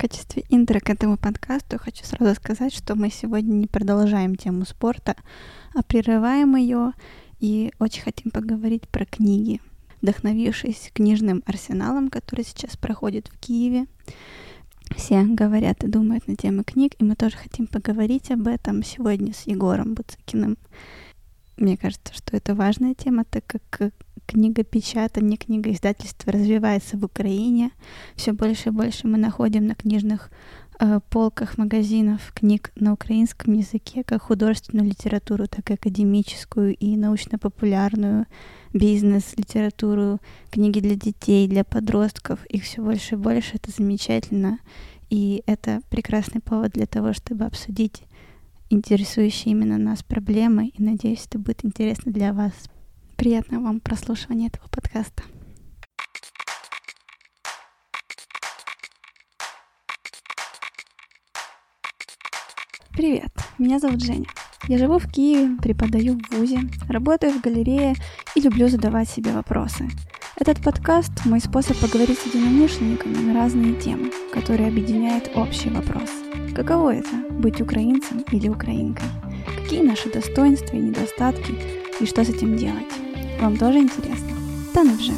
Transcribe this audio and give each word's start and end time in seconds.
качестве 0.00 0.44
интро 0.48 0.80
к 0.80 0.88
этому 0.88 1.18
подкасту 1.18 1.78
хочу 1.78 2.06
сразу 2.06 2.34
сказать, 2.34 2.72
что 2.72 2.94
мы 2.94 3.10
сегодня 3.10 3.52
не 3.52 3.66
продолжаем 3.66 4.34
тему 4.34 4.64
спорта, 4.64 5.14
а 5.74 5.82
прерываем 5.82 6.56
ее 6.56 6.92
и 7.38 7.70
очень 7.78 8.00
хотим 8.00 8.30
поговорить 8.30 8.88
про 8.88 9.04
книги, 9.04 9.60
вдохновившись 10.00 10.90
книжным 10.94 11.42
арсеналом, 11.44 12.08
который 12.08 12.46
сейчас 12.46 12.78
проходит 12.78 13.28
в 13.28 13.38
Киеве. 13.38 13.84
Все 14.96 15.22
говорят 15.22 15.84
и 15.84 15.88
думают 15.88 16.26
на 16.26 16.34
темы 16.34 16.64
книг, 16.64 16.94
и 16.98 17.04
мы 17.04 17.14
тоже 17.14 17.36
хотим 17.36 17.66
поговорить 17.66 18.30
об 18.30 18.46
этом 18.46 18.82
сегодня 18.82 19.34
с 19.34 19.42
Егором 19.42 19.92
Буцикиным. 19.92 20.56
Мне 21.58 21.76
кажется, 21.76 22.14
что 22.14 22.38
это 22.38 22.54
важная 22.54 22.94
тема, 22.94 23.26
так 23.26 23.44
как 23.46 23.92
книгопечатание, 24.30 25.36
книгоиздательство 25.36 26.32
развивается 26.32 26.96
в 26.96 27.04
Украине. 27.04 27.72
Все 28.14 28.32
больше 28.32 28.68
и 28.68 28.72
больше 28.72 29.08
мы 29.08 29.18
находим 29.18 29.66
на 29.66 29.74
книжных 29.74 30.30
э, 30.78 31.00
полках 31.10 31.58
магазинов 31.58 32.32
книг 32.32 32.70
на 32.76 32.92
украинском 32.92 33.54
языке, 33.54 34.04
как 34.04 34.22
художественную 34.22 34.88
литературу, 34.88 35.48
так 35.48 35.70
и 35.70 35.74
академическую 35.74 36.76
и 36.76 36.96
научно-популярную, 36.96 38.26
бизнес-литературу, 38.72 40.20
книги 40.50 40.78
для 40.78 40.94
детей, 40.94 41.48
для 41.48 41.64
подростков. 41.64 42.46
Их 42.46 42.62
все 42.62 42.82
больше 42.82 43.16
и 43.16 43.18
больше. 43.18 43.56
Это 43.56 43.72
замечательно. 43.72 44.60
И 45.08 45.42
это 45.46 45.80
прекрасный 45.90 46.40
повод 46.40 46.70
для 46.72 46.86
того, 46.86 47.12
чтобы 47.14 47.46
обсудить 47.46 48.04
интересующие 48.68 49.52
именно 49.52 49.76
нас 49.76 50.04
проблемы. 50.04 50.68
И 50.68 50.80
надеюсь, 50.80 51.26
это 51.26 51.40
будет 51.40 51.64
интересно 51.64 52.12
для 52.12 52.32
вас. 52.32 52.52
Приятного 53.20 53.64
вам 53.64 53.80
прослушивания 53.80 54.48
этого 54.48 54.66
подкаста. 54.70 55.22
Привет, 62.92 63.30
меня 63.58 63.78
зовут 63.78 64.02
Женя. 64.02 64.24
Я 64.68 64.78
живу 64.78 64.98
в 64.98 65.12
Киеве, 65.12 65.58
преподаю 65.58 66.18
в 66.18 66.34
ВУЗе, 66.34 66.60
работаю 66.88 67.34
в 67.34 67.42
галерее 67.42 67.94
и 68.34 68.40
люблю 68.40 68.68
задавать 68.68 69.10
себе 69.10 69.32
вопросы. 69.32 69.90
Этот 70.36 70.64
подкаст– 70.64 71.12
мой 71.26 71.40
способ 71.40 71.78
поговорить 71.78 72.18
с 72.18 72.24
единомышленниками 72.24 73.16
на 73.16 73.34
разные 73.34 73.74
темы, 73.74 74.10
которые 74.32 74.68
объединяют 74.70 75.30
общий 75.34 75.68
вопрос. 75.68 76.08
Каково 76.54 76.94
это– 76.94 77.14
быть 77.32 77.60
украинцем 77.60 78.24
или 78.32 78.48
украинкой? 78.48 79.08
Какие 79.62 79.82
наши 79.82 80.10
достоинства 80.10 80.74
и 80.74 80.80
недостатки, 80.80 81.54
и 82.00 82.06
что 82.06 82.24
с 82.24 82.30
этим 82.30 82.56
делать? 82.56 83.09
Вам 83.40 83.56
тоже 83.56 83.78
интересно? 83.78 84.36
Да 84.74 84.84
ну 84.84 84.98
же! 84.98 85.12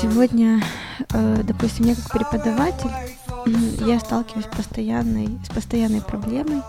Сегодня, 0.00 0.62
э, 1.12 1.42
допустим, 1.42 1.86
я 1.86 1.96
как 1.96 2.10
преподаватель 2.12 2.90
я 3.86 4.00
сталкиваюсь 4.00 4.46
постоянной, 4.46 5.38
с 5.44 5.48
постоянной 5.48 6.02
проблемой, 6.02 6.62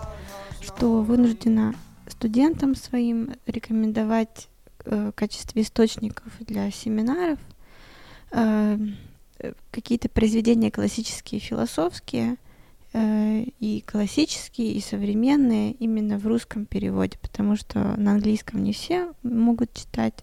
что 0.61 1.01
вынуждена 1.01 1.73
студентам 2.07 2.75
своим 2.75 3.33
рекомендовать 3.47 4.49
э, 4.85 5.09
в 5.09 5.11
качестве 5.13 5.63
источников 5.63 6.31
для 6.41 6.69
семинаров 6.69 7.39
э, 8.31 8.77
какие-то 9.71 10.09
произведения 10.09 10.69
классические, 10.69 11.41
философские, 11.41 12.35
э, 12.93 13.45
и 13.59 13.83
классические, 13.87 14.73
и 14.73 14.79
современные 14.79 15.71
именно 15.71 16.19
в 16.19 16.27
русском 16.27 16.67
переводе, 16.67 17.17
потому 17.19 17.55
что 17.55 17.79
на 17.97 18.11
английском 18.11 18.61
не 18.61 18.73
все 18.73 19.11
могут 19.23 19.73
читать, 19.73 20.19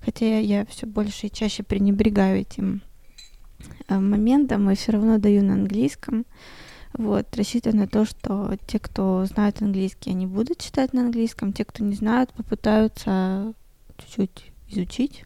хотя 0.00 0.40
я, 0.40 0.66
все 0.66 0.86
больше 0.86 1.28
и 1.28 1.32
чаще 1.32 1.62
пренебрегаю 1.62 2.40
этим 2.40 2.82
моментом, 3.88 4.70
и 4.70 4.74
все 4.74 4.92
равно 4.92 5.18
даю 5.18 5.42
на 5.42 5.54
английском. 5.54 6.24
Вот, 6.92 7.36
рассчитываю 7.36 7.78
на 7.78 7.86
то, 7.86 8.06
что 8.06 8.56
те, 8.66 8.78
кто 8.78 9.26
знают 9.26 9.60
английский, 9.60 10.10
они 10.10 10.26
будут 10.26 10.58
читать 10.58 10.94
на 10.94 11.02
английском, 11.02 11.52
те, 11.52 11.64
кто 11.64 11.84
не 11.84 11.94
знают, 11.94 12.32
попытаются 12.32 13.52
чуть-чуть 13.98 14.52
изучить. 14.68 15.24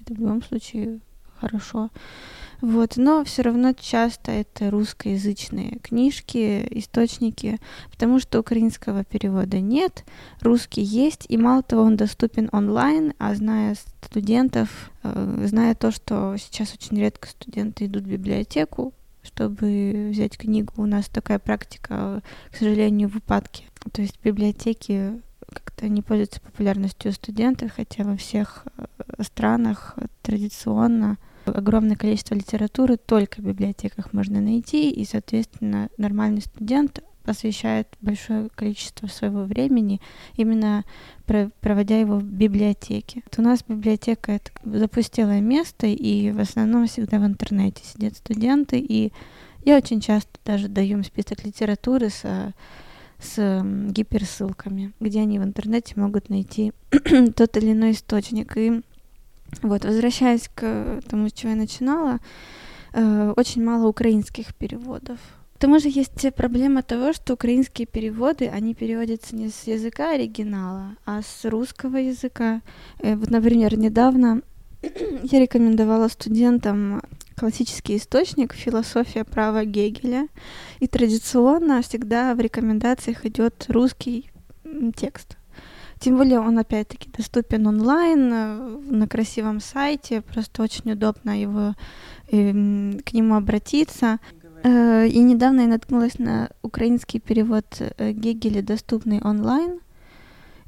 Это 0.00 0.14
в 0.14 0.18
любом 0.18 0.42
случае 0.42 1.00
хорошо. 1.40 1.90
Вот, 2.60 2.96
но 2.96 3.22
все 3.24 3.42
равно 3.42 3.72
часто 3.72 4.32
это 4.32 4.70
русскоязычные 4.70 5.78
книжки, 5.82 6.66
источники, 6.70 7.58
потому 7.90 8.18
что 8.18 8.40
украинского 8.40 9.04
перевода 9.04 9.60
нет, 9.60 10.04
русский 10.40 10.82
есть, 10.82 11.26
и 11.28 11.36
мало 11.36 11.62
того, 11.62 11.82
он 11.82 11.96
доступен 11.96 12.48
онлайн, 12.52 13.12
а 13.18 13.34
зная 13.34 13.76
студентов, 14.02 14.90
э, 15.02 15.44
зная 15.46 15.74
то, 15.74 15.90
что 15.90 16.36
сейчас 16.38 16.72
очень 16.72 16.98
редко 16.98 17.28
студенты 17.28 17.86
идут 17.86 18.04
в 18.04 18.10
библиотеку, 18.10 18.94
чтобы 19.22 20.08
взять 20.12 20.38
книгу, 20.38 20.72
у 20.76 20.86
нас 20.86 21.08
такая 21.08 21.38
практика, 21.38 22.22
к 22.50 22.56
сожалению, 22.56 23.10
в 23.10 23.16
упадке. 23.16 23.64
То 23.92 24.00
есть 24.00 24.18
библиотеки 24.22 25.20
как-то 25.46 25.88
не 25.88 26.02
пользуются 26.02 26.40
популярностью 26.40 27.10
у 27.10 27.14
студентов, 27.14 27.72
хотя 27.76 28.04
во 28.04 28.16
всех 28.16 28.64
э, 28.78 28.86
странах 29.22 29.96
традиционно 30.22 31.18
огромное 31.52 31.96
количество 31.96 32.34
литературы 32.34 32.96
только 32.96 33.40
в 33.40 33.44
библиотеках 33.44 34.12
можно 34.12 34.40
найти, 34.40 34.90
и, 34.90 35.04
соответственно, 35.04 35.88
нормальный 35.98 36.42
студент 36.42 37.02
посвящает 37.24 37.88
большое 38.00 38.48
количество 38.54 39.08
своего 39.08 39.42
времени, 39.42 40.00
именно 40.36 40.84
проводя 41.60 41.98
его 41.98 42.18
в 42.18 42.24
библиотеке. 42.24 43.22
Вот 43.24 43.38
у 43.38 43.42
нас 43.42 43.64
библиотека— 43.66 44.32
это 44.32 44.50
запустелое 44.64 45.40
место, 45.40 45.86
и 45.86 46.30
в 46.30 46.40
основном 46.40 46.86
всегда 46.86 47.18
в 47.18 47.26
интернете 47.26 47.82
сидят 47.84 48.16
студенты, 48.16 48.78
и 48.78 49.12
я 49.64 49.76
очень 49.76 50.00
часто 50.00 50.30
даже 50.44 50.68
даю 50.68 50.98
им 50.98 51.04
список 51.04 51.44
литературы 51.44 52.10
с 52.10 52.54
с 53.18 53.62
гиперссылками, 53.90 54.92
где 55.00 55.20
они 55.20 55.38
в 55.38 55.42
интернете 55.42 55.94
могут 55.96 56.28
найти 56.28 56.72
тот 56.90 57.56
или 57.56 57.72
иной 57.72 57.92
источник. 57.92 58.56
И 58.56 58.82
вот, 59.62 59.84
возвращаясь 59.84 60.48
к 60.54 61.00
тому, 61.08 61.28
с 61.28 61.32
чего 61.32 61.50
я 61.50 61.56
начинала, 61.56 62.20
э, 62.92 63.32
очень 63.36 63.64
мало 63.64 63.88
украинских 63.88 64.54
переводов. 64.54 65.18
К 65.56 65.58
тому 65.58 65.78
же 65.78 65.88
есть 65.88 66.34
проблема 66.34 66.82
того, 66.82 67.14
что 67.14 67.32
украинские 67.32 67.86
переводы, 67.86 68.46
они 68.46 68.74
переводятся 68.74 69.34
не 69.34 69.48
с 69.48 69.66
языка 69.66 70.10
оригинала, 70.10 70.96
а 71.06 71.22
с 71.22 71.48
русского 71.48 71.96
языка. 71.96 72.60
Э, 73.00 73.16
вот, 73.16 73.30
например, 73.30 73.78
недавно 73.78 74.42
я 74.82 75.40
рекомендовала 75.40 76.08
студентам 76.08 77.02
классический 77.36 77.96
источник 77.96 78.52
«Философия 78.52 79.24
права 79.24 79.64
Гегеля», 79.64 80.28
и 80.80 80.86
традиционно 80.86 81.82
всегда 81.82 82.34
в 82.34 82.40
рекомендациях 82.40 83.24
идет 83.24 83.66
русский 83.68 84.30
текст. 84.96 85.36
Тем 86.06 86.18
более 86.18 86.38
он 86.38 86.56
опять-таки 86.56 87.10
доступен 87.10 87.66
онлайн 87.66 88.32
э, 88.32 88.78
на 88.90 89.08
красивом 89.08 89.58
сайте, 89.58 90.20
просто 90.20 90.62
очень 90.62 90.92
удобно 90.92 91.36
его 91.36 91.74
эм, 92.30 93.00
к 93.04 93.12
нему 93.12 93.34
обратиться. 93.34 94.20
Э, 94.62 95.08
и 95.08 95.18
недавно 95.18 95.62
я 95.62 95.66
наткнулась 95.66 96.20
на 96.20 96.50
украинский 96.62 97.18
перевод 97.18 97.64
э, 97.80 98.12
Гегеля, 98.12 98.62
доступный 98.62 99.20
онлайн. 99.20 99.80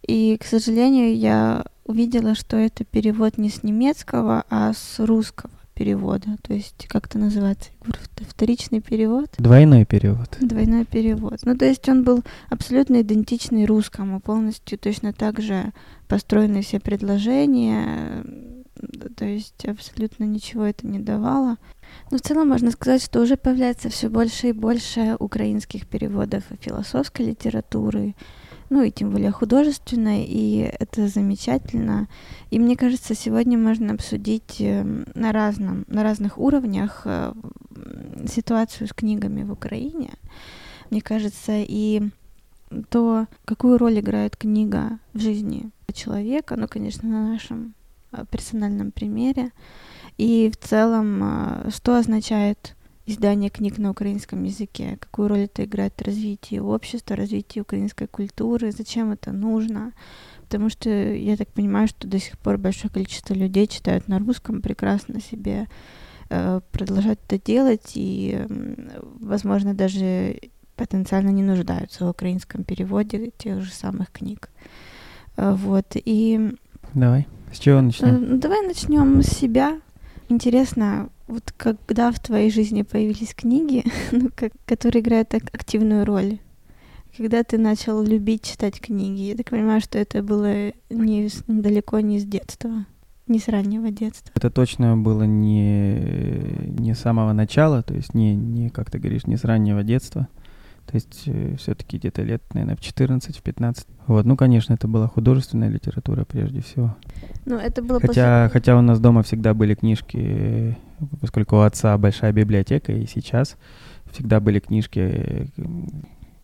И, 0.04 0.36
к 0.38 0.44
сожалению, 0.44 1.16
я 1.16 1.66
увидела, 1.84 2.34
что 2.34 2.56
это 2.56 2.84
перевод 2.84 3.38
не 3.38 3.48
с 3.48 3.62
немецкого, 3.62 4.42
а 4.50 4.72
с 4.72 4.98
русского 4.98 5.52
перевода. 5.78 6.36
То 6.42 6.54
есть, 6.54 6.86
как 6.88 7.06
это 7.06 7.18
называется? 7.18 7.70
Вторичный 8.16 8.80
перевод? 8.80 9.30
Двойной 9.38 9.84
перевод. 9.84 10.36
Двойной 10.40 10.84
перевод. 10.84 11.38
Ну, 11.44 11.56
то 11.56 11.66
есть 11.66 11.88
он 11.88 12.02
был 12.02 12.24
абсолютно 12.50 13.00
идентичный 13.02 13.64
русскому, 13.64 14.20
полностью 14.20 14.76
точно 14.76 15.12
так 15.12 15.40
же 15.40 15.72
построены 16.08 16.62
все 16.62 16.80
предложения, 16.80 18.24
то 19.16 19.24
есть 19.24 19.64
абсолютно 19.66 20.24
ничего 20.24 20.64
это 20.64 20.84
не 20.86 20.98
давало. 20.98 21.58
Но 22.10 22.18
в 22.18 22.22
целом 22.22 22.48
можно 22.48 22.72
сказать, 22.72 23.02
что 23.02 23.20
уже 23.20 23.36
появляется 23.36 23.88
все 23.88 24.08
больше 24.08 24.48
и 24.48 24.52
больше 24.52 25.16
украинских 25.20 25.86
переводов 25.86 26.42
философской 26.60 27.26
литературы, 27.26 28.16
ну 28.70 28.82
и 28.82 28.90
тем 28.90 29.10
более 29.10 29.30
художественной, 29.30 30.24
и 30.24 30.70
это 30.78 31.08
замечательно. 31.08 32.08
И 32.50 32.58
мне 32.58 32.76
кажется, 32.76 33.14
сегодня 33.14 33.58
можно 33.58 33.94
обсудить 33.94 34.56
эм, 34.60 35.06
на, 35.14 35.32
разном, 35.32 35.84
на 35.88 36.02
разных 36.02 36.38
уровнях 36.38 37.02
э, 37.04 37.32
ситуацию 38.28 38.88
с 38.88 38.92
книгами 38.92 39.42
в 39.42 39.52
Украине. 39.52 40.10
Мне 40.90 41.00
кажется, 41.00 41.52
и 41.54 42.02
то, 42.90 43.26
какую 43.44 43.78
роль 43.78 44.00
играет 44.00 44.36
книга 44.36 44.98
в 45.14 45.20
жизни 45.20 45.70
человека, 45.92 46.56
ну, 46.56 46.68
конечно, 46.68 47.08
на 47.08 47.32
нашем 47.32 47.74
а, 48.10 48.24
персональном 48.24 48.92
примере, 48.92 49.52
и 50.16 50.50
в 50.50 50.56
целом, 50.56 51.20
а, 51.22 51.70
что 51.70 51.96
означает 51.96 52.76
издание 53.08 53.48
книг 53.48 53.78
на 53.78 53.90
украинском 53.90 54.44
языке, 54.44 54.98
какую 55.00 55.28
роль 55.28 55.40
это 55.40 55.64
играет 55.64 55.94
в 55.96 56.04
развитии 56.04 56.58
общества, 56.58 57.16
развитии 57.16 57.60
украинской 57.60 58.06
культуры, 58.06 58.70
зачем 58.70 59.12
это 59.12 59.32
нужно. 59.32 59.92
Потому 60.42 60.68
что 60.68 60.90
я 60.90 61.36
так 61.36 61.48
понимаю, 61.48 61.88
что 61.88 62.06
до 62.06 62.18
сих 62.18 62.38
пор 62.38 62.58
большое 62.58 62.92
количество 62.92 63.34
людей 63.34 63.66
читают 63.66 64.08
на 64.08 64.18
русском, 64.18 64.60
прекрасно 64.60 65.20
себе 65.20 65.68
э, 66.28 66.60
продолжать 66.70 67.18
это 67.26 67.42
делать 67.42 67.92
и, 67.94 68.46
возможно, 69.20 69.74
даже 69.74 70.38
потенциально 70.76 71.30
не 71.30 71.42
нуждаются 71.42 72.04
в 72.04 72.10
украинском 72.10 72.62
переводе 72.64 73.32
тех 73.36 73.62
же 73.62 73.72
самых 73.72 74.12
книг. 74.12 74.50
Э, 75.36 75.54
вот, 75.54 75.86
и... 75.94 76.52
Давай, 76.92 77.26
с 77.52 77.58
чего 77.58 77.80
начнем? 77.80 78.08
Э, 78.08 78.18
ну, 78.18 78.36
давай 78.38 78.66
начнем 78.66 79.22
с 79.22 79.28
себя. 79.28 79.80
Интересно, 80.28 81.08
вот 81.28 81.52
когда 81.56 82.10
в 82.10 82.18
твоей 82.18 82.50
жизни 82.50 82.82
появились 82.82 83.34
книги, 83.34 83.84
ну, 84.12 84.30
как, 84.34 84.52
которые 84.64 85.02
играют 85.02 85.28
так 85.28 85.44
активную 85.54 86.04
роль? 86.04 86.38
Когда 87.16 87.42
ты 87.42 87.58
начал 87.58 88.02
любить 88.02 88.42
читать 88.42 88.80
книги? 88.80 89.22
Я 89.22 89.36
так 89.36 89.50
понимаю, 89.50 89.80
что 89.80 89.98
это 89.98 90.22
было 90.22 90.72
не, 90.88 91.28
далеко 91.46 92.00
не 92.00 92.18
с 92.20 92.24
детства, 92.24 92.86
не 93.26 93.38
с 93.38 93.48
раннего 93.48 93.90
детства. 93.90 94.30
Это 94.34 94.50
точно 94.50 94.96
было 94.96 95.24
не, 95.24 95.98
не 96.78 96.94
с 96.94 97.00
самого 97.00 97.32
начала, 97.32 97.82
то 97.82 97.94
есть 97.94 98.14
не, 98.14 98.34
не, 98.34 98.70
как 98.70 98.90
ты 98.90 98.98
говоришь, 98.98 99.26
не 99.26 99.36
с 99.36 99.44
раннего 99.44 99.82
детства. 99.82 100.28
То 100.88 100.94
есть 100.94 101.24
э, 101.26 101.56
все-таки 101.58 101.98
где-то 101.98 102.22
лет, 102.22 102.42
наверное, 102.54 102.74
в 102.74 102.80
14-15. 102.80 103.86
Вот, 104.06 104.24
ну, 104.24 104.36
конечно, 104.38 104.72
это 104.72 104.88
была 104.88 105.06
художественная 105.06 105.68
литература 105.68 106.24
прежде 106.24 106.62
всего. 106.62 106.96
Ну, 107.44 107.56
это 107.56 107.82
было 107.82 108.00
хотя, 108.00 108.44
после... 108.44 108.48
хотя 108.48 108.78
у 108.78 108.80
нас 108.80 108.98
дома 108.98 109.22
всегда 109.22 109.52
были 109.52 109.74
книжки, 109.74 110.78
поскольку 111.20 111.56
у 111.56 111.60
отца 111.60 111.96
большая 111.98 112.32
библиотека, 112.32 112.92
и 112.92 113.06
сейчас 113.06 113.56
всегда 114.12 114.40
были 114.40 114.60
книжки 114.60 115.50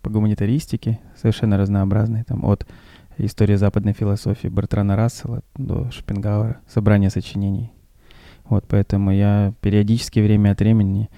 по 0.03 0.11
гуманитаристике, 0.11 0.99
совершенно 1.17 1.57
разнообразные, 1.57 2.25
там 2.25 2.45
от 2.45 2.67
истории 3.17 3.55
западной 3.55 3.95
философии 3.95 4.49
Бартрана 4.49 4.95
Рассела 4.95 5.43
до 5.57 5.91
Шопенгауэра, 5.91 6.59
собрание 6.69 7.09
сочинений. 7.09 7.73
Вот, 8.45 8.67
поэтому 8.69 9.11
я 9.11 9.55
периодически 9.63 10.21
время 10.21 10.51
от 10.51 10.61
времени 10.61 11.09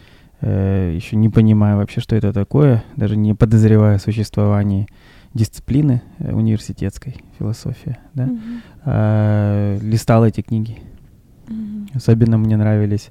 Э, 0.40 0.92
еще 0.94 1.16
не 1.16 1.28
понимая 1.28 1.76
вообще, 1.76 2.00
что 2.00 2.14
это 2.14 2.32
такое, 2.32 2.84
даже 2.96 3.16
не 3.16 3.34
подозревая 3.34 3.96
о 3.96 3.98
существовании 4.00 4.86
дисциплины 5.32 6.02
э, 6.18 6.32
университетской 6.32 7.16
философии, 7.38 7.96
да, 8.14 8.24
mm-hmm. 8.24 8.60
а, 8.84 9.78
листал 9.78 10.26
эти 10.26 10.42
книги. 10.42 10.78
Mm-hmm. 11.46 11.90
Особенно 11.94 12.36
мне 12.36 12.56
нравились, 12.56 13.10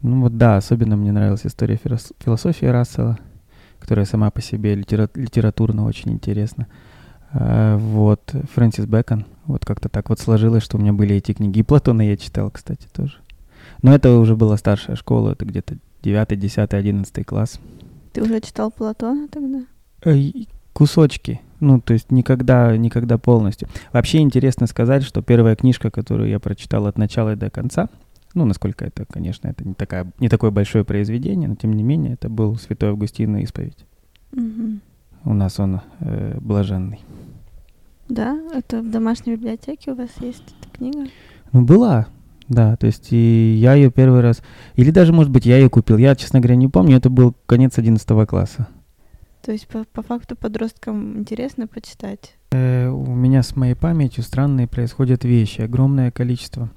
ну 0.00 0.22
вот 0.22 0.38
да, 0.38 0.56
особенно 0.56 0.96
мне 0.96 1.12
нравилась 1.12 1.44
история 1.44 1.78
философии 2.18 2.66
Рассела, 2.66 3.18
которая 3.78 4.06
сама 4.06 4.30
по 4.30 4.40
себе 4.40 4.74
литера- 4.74 5.10
литературно 5.14 5.84
очень 5.84 6.12
интересна. 6.12 6.66
А, 7.30 7.76
вот, 7.76 8.34
Фрэнсис 8.54 8.86
Бэкон, 8.86 9.26
вот 9.44 9.66
как-то 9.66 9.90
так 9.90 10.08
вот 10.08 10.18
сложилось, 10.18 10.62
что 10.62 10.78
у 10.78 10.80
меня 10.80 10.94
были 10.94 11.16
эти 11.16 11.32
книги. 11.34 11.58
И 11.58 11.62
Платона 11.62 12.02
я 12.02 12.16
читал, 12.16 12.50
кстати, 12.50 12.86
тоже. 12.90 13.18
Но 13.82 13.94
это 13.94 14.18
уже 14.18 14.34
была 14.34 14.56
старшая 14.56 14.96
школа, 14.96 15.32
это 15.32 15.44
где-то 15.44 15.76
9, 16.02 16.38
10, 16.38 16.74
11 16.74 17.26
класс. 17.26 17.60
Ты 18.12 18.22
уже 18.22 18.40
читал 18.40 18.70
Платона 18.70 19.28
тогда? 19.28 19.64
Кусочки. 20.72 21.40
Ну, 21.60 21.80
то 21.80 21.92
есть 21.92 22.12
никогда, 22.12 22.76
никогда 22.76 23.18
полностью. 23.18 23.68
Вообще 23.92 24.18
интересно 24.18 24.66
сказать, 24.66 25.02
что 25.02 25.22
первая 25.22 25.56
книжка, 25.56 25.90
которую 25.90 26.28
я 26.28 26.38
прочитал 26.38 26.86
от 26.86 26.98
начала 26.98 27.32
и 27.32 27.36
до 27.36 27.50
конца, 27.50 27.88
ну, 28.34 28.44
насколько 28.44 28.84
это, 28.84 29.04
конечно, 29.06 29.48
это 29.48 29.66
не, 29.66 29.74
такая, 29.74 30.10
не 30.20 30.28
такое 30.28 30.50
большое 30.50 30.84
произведение, 30.84 31.48
но 31.48 31.56
тем 31.56 31.72
не 31.72 31.82
менее, 31.82 32.12
это 32.12 32.28
был 32.28 32.56
Святой 32.56 32.90
Августин 32.90 33.36
и 33.36 33.42
исповедь. 33.42 33.84
Угу. 34.32 34.78
У 35.24 35.34
нас 35.34 35.58
он 35.58 35.80
э, 36.00 36.38
блаженный. 36.40 37.00
Да? 38.08 38.38
Это 38.54 38.80
в 38.80 38.90
домашней 38.90 39.34
библиотеке 39.34 39.92
у 39.92 39.94
вас 39.94 40.10
есть 40.20 40.54
эта 40.60 40.76
книга? 40.76 41.06
Ну, 41.52 41.64
была. 41.64 42.06
Да, 42.48 42.76
то 42.76 42.86
есть 42.86 43.12
и 43.12 43.56
я 43.60 43.74
ее 43.74 43.90
первый 43.90 44.20
раз, 44.20 44.42
или 44.74 44.90
даже, 44.90 45.12
может 45.12 45.30
быть, 45.30 45.44
я 45.44 45.58
ее 45.58 45.68
купил. 45.68 45.98
Я, 45.98 46.16
честно 46.16 46.40
говоря, 46.40 46.56
не 46.56 46.68
помню, 46.68 46.96
это 46.96 47.10
был 47.10 47.34
конец 47.46 47.76
11 47.76 48.26
класса. 48.26 48.68
То 49.42 49.52
есть 49.52 49.68
по, 49.68 49.84
по 49.84 50.02
факту 50.02 50.36
подросткам 50.36 51.18
интересно 51.18 51.66
почитать? 51.66 52.34
Э, 52.50 52.88
у 52.88 53.14
меня 53.14 53.42
с 53.42 53.54
моей 53.56 53.74
памятью 53.74 54.22
странные 54.22 54.66
происходят 54.66 55.24
вещи, 55.24 55.60
огромное 55.60 56.10
количество 56.10 56.70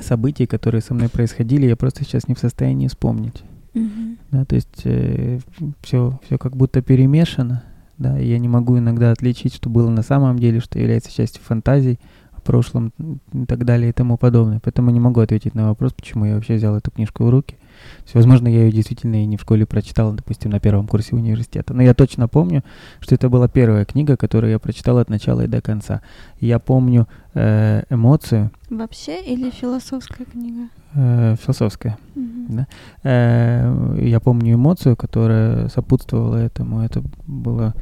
событий, 0.00 0.46
которые 0.46 0.80
со 0.80 0.94
мной 0.94 1.08
происходили, 1.08 1.66
я 1.66 1.76
просто 1.76 2.04
сейчас 2.04 2.26
не 2.28 2.34
в 2.34 2.38
состоянии 2.38 2.88
вспомнить. 2.88 3.42
Mm-hmm. 3.74 4.18
Да, 4.30 4.44
то 4.44 4.54
есть 4.54 4.82
э, 4.84 5.40
все, 5.82 6.18
все 6.24 6.38
как 6.38 6.56
будто 6.56 6.82
перемешано, 6.82 7.64
да, 7.98 8.18
и 8.18 8.26
я 8.26 8.38
не 8.38 8.48
могу 8.48 8.78
иногда 8.78 9.12
отличить, 9.12 9.54
что 9.54 9.68
было 9.68 9.90
на 9.90 10.02
самом 10.02 10.38
деле, 10.38 10.60
что 10.60 10.78
является 10.78 11.12
частью 11.12 11.42
фантазий, 11.42 11.98
прошлом 12.44 12.92
и 13.32 13.46
так 13.46 13.64
далее 13.64 13.90
и 13.90 13.92
тому 13.92 14.16
подобное. 14.16 14.60
Поэтому 14.62 14.90
не 14.90 15.00
могу 15.00 15.20
ответить 15.20 15.54
на 15.54 15.68
вопрос, 15.68 15.92
почему 15.92 16.24
я 16.24 16.34
вообще 16.34 16.54
взял 16.54 16.76
эту 16.76 16.90
книжку 16.90 17.24
в 17.24 17.30
руки. 17.30 17.56
есть, 18.02 18.14
возможно, 18.14 18.48
я 18.48 18.64
ее 18.64 18.72
действительно 18.72 19.22
и 19.22 19.26
не 19.26 19.36
в 19.36 19.40
школе 19.40 19.66
прочитал, 19.66 20.12
допустим, 20.12 20.50
на 20.50 20.60
первом 20.60 20.86
курсе 20.86 21.16
университета. 21.16 21.74
Но 21.74 21.82
я 21.82 21.94
точно 21.94 22.28
помню, 22.28 22.62
что 23.00 23.14
это 23.14 23.28
была 23.28 23.48
первая 23.48 23.84
книга, 23.84 24.16
которую 24.16 24.50
я 24.50 24.58
прочитал 24.58 24.98
от 24.98 25.10
начала 25.10 25.42
и 25.42 25.48
до 25.48 25.60
конца. 25.60 26.02
Я 26.40 26.58
помню 26.58 27.08
э, 27.34 27.82
эмоцию. 27.90 28.50
Вообще 28.70 29.22
или 29.22 29.50
философская 29.50 30.26
книга? 30.26 30.68
Э, 30.94 31.36
философская. 31.42 31.98
Mm-hmm. 32.14 32.46
Да? 32.48 32.66
Э, 33.02 33.98
я 34.00 34.20
помню 34.20 34.54
эмоцию, 34.54 34.96
которая 34.96 35.68
сопутствовала 35.68 36.36
этому. 36.36 36.80
Это 36.82 37.02
было... 37.26 37.74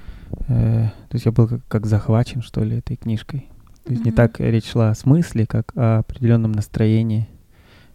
Э, 0.49 0.89
то 1.09 1.15
есть 1.15 1.27
я 1.27 1.33
был 1.33 1.47
как, 1.47 1.61
как 1.69 1.87
захвачен, 1.87 2.43
что 2.43 2.63
ли, 2.63 2.79
этой 2.79 2.97
книжкой. 2.97 3.49
То 3.85 3.93
есть 3.93 4.03
mm-hmm. 4.03 4.07
не 4.07 4.13
так 4.13 4.41
речь 4.41 4.71
шла 4.71 4.91
о 4.91 4.95
смысле, 4.95 5.47
как 5.47 5.73
о 5.77 5.99
определенном 5.99 6.53
настроении. 6.53 7.29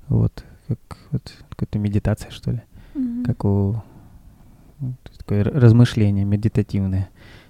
Вот, 0.07 0.43
как 0.67 0.79
вот 1.11 1.33
какая-то 1.49 1.79
медитация, 1.79 2.31
что 2.31 2.51
ли. 2.51 2.61
Mm-hmm. 2.93 3.25
Как 3.25 3.45
у 3.45 3.81
такое 5.17 5.43
размышление 5.43 6.25
медитативное. 6.25 7.09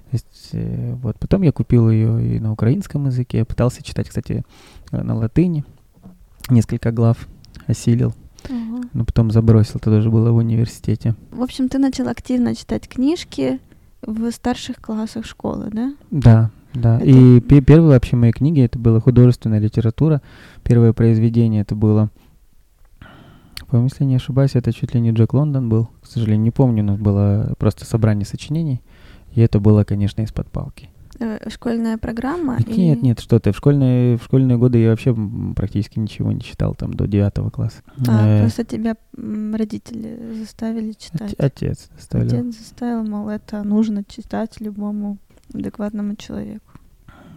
То 0.10 0.14
есть, 0.14 0.50
э, 0.54 0.94
вот. 0.96 1.20
Потом 1.20 1.42
я 1.42 1.52
купил 1.52 1.90
ее 1.90 2.38
и 2.38 2.40
на 2.40 2.52
украинском 2.54 3.06
языке. 3.08 3.44
Пытался 3.44 3.84
читать, 3.84 4.08
кстати, 4.08 4.44
э, 4.92 5.02
на 5.02 5.16
латыни. 5.16 5.66
Несколько 6.50 6.92
глав 6.92 7.28
осилил. 7.68 8.14
Uh-huh. 8.44 8.90
Но 8.94 9.04
потом 9.04 9.32
забросил, 9.32 9.74
это 9.76 9.92
тоже 9.92 10.10
было 10.10 10.32
в 10.32 10.38
университете. 10.38 11.16
В 11.32 11.42
общем, 11.42 11.68
ты 11.68 11.80
начал 11.80 12.08
активно 12.08 12.56
читать 12.56 12.88
книжки 12.88 13.60
в 14.02 14.32
старших 14.32 14.78
классах 14.78 15.26
школы, 15.26 15.70
да? 15.72 15.94
Да, 16.12 16.52
да, 16.82 16.98
это... 16.98 17.06
и 17.06 17.40
первые 17.42 17.90
вообще 17.90 18.16
мои 18.16 18.32
книги 18.32 18.62
это 18.62 18.78
была 18.80 19.00
художественная 19.00 19.60
литература. 19.60 20.22
Первое 20.64 20.94
произведение 20.94 21.62
это 21.62 21.76
было, 21.76 22.10
по-моему, 23.68 23.90
если 23.92 24.06
не 24.06 24.16
ошибаюсь, 24.16 24.56
это 24.56 24.72
чуть 24.72 24.94
ли 24.94 25.02
не 25.02 25.12
Джек 25.12 25.34
Лондон 25.34 25.70
был. 25.70 25.90
К 26.02 26.08
сожалению, 26.08 26.44
не 26.44 26.52
помню, 26.52 26.84
у 26.84 26.88
нас 26.88 27.00
было 27.00 27.54
просто 27.58 27.86
собрание 27.86 28.26
сочинений. 28.26 28.82
И 29.34 29.42
это 29.42 29.60
было, 29.60 29.84
конечно, 29.84 30.22
из-под 30.22 30.50
палки. 30.50 30.90
Э, 31.20 31.50
школьная 31.50 31.98
программа? 31.98 32.58
Нет, 32.60 32.70
или... 32.70 33.00
нет, 33.00 33.20
что 33.20 33.40
ты. 33.40 33.52
В 33.52 33.58
школьные, 33.58 34.18
в 34.18 34.24
школьные 34.24 34.58
годы 34.58 34.78
я 34.78 34.92
вообще 34.92 35.16
практически 35.56 36.00
ничего 36.00 36.32
не 36.32 36.42
читал, 36.42 36.76
там, 36.76 36.94
до 36.94 37.08
девятого 37.08 37.50
класса. 37.50 37.82
А, 38.08 38.38
э... 38.38 38.42
просто 38.42 38.64
тебя 38.64 38.96
родители 39.16 40.40
заставили 40.40 40.94
читать? 40.94 41.34
Отец 41.38 41.90
заставил. 41.96 42.28
Отец 42.28 42.58
заставил, 42.58 43.04
мол, 43.04 43.30
это 43.30 43.64
нужно 43.64 44.04
читать 44.04 44.62
любому 44.62 45.18
адекватному 45.54 46.16
человеку. 46.16 46.78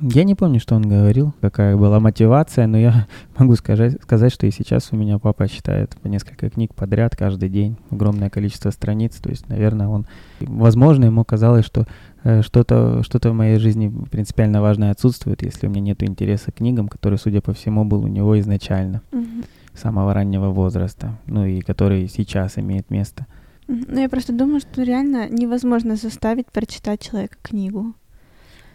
Я 0.02 0.24
не 0.24 0.34
помню, 0.34 0.60
что 0.60 0.76
он 0.76 0.88
говорил, 0.88 1.34
какая 1.42 1.76
была 1.76 2.00
мотивация, 2.00 2.66
но 2.66 2.78
я 2.78 3.06
могу 3.38 3.54
сказать, 3.54 4.00
сказать, 4.02 4.32
что 4.32 4.46
и 4.46 4.50
сейчас 4.50 4.88
у 4.92 4.96
меня 4.96 5.18
папа 5.18 5.46
читает 5.46 5.94
по 6.00 6.08
несколько 6.08 6.48
книг 6.48 6.74
подряд 6.74 7.14
каждый 7.16 7.50
день, 7.50 7.76
огромное 7.90 8.30
количество 8.30 8.70
страниц, 8.70 9.16
то 9.16 9.28
есть, 9.28 9.48
наверное, 9.48 9.88
он, 9.88 10.06
возможно, 10.40 11.04
ему 11.04 11.22
казалось, 11.24 11.66
что 11.66 11.86
э, 12.24 12.40
что-то 12.40 13.02
что 13.02 13.18
в 13.30 13.34
моей 13.34 13.58
жизни 13.58 13.92
принципиально 14.10 14.62
важное 14.62 14.90
отсутствует, 14.90 15.42
если 15.42 15.66
у 15.66 15.70
меня 15.70 15.82
нет 15.82 16.02
интереса 16.02 16.50
к 16.50 16.56
книгам, 16.56 16.88
который, 16.88 17.18
судя 17.18 17.42
по 17.42 17.52
всему, 17.52 17.84
был 17.84 18.02
у 18.02 18.08
него 18.08 18.40
изначально, 18.40 19.02
угу. 19.12 19.44
с 19.74 19.80
самого 19.80 20.14
раннего 20.14 20.48
возраста, 20.48 21.18
ну 21.26 21.44
и 21.44 21.60
который 21.60 22.08
сейчас 22.08 22.56
имеет 22.56 22.88
место. 22.88 23.26
Ну, 23.68 24.00
я 24.00 24.08
просто 24.08 24.32
думаю, 24.32 24.60
что 24.60 24.82
реально 24.82 25.28
невозможно 25.28 25.94
заставить 25.94 26.46
прочитать 26.46 27.02
человека 27.02 27.36
книгу. 27.42 27.94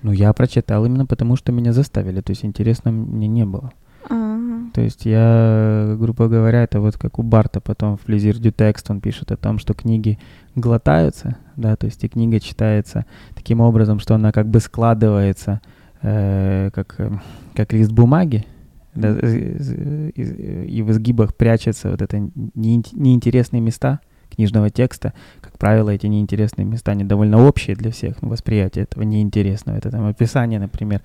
Ну, 0.05 0.11
я 0.11 0.33
прочитал 0.33 0.85
именно 0.85 1.07
потому, 1.07 1.35
что 1.35 1.51
меня 1.51 1.73
заставили, 1.73 2.21
то 2.21 2.29
есть 2.29 2.45
интересно 2.45 2.91
мне 2.91 3.25
не 3.25 3.43
было. 3.43 3.71
То 4.07 4.81
есть 4.81 5.03
я, 5.03 5.95
грубо 5.97 6.27
говоря, 6.27 6.61
это 6.61 6.79
вот 6.79 6.95
как 6.95 7.17
у 7.17 7.23
Барта 7.23 7.59
потом 7.59 7.97
в 7.97 8.01
Плезир 8.01 8.37
дю 8.37 8.51
текст, 8.51 8.91
он 8.91 9.01
пишет 9.01 9.31
о 9.31 9.35
том, 9.35 9.57
что 9.57 9.73
книги 9.73 10.19
глотаются, 10.53 11.37
да, 11.55 11.75
то 11.75 11.87
есть 11.87 12.03
и 12.03 12.07
книга 12.07 12.39
читается 12.39 13.07
таким 13.33 13.61
образом, 13.61 13.99
что 13.99 14.13
она 14.13 14.31
как 14.31 14.47
бы 14.47 14.59
складывается 14.59 15.59
э, 16.03 16.69
как, 16.71 16.93
э, 16.99 17.09
как 17.55 17.73
лист 17.73 17.91
бумаги, 17.91 18.45
да, 18.93 19.09
и 19.09 20.81
в 20.83 20.91
изгибах 20.91 21.33
прячется 21.33 21.89
вот 21.89 22.03
это 22.03 22.29
неинтересные 22.53 23.59
места 23.59 24.01
книжного 24.29 24.69
текста. 24.69 25.13
Как 25.41 25.57
правило, 25.57 25.89
эти 25.89 26.07
неинтересные 26.07 26.65
места, 26.65 26.91
они 26.91 27.03
довольно 27.03 27.45
общие 27.45 27.75
для 27.75 27.91
всех, 27.91 28.21
ну, 28.21 28.29
восприятие 28.29 28.83
этого 28.83 29.03
неинтересного. 29.03 29.77
Это 29.77 29.91
там 29.91 30.05
описание, 30.05 30.59
например, 30.59 31.01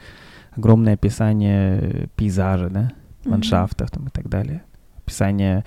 огромное 0.56 0.94
описание 0.94 2.08
пейзажа, 2.16 2.70
да, 2.70 2.92
ландшафтов 3.24 3.90
там, 3.90 4.06
и 4.06 4.10
так 4.10 4.28
далее. 4.28 4.62
Описание 4.98 5.64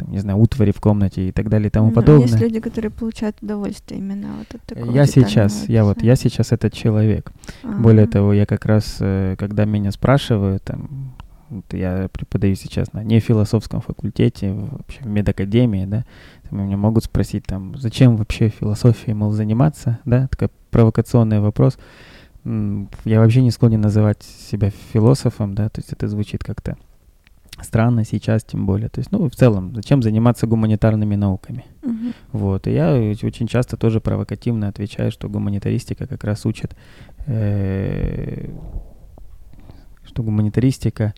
там, 0.00 0.10
не 0.10 0.18
знаю, 0.18 0.38
утвари 0.38 0.72
в 0.72 0.80
комнате 0.80 1.28
и 1.28 1.32
так 1.32 1.48
далее 1.48 1.68
и 1.68 1.70
тому 1.70 1.88
ну, 1.88 1.92
подобное. 1.92 2.26
Есть 2.26 2.40
люди, 2.40 2.60
которые 2.60 2.90
получают 2.90 3.36
удовольствие 3.42 4.00
именно 4.00 4.28
вот 4.38 4.54
от 4.54 4.62
такого 4.62 4.90
Я 4.92 5.06
сейчас, 5.06 5.68
я 5.68 5.84
вот, 5.84 6.02
я 6.02 6.16
сейчас 6.16 6.52
этот 6.52 6.72
человек. 6.72 7.30
Ага. 7.62 7.80
Более 7.80 8.06
того, 8.06 8.32
я 8.32 8.46
как 8.46 8.64
раз, 8.66 8.96
э, 9.00 9.36
когда 9.38 9.64
меня 9.64 9.92
спрашивают, 9.92 10.62
там, 10.64 11.14
вот 11.50 11.72
я 11.72 12.08
преподаю 12.12 12.54
сейчас 12.54 12.92
на 12.92 13.02
нефилософском 13.02 13.80
факультете, 13.80 14.52
вообще 14.52 15.02
в 15.02 15.06
медакадемии, 15.06 15.84
да, 15.84 16.04
там 16.48 16.64
меня 16.64 16.76
могут 16.76 17.04
спросить, 17.04 17.44
там, 17.44 17.76
зачем 17.76 18.16
вообще 18.16 18.48
философией, 18.48 19.14
мол, 19.14 19.32
заниматься, 19.32 19.98
да, 20.04 20.28
такой 20.28 20.48
провокационный 20.70 21.40
вопрос. 21.40 21.78
Я 22.44 23.20
вообще 23.20 23.42
не 23.42 23.50
склонен 23.50 23.80
называть 23.80 24.22
себя 24.22 24.70
философом, 24.92 25.54
да, 25.54 25.68
то 25.68 25.80
есть 25.80 25.92
это 25.92 26.08
звучит 26.08 26.42
как-то 26.42 26.78
странно 27.62 28.04
сейчас, 28.04 28.44
тем 28.44 28.66
более. 28.66 28.88
То 28.88 29.00
есть, 29.00 29.12
ну, 29.12 29.28
в 29.28 29.34
целом, 29.34 29.74
зачем 29.74 30.02
заниматься 30.02 30.46
гуманитарными 30.46 31.16
науками? 31.16 31.66
Uh-huh. 31.82 32.14
Вот. 32.32 32.66
И 32.66 32.72
я 32.72 32.94
очень 32.94 33.46
часто 33.46 33.76
тоже 33.76 34.00
провокативно 34.00 34.68
отвечаю, 34.68 35.10
что 35.10 35.28
гуманитаристика 35.28 36.06
как 36.06 36.24
раз 36.24 36.46
учит, 36.46 36.74
э, 37.26 38.48
что 40.04 40.22
гуманитаристика 40.22 41.14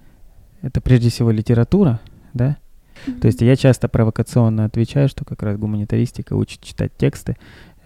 это 0.62 0.80
прежде 0.80 1.10
всего 1.10 1.30
литература, 1.30 2.00
да? 2.32 2.56
Mm-hmm. 3.06 3.20
То 3.20 3.26
есть 3.26 3.42
я 3.42 3.56
часто 3.56 3.88
провокационно 3.88 4.64
отвечаю, 4.64 5.08
что 5.08 5.24
как 5.24 5.42
раз 5.42 5.58
гуманитаристика 5.58 6.34
учит 6.34 6.60
читать 6.60 6.92
тексты, 6.96 7.36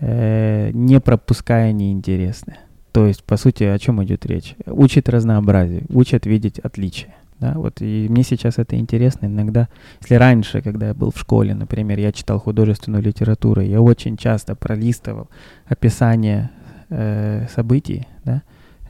э, 0.00 0.70
не 0.72 1.00
пропуская 1.00 1.72
неинтересные. 1.72 2.58
То 2.92 3.06
есть, 3.06 3.24
по 3.24 3.36
сути, 3.36 3.64
о 3.64 3.78
чем 3.78 4.02
идет 4.04 4.24
речь? 4.26 4.54
Учит 4.66 5.08
разнообразие, 5.08 5.84
учит 5.90 6.26
видеть 6.26 6.58
отличия. 6.58 7.14
Да, 7.38 7.52
вот 7.54 7.82
и 7.82 8.06
мне 8.08 8.22
сейчас 8.22 8.56
это 8.56 8.76
интересно. 8.76 9.26
Иногда, 9.26 9.68
если 10.00 10.14
раньше, 10.14 10.62
когда 10.62 10.88
я 10.88 10.94
был 10.94 11.10
в 11.10 11.18
школе, 11.18 11.54
например, 11.54 11.98
я 11.98 12.10
читал 12.10 12.38
художественную 12.38 13.02
литературу, 13.02 13.60
я 13.60 13.82
очень 13.82 14.16
часто 14.16 14.54
пролистывал 14.54 15.28
описание 15.66 16.48
э, 16.88 17.46
событий, 17.54 18.06
да, 18.24 18.42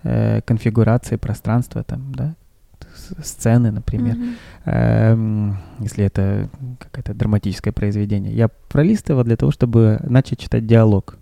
э, 0.05 0.41
конфигурации 0.43 1.17
пространства, 1.17 1.83
там, 1.83 2.13
да, 2.13 2.37
сцены, 3.23 3.71
например, 3.71 4.17
mm-hmm. 4.65 5.57
если 5.81 6.05
это 6.05 6.51
какое-то 6.79 7.15
драматическое 7.15 7.73
произведение. 7.73 8.35
Я 8.35 8.49
пролистывал 8.49 9.25
для 9.25 9.37
того, 9.37 9.53
чтобы 9.53 10.01
начать 10.05 10.39
читать 10.41 10.67
диалог. 10.67 11.19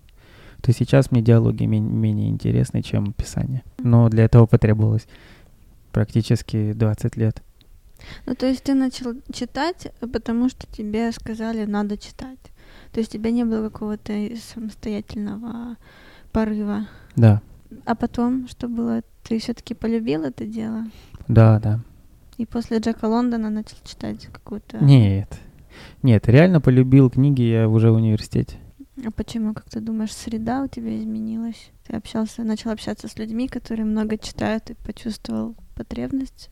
То 0.61 0.71
есть 0.71 0.79
сейчас 0.79 1.11
мне 1.11 1.21
диалоги 1.21 1.65
ме- 1.65 1.81
менее 1.81 2.31
интересны, 2.31 2.83
чем 2.83 3.13
писание. 3.13 3.63
Но 3.79 4.09
для 4.09 4.25
этого 4.25 4.47
потребовалось 4.47 5.07
практически 5.93 6.73
20 6.73 7.17
лет. 7.17 7.43
Ну, 8.27 8.35
то 8.35 8.47
есть 8.47 8.63
ты 8.63 8.75
начал 8.75 9.15
читать, 9.33 9.93
потому 10.01 10.49
что 10.49 10.67
тебе 10.67 11.13
сказали, 11.13 11.65
надо 11.65 11.97
читать. 11.97 12.39
То 12.93 13.01
есть 13.01 13.15
у 13.15 13.19
тебя 13.19 13.31
не 13.31 13.45
было 13.45 13.69
какого-то 13.69 14.13
самостоятельного 14.55 15.77
порыва. 16.33 16.87
Да. 17.17 17.43
А 17.85 17.95
потом, 17.95 18.49
что 18.49 18.69
было? 18.69 19.03
Ты 19.23 19.39
все-таки 19.39 19.75
полюбил 19.75 20.23
это 20.23 20.47
дело? 20.47 20.85
Да, 21.29 21.59
да. 21.61 21.81
И 22.37 22.47
после 22.47 22.79
Джека 22.79 23.07
Лондона 23.07 23.51
начал 23.51 23.77
читать 23.85 24.29
какую-то... 24.33 24.79
Нет. 24.85 25.39
Нет, 26.03 26.29
реально 26.29 26.61
полюбил 26.61 27.11
книги 27.11 27.43
я 27.43 27.69
уже 27.69 27.91
в 27.91 27.97
университете. 27.97 28.59
А 29.05 29.11
почему, 29.11 29.55
как 29.55 29.69
ты 29.69 29.81
думаешь, 29.81 30.13
среда 30.13 30.63
у 30.63 30.69
тебя 30.69 30.97
изменилась? 30.97 31.71
Ты 31.87 31.97
общался, 31.97 32.45
начал 32.45 32.71
общаться 32.71 33.09
с 33.09 33.19
людьми, 33.19 33.49
которые 33.49 33.85
много 33.85 34.17
читают, 34.19 34.71
и 34.71 34.75
почувствовал 34.75 35.57
потребность 35.75 36.51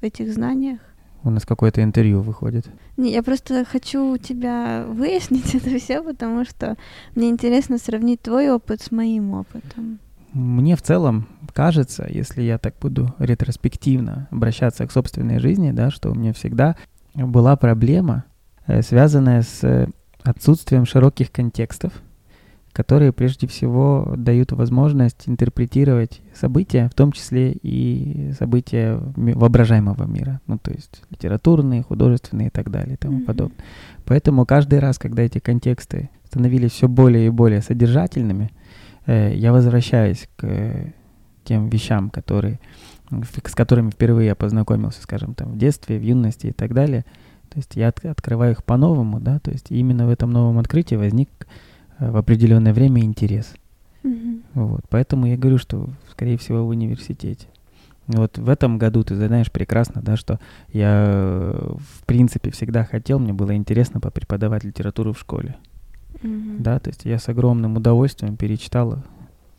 в 0.00 0.04
этих 0.04 0.32
знаниях? 0.32 0.80
У 1.22 1.30
нас 1.30 1.44
какое-то 1.44 1.82
интервью 1.82 2.20
выходит. 2.20 2.66
Не, 2.96 3.12
я 3.12 3.22
просто 3.22 3.64
хочу 3.64 4.12
у 4.12 4.16
тебя 4.16 4.84
выяснить 4.88 5.54
это 5.54 5.78
все, 5.78 6.02
потому 6.02 6.44
что 6.44 6.76
мне 7.14 7.30
интересно 7.30 7.78
сравнить 7.78 8.20
твой 8.20 8.50
опыт 8.50 8.80
с 8.80 8.90
моим 8.90 9.32
опытом. 9.32 9.98
Мне 10.36 10.76
в 10.76 10.82
целом 10.82 11.28
кажется, 11.54 12.06
если 12.06 12.42
я 12.42 12.58
так 12.58 12.74
буду 12.78 13.14
ретроспективно 13.18 14.28
обращаться 14.30 14.86
к 14.86 14.92
собственной 14.92 15.38
жизни, 15.38 15.70
да, 15.70 15.90
что 15.90 16.10
у 16.10 16.14
меня 16.14 16.34
всегда 16.34 16.76
была 17.14 17.56
проблема, 17.56 18.24
э, 18.66 18.82
связанная 18.82 19.40
с 19.40 19.88
отсутствием 20.22 20.84
широких 20.84 21.32
контекстов, 21.32 21.94
которые 22.72 23.14
прежде 23.14 23.46
всего 23.46 24.12
дают 24.14 24.52
возможность 24.52 25.22
интерпретировать 25.26 26.20
события, 26.34 26.90
в 26.90 26.94
том 26.94 27.12
числе 27.12 27.52
и 27.52 28.34
события 28.38 29.00
воображаемого 29.16 30.04
мира, 30.04 30.42
ну 30.46 30.58
то 30.58 30.70
есть 30.70 31.02
литературные, 31.08 31.82
художественные 31.82 32.48
и 32.48 32.50
так 32.50 32.70
далее 32.70 32.96
и 32.96 32.98
тому 32.98 33.20
mm-hmm. 33.20 33.24
подобное. 33.24 33.64
Поэтому 34.04 34.44
каждый 34.44 34.80
раз, 34.80 34.98
когда 34.98 35.22
эти 35.22 35.38
контексты 35.38 36.10
становились 36.26 36.72
все 36.72 36.88
более 36.88 37.28
и 37.28 37.30
более 37.30 37.62
содержательными, 37.62 38.50
э, 38.52 38.55
я 39.06 39.52
возвращаюсь 39.52 40.28
к 40.36 40.92
тем 41.44 41.68
вещам, 41.68 42.10
которые, 42.10 42.58
с 43.10 43.54
которыми 43.54 43.90
впервые 43.90 44.26
я 44.26 44.34
познакомился, 44.34 45.02
скажем, 45.02 45.34
там 45.34 45.52
в 45.52 45.58
детстве, 45.58 45.98
в 45.98 46.02
юности 46.02 46.48
и 46.48 46.52
так 46.52 46.74
далее. 46.74 47.04
То 47.48 47.58
есть 47.58 47.76
я 47.76 47.88
от, 47.88 48.04
открываю 48.04 48.52
их 48.52 48.64
по-новому, 48.64 49.20
да, 49.20 49.38
то 49.38 49.50
есть 49.50 49.70
именно 49.70 50.06
в 50.06 50.10
этом 50.10 50.30
новом 50.30 50.58
открытии 50.58 50.96
возник 50.96 51.30
э, 51.98 52.10
в 52.10 52.16
определенное 52.16 52.74
время 52.74 53.02
интерес. 53.02 53.54
Mm-hmm. 54.02 54.42
Вот, 54.54 54.80
поэтому 54.88 55.26
я 55.26 55.36
говорю, 55.36 55.58
что, 55.58 55.88
скорее 56.10 56.36
всего, 56.36 56.64
в 56.64 56.68
университете. 56.68 57.46
Вот 58.08 58.38
в 58.38 58.48
этом 58.48 58.78
году 58.78 59.02
ты 59.02 59.16
знаешь 59.16 59.50
прекрасно, 59.50 60.00
да, 60.02 60.16
что 60.16 60.38
я, 60.72 61.54
в 61.54 62.04
принципе, 62.06 62.50
всегда 62.50 62.84
хотел, 62.84 63.18
мне 63.18 63.32
было 63.32 63.56
интересно 63.56 64.00
попреподавать 64.00 64.64
литературу 64.64 65.12
в 65.12 65.18
школе. 65.18 65.56
Mm-hmm. 66.22 66.60
Да, 66.60 66.78
то 66.78 66.88
есть 66.88 67.04
я 67.04 67.18
с 67.18 67.28
огромным 67.28 67.76
удовольствием 67.76 68.36
перечитал 68.36 69.02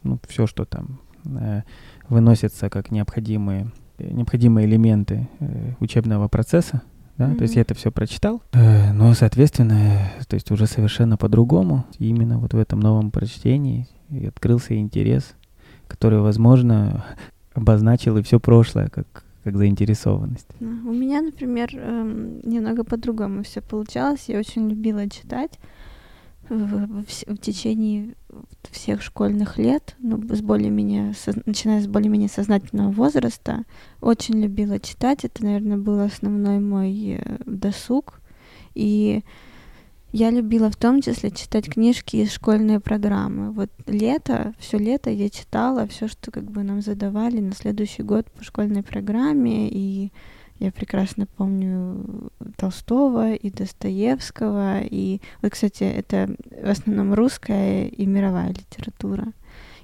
ну, 0.03 0.19
все, 0.27 0.47
что 0.47 0.65
там 0.65 0.99
э, 1.25 1.61
выносится 2.09 2.69
как 2.69 2.91
необходимые, 2.91 3.71
необходимые 3.99 4.67
элементы 4.67 5.27
э, 5.39 5.73
учебного 5.79 6.27
процесса. 6.27 6.81
Да, 7.17 7.25
mm-hmm. 7.25 7.37
то 7.37 7.41
есть 7.41 7.55
я 7.55 7.61
это 7.61 7.73
все 7.73 7.91
прочитал, 7.91 8.43
э, 8.53 8.93
но, 8.93 9.13
соответственно, 9.13 10.11
то 10.27 10.35
есть 10.35 10.51
уже 10.51 10.67
совершенно 10.67 11.17
по-другому. 11.17 11.85
Именно 11.97 12.37
вот 12.37 12.53
в 12.53 12.57
этом 12.57 12.79
новом 12.79 13.11
прочтении 13.11 13.87
и 14.09 14.27
открылся 14.27 14.77
интерес, 14.77 15.33
который, 15.87 16.19
возможно, 16.19 17.05
обозначил 17.53 18.17
и 18.17 18.21
все 18.21 18.39
прошлое 18.39 18.89
как 18.89 19.23
как 19.47 19.55
заинтересованность. 19.55 20.49
У 20.59 20.65
меня, 20.65 21.21
например, 21.21 21.69
эм, 21.73 22.41
немного 22.43 22.83
по-другому 22.83 23.43
все 23.43 23.61
получалось. 23.61 24.25
Я 24.27 24.39
очень 24.39 24.69
любила 24.69 25.09
читать 25.09 25.57
в, 26.49 27.03
в, 27.03 27.05
в 27.05 27.37
течение 27.37 28.15
всех 28.71 29.01
школьных 29.01 29.57
лет, 29.57 29.95
ну, 29.99 30.21
с 30.33 30.41
более-менее, 30.41 31.13
со, 31.13 31.33
начиная 31.45 31.81
с 31.81 31.87
более-менее 31.87 32.29
сознательного 32.29 32.91
возраста, 32.91 33.63
очень 34.01 34.41
любила 34.41 34.79
читать. 34.79 35.25
Это, 35.25 35.43
наверное, 35.43 35.77
был 35.77 35.99
основной 35.99 36.59
мой 36.59 37.19
э, 37.19 37.37
досуг. 37.45 38.21
И 38.73 39.23
я 40.11 40.29
любила 40.31 40.69
в 40.69 40.77
том 40.77 41.01
числе 41.01 41.31
читать 41.31 41.69
книжки 41.69 42.17
из 42.17 42.31
школьной 42.31 42.79
программы. 42.79 43.51
Вот 43.51 43.69
лето, 43.85 44.53
все 44.57 44.77
лето 44.77 45.09
я 45.09 45.29
читала 45.29 45.87
все, 45.87 46.07
что 46.07 46.31
как 46.31 46.49
бы 46.49 46.63
нам 46.63 46.81
задавали 46.81 47.39
на 47.39 47.53
следующий 47.53 48.03
год 48.03 48.31
по 48.31 48.43
школьной 48.43 48.83
программе, 48.83 49.69
и 49.69 50.11
я 50.59 50.71
прекрасно 50.71 51.25
помню 51.25 52.29
Толстого 52.57 53.33
и 53.33 53.49
Достоевского. 53.49 54.81
И 54.81 55.21
вот, 55.41 55.51
кстати, 55.51 55.83
это 55.83 56.35
в 56.51 56.69
основном 56.69 57.13
русская 57.13 57.87
и 57.87 58.05
мировая 58.05 58.49
литература. 58.49 59.33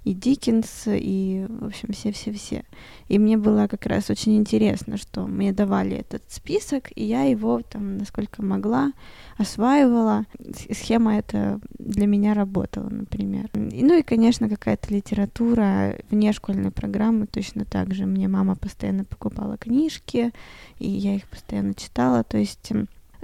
И 0.03 0.13
Диккенс, 0.13 0.83
и, 0.87 1.45
в 1.47 1.65
общем, 1.65 1.89
все-все-все. 1.93 2.65
И 3.07 3.17
мне 3.17 3.37
было 3.37 3.67
как 3.67 3.85
раз 3.85 4.09
очень 4.09 4.37
интересно, 4.37 4.97
что 4.97 5.25
мне 5.27 5.53
давали 5.53 5.97
этот 5.97 6.23
список, 6.27 6.91
и 6.95 7.03
я 7.05 7.23
его 7.23 7.61
там, 7.61 7.97
насколько 7.97 8.41
могла, 8.41 8.91
осваивала. 9.37 10.25
Схема 10.71 11.15
эта 11.17 11.59
для 11.79 12.05
меня 12.05 12.33
работала, 12.33 12.89
например. 12.89 13.49
И, 13.53 13.83
ну 13.83 13.97
и, 13.97 14.01
конечно, 14.01 14.49
какая-то 14.49 14.93
литература 14.93 15.97
вне 16.09 16.33
школьной 16.33 16.71
программы 16.71 17.25
точно 17.27 17.63
так 17.65 17.93
же. 17.93 18.05
Мне 18.05 18.27
мама 18.27 18.55
постоянно 18.55 19.05
покупала 19.05 19.57
книжки, 19.57 20.31
и 20.79 20.89
я 20.89 21.15
их 21.15 21.27
постоянно 21.29 21.73
читала. 21.73 22.23
То 22.23 22.37
есть 22.37 22.71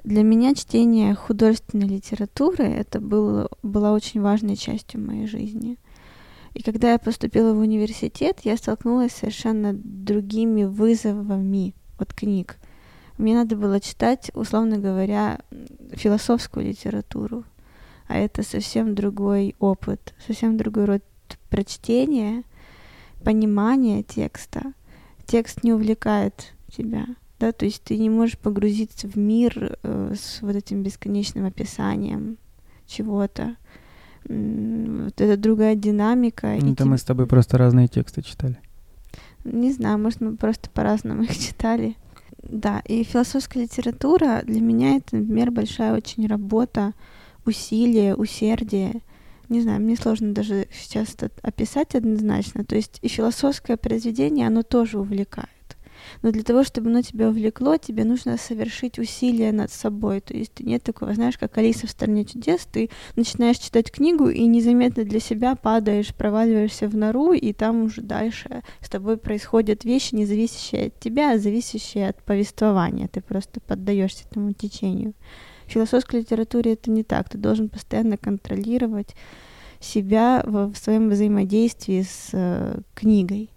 для 0.03 0.23
меня 0.23 0.55
чтение 0.55 1.13
художественной 1.13 1.87
литературы 1.87 2.63
это 2.63 3.01
был, 3.01 3.49
была 3.63 3.91
очень 3.93 4.21
важной 4.21 4.55
частью 4.55 5.05
моей 5.05 5.27
жизни. 5.27 5.77
И 6.53 6.63
когда 6.63 6.91
я 6.93 6.99
поступила 6.99 7.53
в 7.53 7.59
университет, 7.59 8.39
я 8.43 8.57
столкнулась 8.57 9.11
с 9.11 9.17
совершенно 9.17 9.73
другими 9.73 10.63
вызовами 10.63 11.73
от 11.97 12.13
книг. 12.13 12.57
Мне 13.17 13.35
надо 13.35 13.55
было 13.55 13.79
читать, 13.79 14.31
условно 14.33 14.77
говоря, 14.77 15.39
философскую 15.91 16.65
литературу. 16.65 17.43
А 18.07 18.17
это 18.17 18.43
совсем 18.43 18.95
другой 18.95 19.55
опыт, 19.59 20.15
совсем 20.25 20.57
другой 20.57 20.85
род 20.85 21.03
прочтения, 21.49 22.43
понимания 23.23 24.03
текста. 24.03 24.73
Текст 25.25 25.63
не 25.63 25.73
увлекает 25.73 26.53
тебя 26.71 27.05
да, 27.39 27.53
то 27.53 27.65
есть 27.65 27.83
ты 27.83 27.97
не 27.97 28.09
можешь 28.09 28.37
погрузиться 28.37 29.07
в 29.07 29.15
мир 29.15 29.77
э, 29.81 30.13
с 30.15 30.41
вот 30.41 30.55
этим 30.55 30.83
бесконечным 30.83 31.45
описанием 31.45 32.37
чего-то. 32.85 33.55
Вот 34.25 35.21
это 35.21 35.37
другая 35.37 35.75
динамика. 35.75 36.57
Ну, 36.59 36.73
это 36.73 36.85
мы 36.85 36.97
с 36.97 37.03
тобой 37.03 37.27
просто 37.27 37.57
разные 37.57 37.87
тексты 37.87 38.21
читали. 38.21 38.59
Не 39.43 39.71
знаю, 39.71 39.97
может, 39.97 40.21
мы 40.21 40.35
просто 40.35 40.69
по-разному 40.69 41.23
их 41.23 41.37
читали. 41.37 41.95
Да, 42.43 42.81
и 42.85 43.03
философская 43.03 43.63
литература 43.63 44.41
для 44.43 44.61
меня 44.61 44.97
это, 44.97 45.17
например, 45.17 45.51
большая 45.51 45.93
очень 45.93 46.25
работа, 46.27 46.93
усилие, 47.45 48.15
усердие. 48.15 49.01
Не 49.49 49.61
знаю, 49.61 49.81
мне 49.81 49.95
сложно 49.95 50.33
даже 50.33 50.67
сейчас 50.71 51.15
это 51.15 51.31
описать 51.41 51.95
однозначно. 51.95 52.63
То 52.63 52.75
есть 52.75 52.99
и 53.01 53.07
философское 53.07 53.77
произведение, 53.77 54.47
оно 54.47 54.63
тоже 54.63 54.99
увлекает. 54.99 55.49
Но 56.21 56.31
для 56.31 56.43
того, 56.43 56.63
чтобы 56.63 56.89
оно 56.89 57.01
тебя 57.01 57.29
увлекло, 57.29 57.77
тебе 57.77 58.03
нужно 58.03 58.37
совершить 58.37 58.99
усилия 58.99 59.51
над 59.51 59.71
собой. 59.71 60.21
То 60.21 60.35
есть 60.35 60.59
нет 60.59 60.83
такого, 60.83 61.13
знаешь, 61.13 61.37
как 61.37 61.57
Алиса 61.57 61.87
в 61.87 61.91
«Стране 61.91 62.25
чудес», 62.25 62.67
ты 62.71 62.89
начинаешь 63.15 63.57
читать 63.57 63.91
книгу 63.91 64.29
и 64.29 64.45
незаметно 64.45 65.03
для 65.03 65.19
себя 65.19 65.55
падаешь, 65.55 66.13
проваливаешься 66.13 66.87
в 66.87 66.95
нору, 66.95 67.33
и 67.33 67.53
там 67.53 67.83
уже 67.83 68.01
дальше 68.01 68.63
с 68.81 68.89
тобой 68.89 69.17
происходят 69.17 69.83
вещи, 69.83 70.15
не 70.15 70.25
зависящие 70.25 70.87
от 70.87 70.99
тебя, 70.99 71.33
а 71.33 71.37
зависящие 71.37 72.09
от 72.09 72.21
повествования. 72.23 73.07
Ты 73.07 73.21
просто 73.21 73.59
поддаешься 73.59 74.25
этому 74.29 74.53
течению. 74.53 75.13
В 75.67 75.71
философской 75.71 76.21
литературе 76.21 76.73
это 76.73 76.89
не 76.89 77.03
так. 77.03 77.29
Ты 77.29 77.37
должен 77.37 77.69
постоянно 77.69 78.17
контролировать 78.17 79.15
себя 79.79 80.43
в, 80.45 80.73
в 80.73 80.77
своем 80.77 81.09
взаимодействии 81.09 82.01
с 82.01 82.29
э, 82.33 82.81
книгой. 82.95 83.49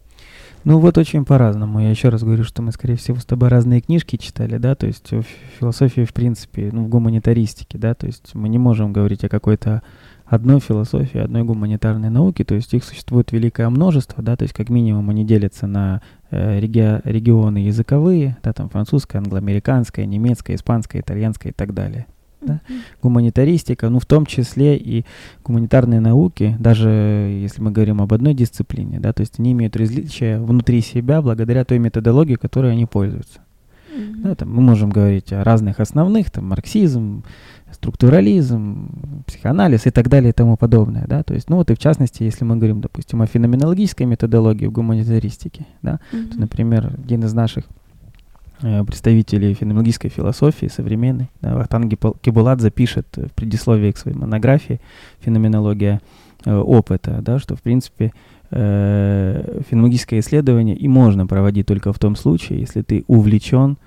Ну 0.65 0.79
вот 0.79 0.97
очень 0.97 1.25
по-разному. 1.25 1.81
Я 1.81 1.91
еще 1.91 2.09
раз 2.09 2.23
говорю, 2.23 2.45
что 2.45 2.63
мы, 2.63 2.71
скорее 2.71 2.95
всего, 2.95 3.19
с 3.19 3.25
тобой 3.25 3.49
разные 3.49 3.81
книжки 3.81 4.17
читали, 4.17 4.59
да, 4.59 4.77
то 4.77 4.87
есть 4.87 5.11
в 5.11 5.25
философии, 5.59 6.05
в 6.05 6.13
принципе, 6.13 6.71
ну, 6.73 6.85
в 6.85 6.89
гуманитаристике, 6.89 7.79
да, 7.79 7.95
то 7.95 8.07
есть 8.07 8.35
мы 8.35 8.49
не 8.49 8.59
можем 8.59 8.93
говорить 8.93 9.25
о 9.25 9.29
какой-то 9.29 9.83
одной 10.25 10.61
философии, 10.61 11.19
одной 11.19 11.43
гуманитарной 11.43 12.11
науке, 12.11 12.45
то 12.45 12.55
есть 12.55 12.73
их 12.75 12.85
существует 12.85 13.33
великое 13.33 13.69
множество, 13.71 14.23
да, 14.23 14.37
то 14.37 14.45
есть 14.45 14.55
как 14.55 14.69
минимум 14.69 15.11
они 15.11 15.25
делятся 15.25 15.67
на 15.67 16.01
э, 16.31 16.61
реги 16.61 17.01
регионы 17.05 17.59
языковые, 17.59 18.37
да, 18.45 18.53
там 18.53 18.69
французская, 18.69 19.19
англоамериканская, 19.19 20.07
немецкая, 20.07 20.55
испанская, 20.55 21.03
итальянская 21.03 21.51
и 21.51 21.55
так 21.55 21.75
далее 21.75 22.07
да? 22.43 22.61
гуманитаристика, 23.03 23.89
ну 23.89 23.99
в 23.99 24.07
том 24.07 24.27
числе 24.27 24.77
и 24.77 25.05
гуманитарные 25.45 26.01
науки, 26.01 26.57
даже 26.59 26.89
если 26.89 27.63
мы 27.63 27.71
говорим 27.71 28.01
об 28.01 28.13
одной 28.13 28.35
дисциплине, 28.35 29.01
да, 29.01 29.13
то 29.13 29.21
есть 29.21 29.39
они 29.39 29.53
имеют 29.53 29.77
различия 29.77 30.39
внутри 30.39 30.81
себя 30.81 31.23
благодаря 31.23 31.65
той 31.65 31.79
методологии, 31.79 32.35
которой 32.35 32.73
они 32.73 32.87
пользуются. 32.87 33.41
Mm-hmm. 33.95 34.23
Да, 34.23 34.35
там 34.35 34.55
мы 34.55 34.63
можем 34.63 34.91
говорить 34.91 35.33
о 35.33 35.45
разных 35.45 35.79
основных, 35.79 36.31
там 36.31 36.47
марксизм, 36.47 37.25
структурализм, 37.71 39.25
психоанализ 39.27 39.87
и 39.87 39.91
так 39.91 40.09
далее 40.09 40.31
и 40.31 40.33
тому 40.33 40.57
подобное, 40.57 41.07
да, 41.07 41.23
то 41.23 41.35
есть, 41.35 41.49
ну 41.49 41.57
вот 41.57 41.71
и 41.71 41.75
в 41.75 41.79
частности, 41.79 42.23
если 42.23 42.45
мы 42.45 42.57
говорим, 42.57 42.81
допустим, 42.81 43.23
о 43.23 43.27
феноменологической 43.27 44.07
методологии 44.07 44.67
в 44.67 44.73
гуманитаристике, 44.73 45.67
да, 45.83 46.01
mm-hmm. 46.13 46.29
то, 46.29 46.41
например, 46.41 46.95
один 47.05 47.25
из 47.25 47.35
наших 47.35 47.65
представителей 48.87 49.55
феноменологической 49.55 50.11
философии 50.11 50.67
современной. 50.67 51.31
Да, 51.41 51.55
Вахтанг 51.57 51.93
Кибуладзе 52.21 52.71
пишет 52.71 53.07
в 53.17 53.33
предисловии 53.35 53.91
к 53.91 53.99
своей 53.99 54.17
монографии 54.17 54.81
«Феноменология 55.21 56.01
э, 56.45 56.55
опыта», 56.55 57.21
да, 57.23 57.39
что, 57.39 57.57
в 57.57 57.63
принципе, 57.63 58.13
э, 58.51 59.63
феноменологическое 59.69 60.21
исследование 60.21 60.77
и 60.77 60.89
можно 60.89 61.27
проводить 61.27 61.67
только 61.67 61.93
в 61.93 61.99
том 61.99 62.17
случае, 62.17 62.61
если 62.61 62.83
ты 62.83 63.05
увлечен 63.07 63.79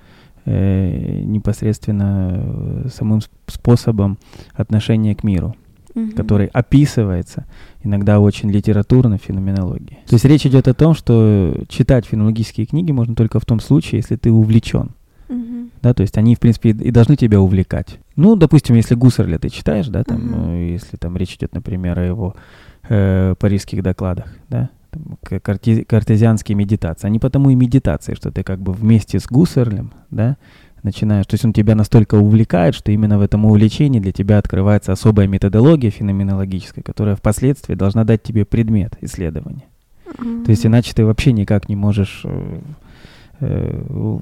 э, 0.44 1.20
непосредственно 1.24 2.84
э, 2.84 2.88
самым 2.92 3.20
способом 3.46 4.18
отношения 4.54 5.14
к 5.14 5.24
миру 5.24 5.56
угу. 5.96 6.12
который 6.12 6.46
описывается 6.46 7.46
иногда 7.82 8.20
очень 8.20 8.50
литературно 8.50 9.18
в 9.18 9.22
феноменологии. 9.22 9.98
То 10.06 10.14
есть 10.14 10.24
речь 10.24 10.46
идет 10.46 10.68
о 10.68 10.74
том, 10.74 10.94
что 10.94 11.56
читать 11.68 12.06
феноменологические 12.06 12.66
книги 12.66 12.92
можно 12.92 13.14
только 13.14 13.40
в 13.40 13.44
том 13.44 13.60
случае, 13.60 14.00
если 14.00 14.16
ты 14.16 14.30
увлечен. 14.30 14.90
Uh-huh. 15.28 15.70
Да, 15.82 15.94
то 15.94 16.02
есть 16.02 16.16
они, 16.18 16.36
в 16.36 16.40
принципе, 16.40 16.70
и 16.70 16.90
должны 16.90 17.16
тебя 17.16 17.40
увлекать. 17.40 17.98
Ну, 18.14 18.36
допустим, 18.36 18.76
если 18.76 18.94
Гуссерля 18.94 19.38
ты 19.38 19.48
читаешь, 19.48 19.88
да, 19.88 20.04
там, 20.04 20.18
uh-huh. 20.18 20.72
если 20.72 20.96
там 20.96 21.16
речь 21.16 21.34
идет, 21.34 21.52
например, 21.52 21.98
о 21.98 22.04
его 22.04 22.36
э, 22.88 23.34
парижских 23.38 23.82
докладах, 23.82 24.36
да, 24.48 24.70
картезианские 25.22 26.56
медитации. 26.56 27.06
Они 27.06 27.18
потому 27.18 27.50
и 27.50 27.54
медитации, 27.54 28.14
что 28.14 28.30
ты 28.30 28.42
как 28.42 28.60
бы 28.60 28.72
вместе 28.72 29.18
с 29.18 29.26
Гуссерлем, 29.26 29.92
да, 30.10 30.36
начинаешь, 30.86 31.26
то 31.26 31.34
есть 31.34 31.44
он 31.44 31.52
тебя 31.52 31.74
настолько 31.74 32.14
увлекает, 32.14 32.74
что 32.74 32.90
именно 32.90 33.18
в 33.18 33.20
этом 33.20 33.44
увлечении 33.44 34.00
для 34.00 34.12
тебя 34.12 34.38
открывается 34.38 34.92
особая 34.92 35.26
методология 35.26 35.90
феноменологическая, 35.90 36.82
которая 36.82 37.16
впоследствии 37.16 37.74
должна 37.74 38.04
дать 38.04 38.22
тебе 38.22 38.46
предмет 38.46 38.96
исследования. 39.02 39.64
Mm-hmm. 40.06 40.44
То 40.44 40.50
есть 40.50 40.64
иначе 40.64 40.94
ты 40.94 41.04
вообще 41.04 41.32
никак 41.32 41.68
не 41.68 41.76
можешь 41.76 42.22
э, 42.24 42.60
э, 43.40 44.18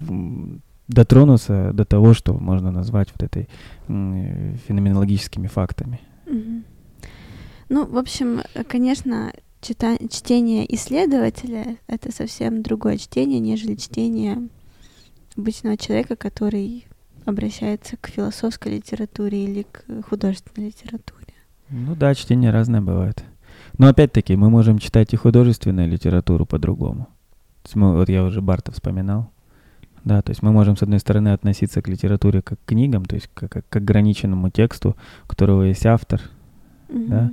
дотронуться 0.89 1.71
до 1.73 1.85
того, 1.85 2.15
что 2.15 2.35
можно 2.35 2.73
назвать 2.73 3.09
вот 3.15 3.23
этой 3.23 3.49
э, 3.89 4.57
феноменологическими 4.67 5.47
фактами. 5.47 6.01
Mm-hmm. 6.27 6.63
Ну, 7.69 7.87
в 7.87 7.97
общем, 7.97 8.41
конечно, 8.69 9.33
чита- 9.61 9.99
чтение 10.11 10.73
исследователя— 10.75 11.77
это 11.87 12.13
совсем 12.13 12.63
другое 12.63 12.99
чтение, 12.99 13.41
нежели 13.41 13.75
чтение 13.75 14.49
обычного 15.37 15.77
человека, 15.77 16.17
который 16.17 16.87
обращается 17.25 17.97
к 17.97 18.09
философской 18.09 18.77
литературе 18.77 19.45
или 19.45 19.67
к 19.71 19.83
художественной 20.09 20.69
литературе. 20.69 21.35
Ну 21.71 21.95
да, 21.95 22.15
чтение 22.15 22.51
разное 22.51 22.81
бывает. 22.81 23.25
Но 23.79 23.89
опять-таки 23.89 24.37
мы 24.37 24.51
можем 24.51 24.79
читать 24.79 25.13
и 25.15 25.17
художественную 25.17 25.89
литературу 25.89 26.47
по-другому. 26.47 27.09
Вот 27.73 28.09
я 28.09 28.25
уже 28.25 28.41
Барта 28.41 28.73
вспоминал. 28.73 29.31
Да, 30.05 30.21
то 30.21 30.31
есть 30.31 30.43
мы 30.43 30.53
можем, 30.53 30.77
с 30.77 30.83
одной 30.83 30.99
стороны, 30.99 31.31
относиться 31.33 31.81
к 31.81 31.89
литературе 31.89 32.43
как 32.43 32.61
к 32.61 32.69
книгам, 32.69 33.07
то 33.07 33.15
есть 33.15 33.31
как, 33.33 33.51
как 33.51 33.69
к 33.69 33.77
ограниченному 33.77 34.51
тексту, 34.51 34.97
у 35.25 35.29
которого 35.29 35.63
есть 35.63 35.87
автор, 35.87 36.21
mm-hmm. 36.89 37.09
да, 37.09 37.31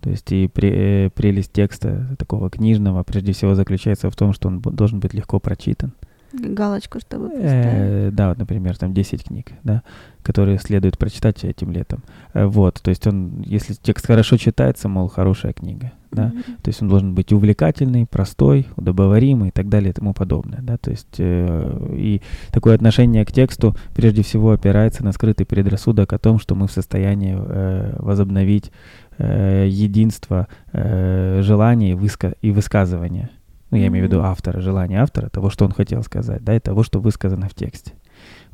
то 0.00 0.10
есть 0.10 0.32
и 0.32 0.48
при, 0.48 0.70
э, 0.70 1.10
прелесть 1.10 1.52
текста 1.52 2.14
такого 2.18 2.48
книжного 2.48 3.02
прежде 3.02 3.32
всего 3.32 3.54
заключается 3.54 4.10
в 4.10 4.16
том, 4.16 4.32
что 4.32 4.48
он 4.48 4.60
должен 4.60 5.00
быть 5.00 5.14
легко 5.14 5.38
прочитан. 5.38 5.92
Галочку, 6.34 7.00
чтобы. 7.00 7.30
Э, 7.34 8.10
да, 8.10 8.30
вот, 8.30 8.38
например, 8.38 8.76
там 8.76 8.92
10 8.92 9.24
книг, 9.24 9.52
да, 9.62 9.82
которые 10.22 10.58
следует 10.58 10.98
прочитать 10.98 11.44
этим 11.44 11.70
летом. 11.70 12.02
Э, 12.32 12.46
вот, 12.46 12.80
то 12.82 12.90
есть 12.90 13.06
он, 13.06 13.42
если 13.42 13.74
текст 13.74 14.06
хорошо 14.06 14.36
читается, 14.36 14.88
мол, 14.88 15.08
хорошая 15.08 15.52
книга, 15.52 15.92
да, 16.10 16.28
mm-hmm. 16.28 16.62
то 16.62 16.68
есть 16.68 16.82
он 16.82 16.88
должен 16.88 17.14
быть 17.14 17.32
увлекательный, 17.32 18.06
простой, 18.06 18.66
удобоваримый 18.76 19.48
и 19.48 19.52
так 19.52 19.68
далее 19.68 19.90
и 19.90 19.92
тому 19.92 20.14
подобное, 20.14 20.60
да, 20.62 20.76
то 20.76 20.90
есть 20.90 21.16
э, 21.18 21.88
и 21.92 22.22
такое 22.50 22.74
отношение 22.74 23.24
к 23.24 23.32
тексту 23.32 23.76
прежде 23.94 24.22
всего 24.22 24.52
опирается 24.52 25.04
на 25.04 25.12
скрытый 25.12 25.46
предрассудок 25.46 26.12
о 26.12 26.18
том, 26.18 26.38
что 26.38 26.54
мы 26.54 26.66
в 26.66 26.72
состоянии 26.72 27.36
э, 27.38 27.96
возобновить 27.98 28.72
э, 29.18 29.66
единство 29.68 30.48
э, 30.72 31.40
желаний 31.42 31.92
и, 31.92 31.94
выска- 31.94 32.34
и 32.40 32.50
высказывания 32.50 33.30
ну, 33.74 33.80
я 33.82 33.88
имею 33.88 34.06
в 34.06 34.08
виду 34.08 34.22
автора, 34.22 34.60
желание 34.60 35.00
автора, 35.00 35.28
того, 35.28 35.50
что 35.50 35.64
он 35.64 35.72
хотел 35.72 36.02
сказать, 36.02 36.44
да, 36.44 36.54
и 36.54 36.60
того, 36.60 36.82
что 36.82 37.00
высказано 37.00 37.48
в 37.48 37.54
тексте. 37.54 37.92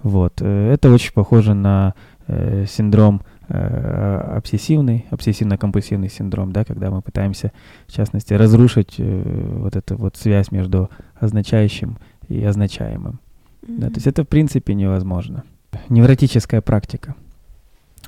Вот. 0.02 0.40
Э, 0.40 0.72
это 0.72 0.90
очень 0.90 1.12
похоже 1.12 1.54
на 1.54 1.94
э, 2.26 2.64
синдром 2.66 3.22
э, 3.48 4.34
обсессивный, 4.36 5.04
обсессивно-компульсивный 5.10 6.08
синдром, 6.08 6.52
да, 6.52 6.64
когда 6.64 6.90
мы 6.90 7.02
пытаемся, 7.02 7.52
в 7.86 7.92
частности, 7.92 8.32
разрушить 8.32 8.94
э, 8.98 9.56
вот 9.58 9.76
эту 9.76 9.96
вот 9.96 10.16
связь 10.16 10.50
между 10.50 10.88
означающим 11.18 11.98
и 12.28 12.42
означаемым. 12.42 13.20
Mm-hmm. 13.62 13.78
Да, 13.78 13.88
то 13.88 13.94
есть 13.96 14.06
это 14.06 14.24
в 14.24 14.28
принципе 14.28 14.74
невозможно. 14.74 15.44
Невротическая 15.88 16.62
практика. 16.62 17.14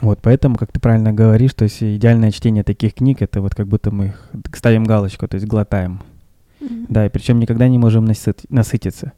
Вот, 0.01 0.19
поэтому, 0.23 0.57
как 0.57 0.73
ты 0.73 0.81
правильно 0.81 1.13
говоришь, 1.13 1.55
то 1.55 1.65
есть 1.65 1.83
идеальное 1.83 2.31
чтение 2.31 2.65
таких 2.65 2.95
книг, 2.95 3.21
это 3.21 3.41
вот 3.41 3.55
как 3.55 3.69
будто 3.69 3.91
мы 3.91 4.15
ставим 4.55 4.85
галочку, 4.85 5.29
то 5.29 5.35
есть 5.35 5.47
глотаем. 5.47 6.01
Mm-hmm. 6.63 6.87
Да, 6.89 7.07
и 7.07 7.09
причем 7.09 7.41
никогда 7.41 7.69
не 7.69 7.79
можем 7.79 8.05
насыт- 8.05 8.45
насытиться. 8.49 9.13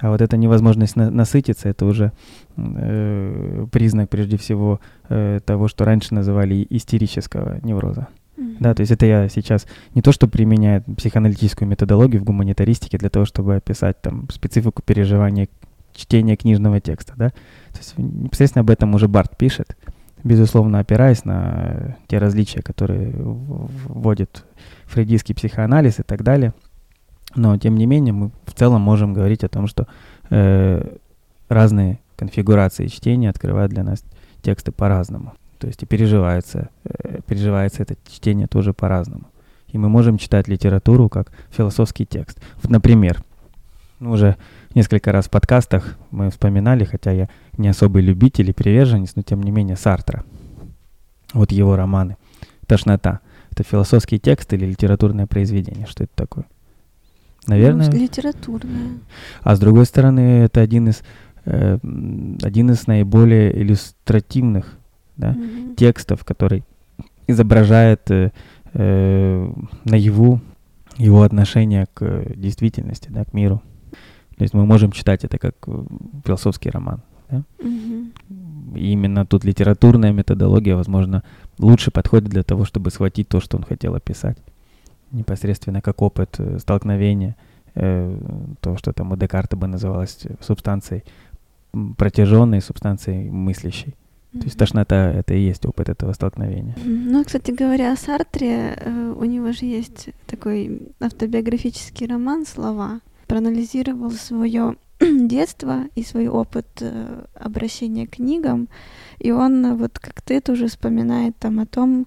А 0.00 0.10
вот 0.10 0.20
эта 0.20 0.36
невозможность 0.36 0.96
на- 0.96 1.10
насытиться, 1.10 1.68
это 1.68 1.86
уже 1.86 2.12
э, 2.56 3.66
признак, 3.72 4.10
прежде 4.10 4.36
всего, 4.36 4.80
э, 5.08 5.40
того, 5.44 5.68
что 5.68 5.84
раньше 5.84 6.14
называли 6.14 6.66
истерического 6.70 7.58
невроза. 7.62 8.08
Mm-hmm. 8.36 8.56
Да, 8.60 8.74
то 8.74 8.80
есть 8.80 8.92
это 8.92 9.06
я 9.06 9.28
сейчас 9.28 9.66
не 9.94 10.02
то, 10.02 10.12
что 10.12 10.28
применяю 10.28 10.82
психоаналитическую 10.82 11.68
методологию 11.68 12.20
в 12.20 12.24
гуманитаристике 12.24 12.98
для 12.98 13.10
того, 13.10 13.24
чтобы 13.24 13.56
описать 13.56 14.00
там 14.00 14.28
специфику 14.30 14.82
переживания 14.82 15.48
чтения 15.94 16.36
книжного 16.36 16.80
текста, 16.80 17.14
да. 17.16 17.30
То 17.30 17.78
есть 17.78 17.98
непосредственно 17.98 18.60
об 18.62 18.70
этом 18.70 18.94
уже 18.94 19.08
Барт 19.08 19.36
пишет, 19.36 19.76
безусловно, 20.24 20.78
опираясь 20.78 21.24
на 21.24 21.96
те 22.08 22.18
различия, 22.18 22.62
которые 22.62 23.12
вводит 23.12 24.44
фрейдистский 24.86 25.34
психоанализ 25.34 26.00
и 26.00 26.02
так 26.02 26.22
далее. 26.22 26.54
Но, 27.34 27.56
тем 27.58 27.76
не 27.76 27.86
менее, 27.86 28.12
мы 28.12 28.30
в 28.44 28.52
целом 28.54 28.80
можем 28.80 29.14
говорить 29.14 29.44
о 29.44 29.48
том, 29.48 29.66
что 29.66 29.86
э, 30.30 30.96
разные 31.48 32.00
конфигурации 32.16 32.86
чтения 32.88 33.30
открывают 33.30 33.72
для 33.72 33.84
нас 33.84 34.04
тексты 34.42 34.72
по-разному. 34.72 35.34
То 35.58 35.66
есть 35.66 35.82
и 35.82 35.86
переживается, 35.86 36.70
э, 36.84 37.20
переживается 37.26 37.82
это 37.82 37.96
чтение 38.10 38.46
тоже 38.46 38.72
по-разному. 38.72 39.24
И 39.68 39.78
мы 39.78 39.88
можем 39.88 40.18
читать 40.18 40.48
литературу 40.48 41.08
как 41.08 41.32
философский 41.50 42.06
текст. 42.06 42.40
Вот, 42.62 42.70
например, 42.70 43.22
ну, 44.00 44.12
уже 44.12 44.36
несколько 44.74 45.12
раз 45.12 45.26
в 45.26 45.30
подкастах 45.30 45.96
мы 46.10 46.30
вспоминали, 46.30 46.84
хотя 46.84 47.12
я 47.12 47.28
не 47.56 47.68
особый 47.68 48.02
любитель 48.02 48.50
и 48.50 48.54
приверженец, 48.54 49.14
но 49.14 49.22
тем 49.22 49.42
не 49.42 49.50
менее 49.50 49.76
Сартра. 49.76 50.24
Вот 51.32 51.52
его 51.52 51.76
романы. 51.76 52.16
«Тошнота». 52.66 53.20
Это 53.52 53.64
философский 53.64 54.18
текст 54.18 54.52
или 54.52 54.64
литературное 54.64 55.26
произведение? 55.26 55.86
Что 55.86 56.04
это 56.04 56.12
такое? 56.14 56.44
Наверное. 57.50 57.90
Ну, 57.90 57.98
литературное. 57.98 59.00
А 59.42 59.56
с 59.56 59.58
другой 59.58 59.84
стороны, 59.84 60.44
это 60.44 60.60
один 60.60 60.88
из, 60.88 61.02
э, 61.44 61.78
один 62.42 62.70
из 62.70 62.86
наиболее 62.86 63.60
иллюстративных 63.60 64.78
да, 65.16 65.32
mm-hmm. 65.32 65.74
текстов, 65.74 66.24
который 66.24 66.62
изображает 67.26 68.08
э, 68.12 68.30
э, 68.72 69.52
наяву 69.84 70.40
его 70.96 71.22
отношение 71.22 71.88
к 71.92 72.36
действительности, 72.36 73.08
да, 73.10 73.24
к 73.24 73.34
миру. 73.34 73.60
То 74.36 74.44
есть 74.44 74.54
мы 74.54 74.64
можем 74.64 74.92
читать 74.92 75.24
это 75.24 75.38
как 75.38 75.56
э, 75.66 75.84
философский 76.24 76.70
роман. 76.70 77.02
Да? 77.28 77.42
Mm-hmm. 77.58 78.78
И 78.78 78.92
именно 78.92 79.26
тут 79.26 79.44
литературная 79.44 80.12
методология, 80.12 80.76
возможно, 80.76 81.24
лучше 81.58 81.90
подходит 81.90 82.28
для 82.28 82.44
того, 82.44 82.64
чтобы 82.64 82.92
схватить 82.92 83.28
то, 83.28 83.40
что 83.40 83.56
он 83.56 83.64
хотел 83.64 83.96
описать 83.96 84.38
непосредственно 85.12 85.80
как 85.80 86.02
опыт 86.02 86.36
э, 86.38 86.58
столкновения, 86.58 87.36
э, 87.74 88.16
то, 88.60 88.76
что 88.76 88.92
там 88.92 89.12
у 89.12 89.16
Декарта 89.16 89.56
бы 89.56 89.66
называлось 89.66 90.18
субстанцией 90.40 91.04
протяженной, 91.96 92.60
субстанцией 92.60 93.30
мыслящей. 93.30 93.94
Mm-hmm. 94.32 94.38
То 94.38 94.44
есть 94.44 94.58
тошнота— 94.58 95.10
это 95.12 95.34
и 95.34 95.40
есть 95.40 95.66
опыт 95.66 95.88
этого 95.88 96.12
столкновения. 96.12 96.76
Ну, 96.84 97.24
кстати 97.24 97.50
говоря, 97.50 97.92
о 97.92 97.96
Сартре, 97.96 98.76
э, 98.76 99.14
у 99.16 99.24
него 99.24 99.52
же 99.52 99.66
есть 99.66 100.10
такой 100.26 100.92
автобиографический 101.00 102.06
роман 102.06 102.46
«Слова». 102.46 103.00
Проанализировал 103.26 104.10
свое 104.10 104.76
детство 105.00 105.84
и 105.94 106.02
свой 106.02 106.28
опыт 106.28 106.66
э, 106.80 107.24
обращения 107.34 108.06
к 108.06 108.16
книгам, 108.16 108.68
и 109.18 109.30
он, 109.30 109.76
вот 109.76 109.98
как 109.98 110.22
ты 110.22 110.40
тоже 110.40 110.68
вспоминает 110.68 111.36
там 111.36 111.60
о 111.60 111.66
том, 111.66 112.06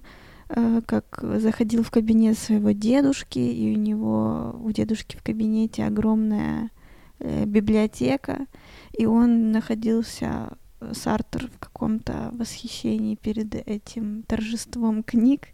как 0.86 1.20
заходил 1.38 1.82
в 1.82 1.90
кабинет 1.90 2.38
своего 2.38 2.70
дедушки, 2.70 3.38
и 3.38 3.74
у 3.74 3.78
него, 3.78 4.54
у 4.62 4.70
дедушки 4.70 5.16
в 5.16 5.22
кабинете 5.22 5.84
огромная 5.84 6.70
э, 7.18 7.44
библиотека, 7.44 8.46
и 8.92 9.06
он 9.06 9.50
находился, 9.50 10.56
э, 10.80 10.92
Сартер, 10.94 11.48
в 11.48 11.58
каком-то 11.58 12.30
восхищении 12.32 13.16
перед 13.16 13.54
этим 13.54 14.22
торжеством 14.22 15.02
книг. 15.02 15.48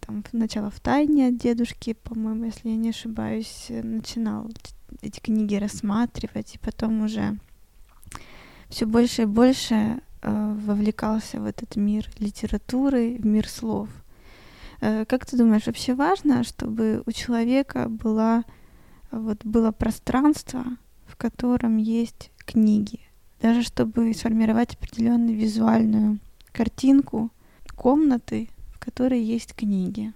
Там 0.00 0.24
сначала 0.28 0.70
в 0.70 0.80
тайне 0.80 1.28
от 1.28 1.36
дедушки, 1.36 1.92
по-моему, 1.92 2.46
если 2.46 2.70
я 2.70 2.76
не 2.76 2.90
ошибаюсь, 2.90 3.66
начинал 3.68 4.50
эти 5.02 5.20
книги 5.20 5.54
рассматривать, 5.54 6.56
и 6.56 6.58
потом 6.58 7.02
уже 7.02 7.38
все 8.68 8.86
больше 8.86 9.22
и 9.22 9.26
больше 9.26 10.00
э, 10.22 10.56
вовлекался 10.66 11.40
в 11.40 11.44
этот 11.44 11.76
мир 11.76 12.08
литературы, 12.18 13.16
в 13.18 13.24
мир 13.24 13.48
слов. 13.48 13.88
Э, 14.82 15.04
как 15.04 15.24
ты 15.24 15.36
думаешь, 15.36 15.66
вообще 15.66 15.94
важно, 15.94 16.42
чтобы 16.42 17.04
у 17.06 17.12
человека 17.12 17.88
была, 17.88 18.44
вот, 19.12 19.44
было 19.44 19.70
пространство, 19.70 20.64
в 21.06 21.16
котором 21.16 21.76
есть 21.76 22.32
книги? 22.38 22.98
Даже 23.40 23.62
чтобы 23.62 24.12
сформировать 24.12 24.74
определенную 24.74 25.36
визуальную 25.36 26.18
картинку 26.50 27.30
комнаты, 27.76 28.48
в 28.74 28.80
которой 28.80 29.22
есть 29.22 29.54
книги. 29.54 30.12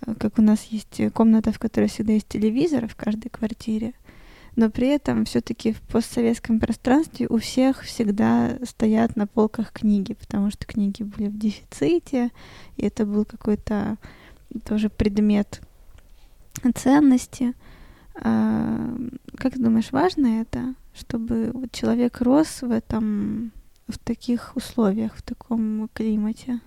Э, 0.00 0.14
как 0.14 0.38
у 0.38 0.42
нас 0.42 0.64
есть 0.70 1.12
комната, 1.12 1.52
в 1.52 1.58
которой 1.58 1.90
всегда 1.90 2.14
есть 2.14 2.28
телевизор 2.28 2.88
в 2.88 2.96
каждой 2.96 3.28
квартире, 3.28 3.92
но 4.56 4.70
при 4.70 4.88
этом 4.88 5.24
все-таки 5.24 5.72
в 5.72 5.80
постсоветском 5.80 6.60
пространстве 6.60 7.26
у 7.28 7.38
всех 7.38 7.82
всегда 7.82 8.58
стоят 8.64 9.16
на 9.16 9.26
полках 9.26 9.72
книги, 9.72 10.14
потому 10.14 10.50
что 10.50 10.66
книги 10.66 11.02
были 11.02 11.28
в 11.28 11.38
дефиците, 11.38 12.30
и 12.76 12.86
это 12.86 13.06
был 13.06 13.24
какой-то 13.24 13.96
тоже 14.64 14.88
предмет 14.88 15.60
ценности. 16.74 17.54
А, 18.22 18.94
как 19.36 19.54
ты 19.54 19.62
думаешь, 19.62 19.92
важно 19.92 20.40
это, 20.40 20.74
чтобы 20.94 21.52
человек 21.72 22.20
рос 22.20 22.62
в 22.62 22.70
этом, 22.70 23.52
в 23.88 23.98
таких 23.98 24.52
условиях, 24.56 25.14
в 25.14 25.22
таком 25.22 25.88
климате? 25.92 26.60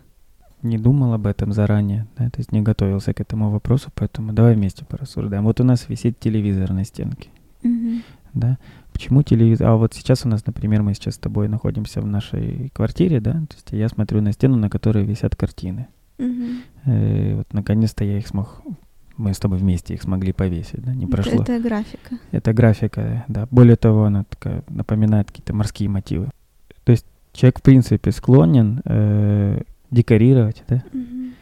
Не 0.62 0.78
думал 0.78 1.13
об 1.13 1.28
этом 1.28 1.52
заранее, 1.52 2.08
да, 2.17 2.30
то 2.30 2.39
есть 2.39 2.54
не 2.54 2.62
готовился 2.62 3.13
к 3.13 3.19
этому 3.19 3.50
вопросу, 3.50 3.91
поэтому 3.93 4.32
давай 4.32 4.56
вместе 4.56 4.86
порассуждаем. 4.86 5.43
Вот 5.43 5.60
у 5.60 5.65
нас 5.65 5.89
висит 5.89 6.19
телевизор 6.19 6.72
на 6.72 6.86
стенке. 6.86 7.30
Mm-hmm. 7.63 8.02
Да? 8.34 8.58
Почему 8.91 9.23
телевизор? 9.23 9.67
А 9.67 9.76
вот 9.76 9.93
сейчас 9.93 10.26
у 10.26 10.30
нас, 10.30 10.45
например, 10.45 10.84
мы 10.84 10.93
сейчас 10.93 11.15
с 11.15 11.17
тобой 11.17 11.47
находимся 11.47 12.02
в 12.02 12.06
нашей 12.06 12.69
квартире, 12.73 13.19
да? 13.19 13.34
То 13.34 13.56
есть 13.56 13.71
я 13.71 13.89
смотрю 13.89 14.21
на 14.21 14.32
стену, 14.32 14.56
на 14.56 14.69
которой 14.69 15.06
висят 15.06 15.36
картины. 15.36 15.88
Mm-hmm. 16.17 16.58
Э, 16.86 17.36
вот 17.38 17.54
наконец-то 17.54 18.04
я 18.04 18.17
их 18.17 18.28
смог 18.28 18.62
мы 19.17 19.34
с 19.34 19.38
тобой 19.38 19.60
вместе 19.60 19.93
их 19.93 20.02
смогли 20.02 20.34
повесить, 20.34 20.82
да, 20.82 20.93
не 20.93 21.06
прошло. 21.06 21.43
Это, 21.43 21.54
это 21.54 21.63
графика. 21.63 22.17
Это 22.32 22.54
графика, 22.54 23.26
да. 23.28 23.47
Более 23.52 23.76
того, 23.76 24.06
она 24.06 24.23
такая 24.23 24.63
напоминает 24.69 25.28
какие-то 25.28 25.54
морские 25.54 25.89
мотивы. 25.89 26.30
То 26.84 26.91
есть 26.91 27.06
человек, 27.32 27.60
в 27.60 27.62
принципе, 27.62 28.12
склонен 28.12 28.82
э, 28.86 29.62
декорировать, 29.91 30.63
да. 30.67 30.84
Mm-hmm. 30.91 31.34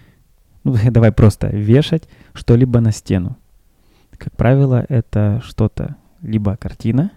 Ну, 0.64 0.76
давай 0.92 1.12
просто 1.12 1.48
вешать 1.48 2.08
что-либо 2.34 2.80
на 2.82 2.92
стену. 2.92 3.38
Как 4.18 4.34
правило, 4.34 4.86
это 4.90 5.42
что-то 5.44 5.96
либо 6.22 6.56
картина, 6.56 7.12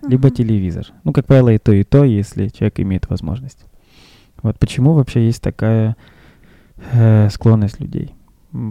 uh-huh. 0.00 0.10
либо 0.10 0.30
телевизор. 0.30 0.86
Ну, 1.04 1.12
как 1.12 1.26
правило, 1.26 1.50
и 1.50 1.58
то, 1.58 1.72
и 1.72 1.84
то, 1.84 2.04
если 2.04 2.48
человек 2.48 2.80
имеет 2.80 3.08
возможность. 3.08 3.64
Вот 4.42 4.58
почему 4.58 4.94
вообще 4.94 5.26
есть 5.26 5.42
такая 5.42 5.96
э, 6.92 7.28
склонность 7.30 7.80
людей? 7.80 8.14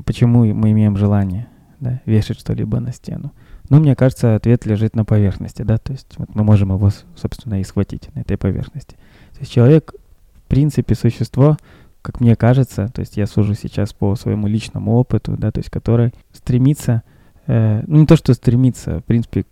Почему 0.05 0.45
мы 0.53 0.71
имеем 0.71 0.97
желание 0.97 1.47
да, 1.79 2.01
вешать 2.05 2.39
что-либо 2.39 2.79
на 2.79 2.91
стену? 2.91 3.31
Ну, 3.69 3.79
мне 3.79 3.95
кажется, 3.95 4.35
ответ 4.35 4.65
лежит 4.65 4.95
на 4.95 5.05
поверхности, 5.05 5.61
да, 5.61 5.77
то 5.77 5.93
есть 5.93 6.07
вот 6.17 6.33
мы 6.33 6.43
можем 6.43 6.73
его, 6.73 6.89
собственно, 7.15 7.61
и 7.61 7.63
схватить 7.63 8.13
на 8.15 8.21
этой 8.21 8.35
поверхности. 8.35 8.95
То 9.33 9.41
есть 9.41 9.51
человек, 9.51 9.93
в 10.33 10.49
принципе, 10.49 10.95
существо, 10.95 11.57
как 12.01 12.19
мне 12.19 12.35
кажется, 12.35 12.87
то 12.87 13.01
есть 13.01 13.15
я 13.15 13.27
сужу 13.27 13.53
сейчас 13.53 13.93
по 13.93 14.15
своему 14.15 14.47
личному 14.47 14.95
опыту, 14.95 15.37
да, 15.37 15.51
то 15.51 15.59
есть 15.59 15.69
который 15.69 16.13
стремится 16.33 17.03
э, 17.49 17.83
ну 17.87 17.99
не 17.99 18.05
то, 18.05 18.15
что 18.15 18.33
стремиться, 18.33 18.99
в 18.99 19.03
принципе, 19.03 19.45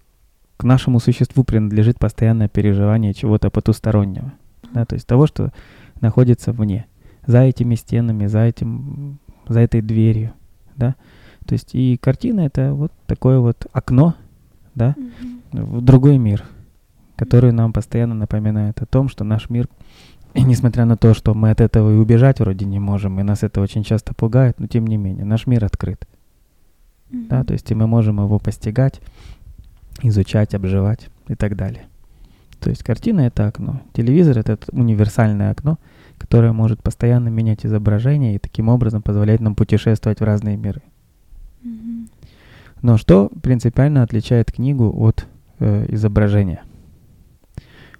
к 0.55 0.63
нашему 0.63 0.99
существу 0.99 1.43
принадлежит 1.43 1.99
постоянное 1.99 2.47
переживание 2.47 3.13
чего-то 3.13 3.49
потустороннего, 3.49 4.33
да, 4.73 4.86
то 4.86 4.95
есть 4.95 5.07
того, 5.07 5.27
что 5.27 5.51
находится 5.99 6.51
вне, 6.51 6.86
за 7.25 7.41
этими 7.41 7.75
стенами, 7.75 8.27
за 8.27 8.41
этим, 8.41 9.19
за 9.47 9.60
этой 9.60 9.81
дверью, 9.81 10.33
да, 10.75 10.95
то 11.45 11.53
есть 11.53 11.73
и 11.73 11.97
картина 11.97 12.41
это 12.41 12.73
вот 12.73 12.91
такое 13.05 13.39
вот 13.39 13.67
окно, 13.71 14.15
да, 14.75 14.95
mm-hmm. 14.97 15.63
в 15.63 15.81
другой 15.81 16.17
мир, 16.17 16.43
который 17.15 17.51
нам 17.51 17.73
постоянно 17.73 18.15
напоминает 18.15 18.81
о 18.81 18.86
том, 18.86 19.10
что 19.10 19.23
наш 19.23 19.49
мир 19.49 19.67
несмотря 20.36 20.86
на 20.86 20.97
то, 20.97 21.13
что 21.13 21.33
мы 21.33 21.49
от 21.49 21.62
этого 21.62 21.91
и 21.91 21.97
убежать 21.97 22.39
вроде 22.39 22.65
не 22.65 22.79
можем, 22.79 23.19
и 23.19 23.23
нас 23.23 23.43
это 23.43 23.62
очень 23.62 23.83
часто 23.83 24.13
пугает, 24.13 24.60
но 24.60 24.67
тем 24.67 24.86
не 24.86 24.97
менее, 24.97 25.25
наш 25.25 25.47
мир 25.47 25.65
открыт. 25.65 26.07
Mm-hmm. 27.12 27.28
Да, 27.28 27.43
то 27.43 27.54
есть 27.54 27.70
и 27.72 27.76
мы 27.76 27.88
можем 27.88 28.20
его 28.20 28.39
постигать, 28.39 29.02
изучать, 30.02 30.54
обживать 30.54 31.10
и 31.28 31.36
так 31.36 31.56
далее. 31.56 31.84
То 32.60 32.70
есть 32.70 32.84
картина— 32.84 33.22
это 33.22 33.48
окно, 33.48 33.82
телевизор— 33.93 34.38
это 34.39 34.58
универсальное 34.72 35.52
окно, 35.52 35.78
которое 36.17 36.52
может 36.52 36.82
постоянно 36.82 37.30
менять 37.30 37.65
изображение 37.65 38.36
и 38.36 38.39
таким 38.39 38.70
образом 38.70 39.02
позволять 39.02 39.39
нам 39.39 39.56
путешествовать 39.56 40.20
в 40.20 40.24
разные 40.24 40.58
миры. 40.58 40.82
Mm-hmm. 41.63 42.10
Но 42.82 42.98
что 42.98 43.30
принципиально 43.41 44.04
отличает 44.04 44.52
книгу 44.52 44.91
от 44.91 45.28
э, 45.60 45.86
изображения? 45.89 46.62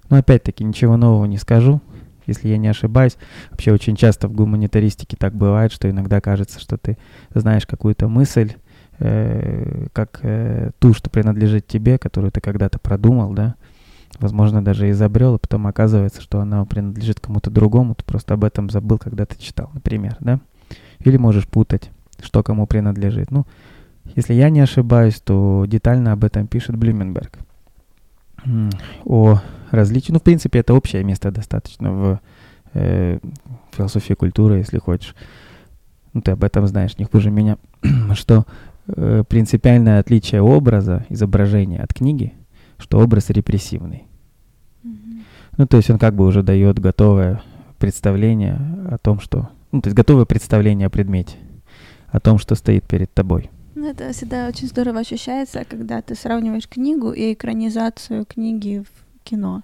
Но 0.08 0.16
ну, 0.16 0.20
опять-таки 0.20 0.64
ничего 0.64 0.96
нового 0.96 1.26
не 1.26 1.36
скажу, 1.36 1.80
если 2.26 2.48
я 2.48 2.58
не 2.58 2.68
ошибаюсь. 2.68 3.16
Вообще 3.50 3.72
очень 3.72 3.96
часто 3.96 4.28
в 4.28 4.32
гуманитаристике 4.32 5.16
так 5.18 5.34
бывает, 5.34 5.72
что 5.72 5.90
иногда 5.90 6.20
кажется, 6.20 6.58
что 6.60 6.78
ты 6.78 6.96
знаешь 7.34 7.66
какую-то 7.66 8.08
мысль, 8.08 8.54
э, 8.98 9.86
как 9.92 10.20
э, 10.22 10.70
ту, 10.78 10.94
что 10.94 11.10
принадлежит 11.10 11.66
тебе, 11.66 11.98
которую 11.98 12.32
ты 12.32 12.40
когда-то 12.40 12.78
продумал, 12.78 13.32
да, 13.32 13.54
возможно, 14.18 14.64
даже 14.64 14.90
изобрел, 14.90 15.36
и 15.36 15.38
потом 15.38 15.66
оказывается, 15.66 16.20
что 16.20 16.40
она 16.40 16.64
принадлежит 16.64 17.20
кому-то 17.20 17.50
другому, 17.50 17.94
ты 17.94 18.04
просто 18.04 18.34
об 18.34 18.44
этом 18.44 18.70
забыл, 18.70 18.98
когда 18.98 19.26
ты 19.26 19.38
читал, 19.38 19.70
например, 19.74 20.16
да? 20.20 20.40
Или 21.00 21.16
можешь 21.16 21.46
путать, 21.46 21.90
что 22.20 22.42
кому 22.42 22.66
принадлежит. 22.66 23.30
Ну, 23.30 23.46
если 24.16 24.34
я 24.34 24.50
не 24.50 24.60
ошибаюсь, 24.60 25.20
то 25.20 25.64
детально 25.66 26.12
об 26.12 26.24
этом 26.24 26.46
пишет 26.46 26.76
Блюменберг. 26.76 27.38
О 29.04 29.40
различии, 29.70 30.12
ну, 30.12 30.18
в 30.18 30.22
принципе, 30.22 30.60
это 30.60 30.74
общее 30.74 31.04
место 31.04 31.30
достаточно 31.30 31.92
в 31.92 32.20
э, 32.74 33.18
философии 33.72 34.14
культуры, 34.14 34.58
если 34.58 34.78
хочешь. 34.78 35.14
Ну, 36.14 36.22
ты 36.22 36.32
об 36.32 36.42
этом 36.42 36.66
знаешь 36.66 36.98
не 36.98 37.04
хуже 37.04 37.30
меня, 37.30 37.58
что 38.14 38.46
принципиальное 39.28 40.00
отличие 40.00 40.42
образа, 40.42 41.04
изображения 41.08 41.80
от 41.80 41.92
книги, 41.92 42.34
что 42.78 42.98
образ 42.98 43.30
репрессивный. 43.30 44.04
Mm-hmm. 44.84 45.22
Ну, 45.58 45.66
то 45.66 45.76
есть 45.76 45.90
он 45.90 45.98
как 45.98 46.14
бы 46.14 46.26
уже 46.26 46.42
дает 46.42 46.78
готовое 46.78 47.42
представление 47.78 48.58
о 48.90 48.98
том, 48.98 49.20
что... 49.20 49.50
Ну, 49.72 49.80
то 49.82 49.88
есть 49.88 49.96
готовое 49.96 50.24
представление 50.24 50.86
о 50.86 50.90
предмете, 50.90 51.36
о 52.08 52.20
том, 52.20 52.38
что 52.38 52.54
стоит 52.54 52.86
перед 52.86 53.12
тобой. 53.12 53.50
Ну, 53.74 53.88
это 53.88 54.12
всегда 54.12 54.48
очень 54.48 54.66
здорово 54.66 55.00
ощущается, 55.00 55.64
когда 55.64 56.02
ты 56.02 56.14
сравниваешь 56.14 56.68
книгу 56.68 57.12
и 57.12 57.32
экранизацию 57.32 58.24
книги 58.24 58.82
в 58.82 59.24
кино. 59.24 59.62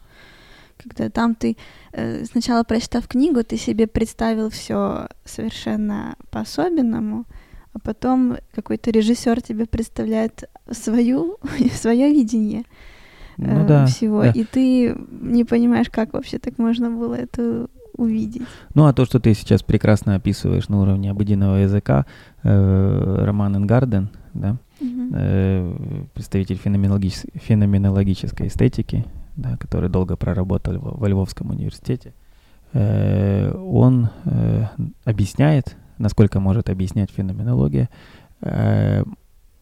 Когда 0.77 1.09
там 1.09 1.35
ты 1.35 1.57
э, 1.93 2.25
сначала 2.25 2.63
прочитав 2.63 3.09
книгу, 3.09 3.43
ты 3.43 3.57
себе 3.57 3.87
представил 3.87 4.51
все 4.51 5.09
совершенно 5.25 6.17
по-особенному, 6.31 7.25
а 7.75 7.79
потом 7.81 8.37
какой-то 8.55 8.91
режиссер 8.91 9.43
тебе 9.43 9.67
представляет 9.67 10.49
свою, 10.71 11.39
свое 11.73 12.11
видение 12.11 12.63
ну, 13.37 13.65
э, 13.65 13.67
да, 13.67 13.87
всего, 13.87 14.23
да. 14.23 14.31
и 14.31 14.45
ты 14.45 14.97
не 15.21 15.45
понимаешь, 15.45 15.91
как 15.91 16.13
вообще 16.13 16.39
так 16.39 16.59
можно 16.59 16.91
было 16.91 17.15
это 17.15 17.67
увидеть. 17.97 18.43
Ну, 18.75 18.87
а 18.87 18.93
то, 18.93 19.05
что 19.05 19.21
ты 19.21 19.35
сейчас 19.35 19.63
прекрасно 19.63 20.15
описываешь 20.15 20.69
на 20.69 20.81
уровне 20.81 21.11
обыденного 21.11 21.57
языка, 21.57 22.07
э, 22.43 23.25
Роман 23.25 23.57
Ингарден, 23.57 24.09
да, 24.35 24.57
угу. 24.81 25.11
э, 25.13 26.05
представитель 26.15 26.61
феноменологич- 26.65 27.29
феноменологической 27.35 28.49
эстетики, 28.49 29.05
да, 29.37 29.57
который 29.57 29.89
долго 29.89 30.17
проработал 30.17 30.75
в, 30.75 31.01
во 31.01 31.09
Львовском 31.09 31.51
университете, 31.51 32.15
э, 32.73 33.53
он 33.53 34.11
э, 34.25 34.67
объясняет, 35.05 35.77
насколько 35.99 36.41
может 36.41 36.69
объяснять 36.69 37.11
феноменология, 37.11 37.89
э, 38.41 39.05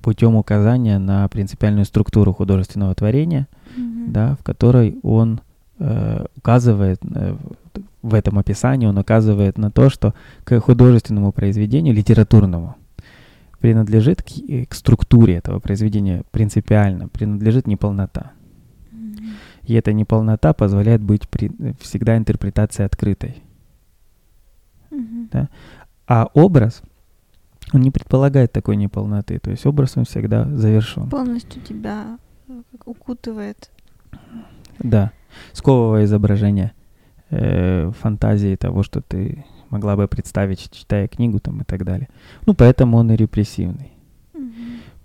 путем 0.02 0.34
указания 0.36 0.98
на 0.98 1.28
принципиальную 1.28 1.84
структуру 1.84 2.34
художественного 2.34 2.94
творения, 2.94 3.48
mm 3.76 3.90
да, 4.08 4.34
в 4.34 4.42
которой 4.42 4.98
он 5.02 5.40
э, 5.78 6.26
указывает 6.36 7.00
э, 7.02 7.36
в 8.02 8.14
этом 8.14 8.38
описании, 8.38 8.86
он 8.86 8.98
указывает 8.98 9.58
на 9.58 9.70
то, 9.70 9.88
что 9.88 10.12
к 10.44 10.58
художественному 10.60 11.32
произведению, 11.32 11.94
литературному, 11.94 12.74
принадлежит 13.60 14.22
к, 14.22 14.66
к 14.68 14.74
структуре 14.74 15.36
этого 15.36 15.60
произведения 15.60 16.24
принципиально, 16.32 17.08
принадлежит 17.08 17.66
неполнота. 17.68 18.32
mm 18.92 19.30
И 19.62 19.74
эта 19.74 19.92
неполнота 19.92 20.52
позволяет 20.52 21.00
быть 21.00 21.28
при, 21.28 21.52
всегда 21.80 22.16
интерпретацией 22.16 22.86
открытой. 22.86 23.42
mm 24.90 25.28
Да? 25.30 25.48
А 26.06 26.28
образ 26.34 26.82
он 27.72 27.80
не 27.80 27.90
предполагает 27.90 28.52
такой 28.52 28.76
неполноты. 28.76 29.38
То 29.38 29.50
есть 29.50 29.64
образ 29.66 29.96
он 29.96 30.04
всегда 30.04 30.44
завершен. 30.44 31.08
Полностью 31.08 31.62
тебя 31.62 32.18
э, 32.48 32.62
укутывает. 32.84 33.70
Да. 34.78 35.12
Сковывая 35.52 36.04
изображение 36.04 36.72
э, 37.30 37.90
фантазии 38.00 38.56
того, 38.56 38.82
что 38.82 39.00
ты 39.00 39.44
могла 39.70 39.96
бы 39.96 40.06
представить, 40.06 40.70
читая 40.70 41.08
книгу 41.08 41.40
там 41.40 41.62
и 41.62 41.64
так 41.64 41.84
далее. 41.84 42.08
Ну, 42.46 42.54
поэтому 42.54 42.98
он 42.98 43.10
и 43.10 43.16
репрессивный. 43.16 43.92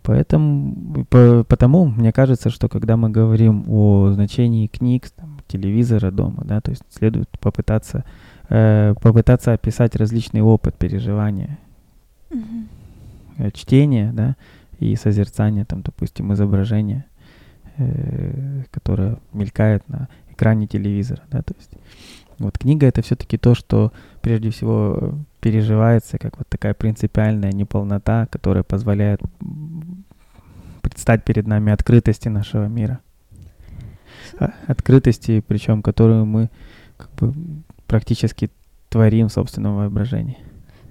Поэтому, 0.07 1.05
по, 1.09 1.43
потому 1.43 1.85
мне 1.85 2.13
кажется, 2.13 2.49
что 2.49 2.69
когда 2.69 2.95
мы 2.95 3.09
говорим 3.09 3.65
о 3.67 4.11
значении 4.13 4.67
книг, 4.67 5.09
там, 5.09 5.41
телевизора 5.49 6.11
дома, 6.11 6.45
да, 6.45 6.61
то 6.61 6.71
есть 6.71 6.83
следует 6.89 7.27
попытаться, 7.41 8.05
э, 8.49 8.93
попытаться 9.01 9.53
описать 9.53 9.95
различный 9.95 10.41
опыт 10.41 10.75
переживания 10.75 11.57
mm-hmm. 12.29 13.51
чтения, 13.53 14.11
да, 14.13 14.35
и 14.79 14.95
созерцания, 14.95 15.65
там, 15.65 15.81
допустим, 15.81 16.33
изображения, 16.33 17.05
э, 17.77 18.63
которое 18.71 19.17
мелькает 19.33 19.87
на 19.89 20.07
экране 20.31 20.67
телевизора, 20.67 21.23
да, 21.31 21.41
то 21.41 21.53
есть 21.57 21.71
вот 22.39 22.57
книга 22.59 22.85
это 22.85 23.01
все-таки 23.01 23.37
то, 23.37 23.55
что 23.55 23.91
прежде 24.21 24.51
всего 24.51 25.15
переживается 25.39 26.17
как 26.17 26.37
вот 26.37 26.47
такая 26.47 26.73
принципиальная 26.73 27.51
неполнота, 27.51 28.27
которая 28.29 28.63
позволяет 28.63 29.21
предстать 30.81 31.23
перед 31.23 31.47
нами 31.47 31.71
открытости 31.71 32.27
нашего 32.27 32.67
мира. 32.67 32.99
А, 34.39 34.53
открытости, 34.67 35.43
причем 35.45 35.81
которую 35.81 36.25
мы 36.25 36.49
как 36.97 37.09
бы 37.15 37.33
практически 37.87 38.49
творим 38.89 39.29
в 39.29 39.33
собственном 39.33 39.77
воображении. 39.77 40.37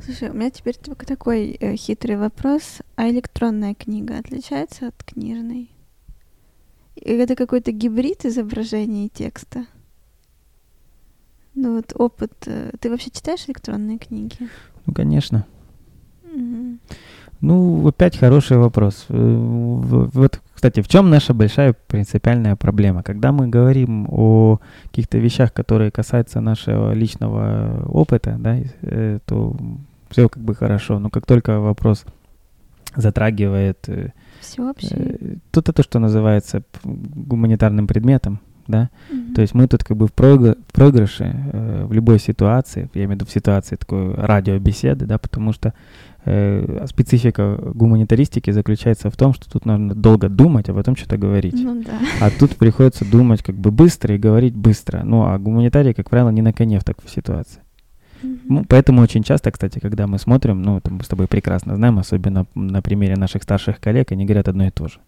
Слушай, 0.05 0.31
у 0.31 0.35
меня 0.35 0.51
теперь 0.51 0.77
такой 0.77 1.57
э, 1.59 1.77
хитрый 1.77 2.17
вопрос. 2.17 2.83
А 2.97 3.09
электронная 3.09 3.75
книга 3.75 4.19
отличается 4.19 4.89
от 4.89 5.03
книжной? 5.03 5.71
Это 6.95 7.35
какой-то 7.35 7.73
гибрид 7.73 8.25
изображения 8.25 9.07
и 9.07 9.11
текста? 9.11 9.67
Ну 11.55 11.77
вот 11.77 11.93
опыт... 11.95 12.33
Э, 12.47 12.71
ты 12.79 12.91
вообще 12.91 13.11
читаешь 13.11 13.47
электронные 13.49 13.99
книги? 13.99 14.37
Ну, 14.87 14.93
конечно. 14.93 15.47
Угу. 16.25 16.79
Ну, 17.41 17.89
опять 17.89 18.17
хороший 18.17 18.59
вопрос. 18.59 19.07
Э, 19.09 19.37
вот, 20.15 20.41
кстати, 20.57 20.81
в 20.81 20.89
чем 20.89 21.11
наша 21.11 21.35
большая 21.35 21.75
принципиальная 21.87 22.57
проблема? 22.57 23.03
Когда 23.03 23.31
мы 23.31 23.47
говорим 23.47 24.09
о 24.09 24.59
каких-то 24.85 25.19
вещах, 25.19 25.53
которые 25.53 25.91
касаются 25.91 26.41
нашего 26.41 26.95
личного 26.95 27.85
опыта, 27.87 28.37
да, 28.39 28.57
э, 28.81 29.19
то 29.27 29.55
все 30.09 30.31
как 30.31 30.43
бы 30.43 30.55
хорошо, 30.55 30.99
но 30.99 31.11
как 31.11 31.27
только 31.27 31.61
вопрос 31.61 32.07
затрагивает... 32.95 33.87
Э. 33.89 34.09
Э, 34.93 35.35
тут 35.51 35.69
это, 35.69 35.83
что 35.83 35.99
называется 35.99 36.63
гуманитарным 36.85 37.87
предметом, 37.87 38.41
да, 38.67 38.89
mm-hmm. 39.11 39.35
то 39.35 39.43
есть 39.43 39.53
мы 39.53 39.69
тут 39.69 39.85
как 39.85 39.99
бы 39.99 40.07
в, 40.07 40.13
проигр- 40.13 40.57
в 40.69 40.73
проигрыше 40.73 41.37
э, 41.53 41.85
в 41.85 41.93
любой 41.93 42.19
ситуации, 42.19 42.89
я 42.95 43.05
имею 43.05 43.11
в 43.11 43.15
виду 43.17 43.27
в 43.27 43.31
ситуации 43.31 43.77
такой 43.77 44.15
радиобеседы, 44.15 45.05
да, 45.05 45.19
потому 45.19 45.53
что 45.53 45.75
э, 46.27 46.87
специфика 46.87 47.59
гуманитаристики 47.75 48.51
заключается 48.51 49.11
в 49.11 49.17
том, 49.17 49.33
что 49.33 49.49
тут 49.51 49.65
нужно 49.65 49.95
долго 49.95 50.29
думать, 50.29 50.69
а 50.69 50.75
потом 50.75 50.97
что-то 50.97 51.17
говорить. 51.17 51.55
Ну, 51.55 51.83
да. 51.83 51.99
А 52.21 52.31
тут 52.31 52.57
приходится 52.57 53.11
думать 53.11 53.43
как 53.43 53.55
бы 53.55 53.71
быстро 53.71 54.15
и 54.15 54.19
говорить 54.19 54.55
быстро. 54.55 55.03
Ну, 55.05 55.25
а 55.25 55.39
гуманитарии, 55.39 55.93
как 55.93 56.11
правило, 56.11 56.31
не 56.31 56.43
на 56.43 56.53
коне 56.53 56.79
в 56.79 56.85
такой 56.85 57.09
ситуации. 57.09 57.61
Ну, 58.23 58.65
поэтому 58.69 59.03
очень 59.03 59.23
часто, 59.23 59.51
кстати, 59.51 59.79
когда 59.79 60.07
мы 60.07 60.19
смотрим, 60.19 60.63
ну, 60.63 60.79
это 60.79 60.93
мы 60.93 61.03
с 61.03 61.09
тобой 61.09 61.29
прекрасно 61.29 61.77
знаем, 61.77 61.99
особенно 61.99 62.47
на 62.55 62.83
примере 62.83 63.17
наших 63.17 63.43
старших 63.43 63.81
коллег, 63.81 64.13
они 64.13 64.25
говорят 64.25 64.49
одно 64.49 64.67
и 64.67 64.71
то 64.71 64.89
же. 64.89 64.99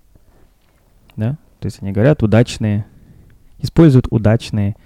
Да? 1.16 1.32
То 1.60 1.66
есть 1.66 1.82
они 1.82 1.92
говорят 1.92 2.22
удачные, 2.22 2.86
используют 3.60 4.06
удачные 4.10 4.76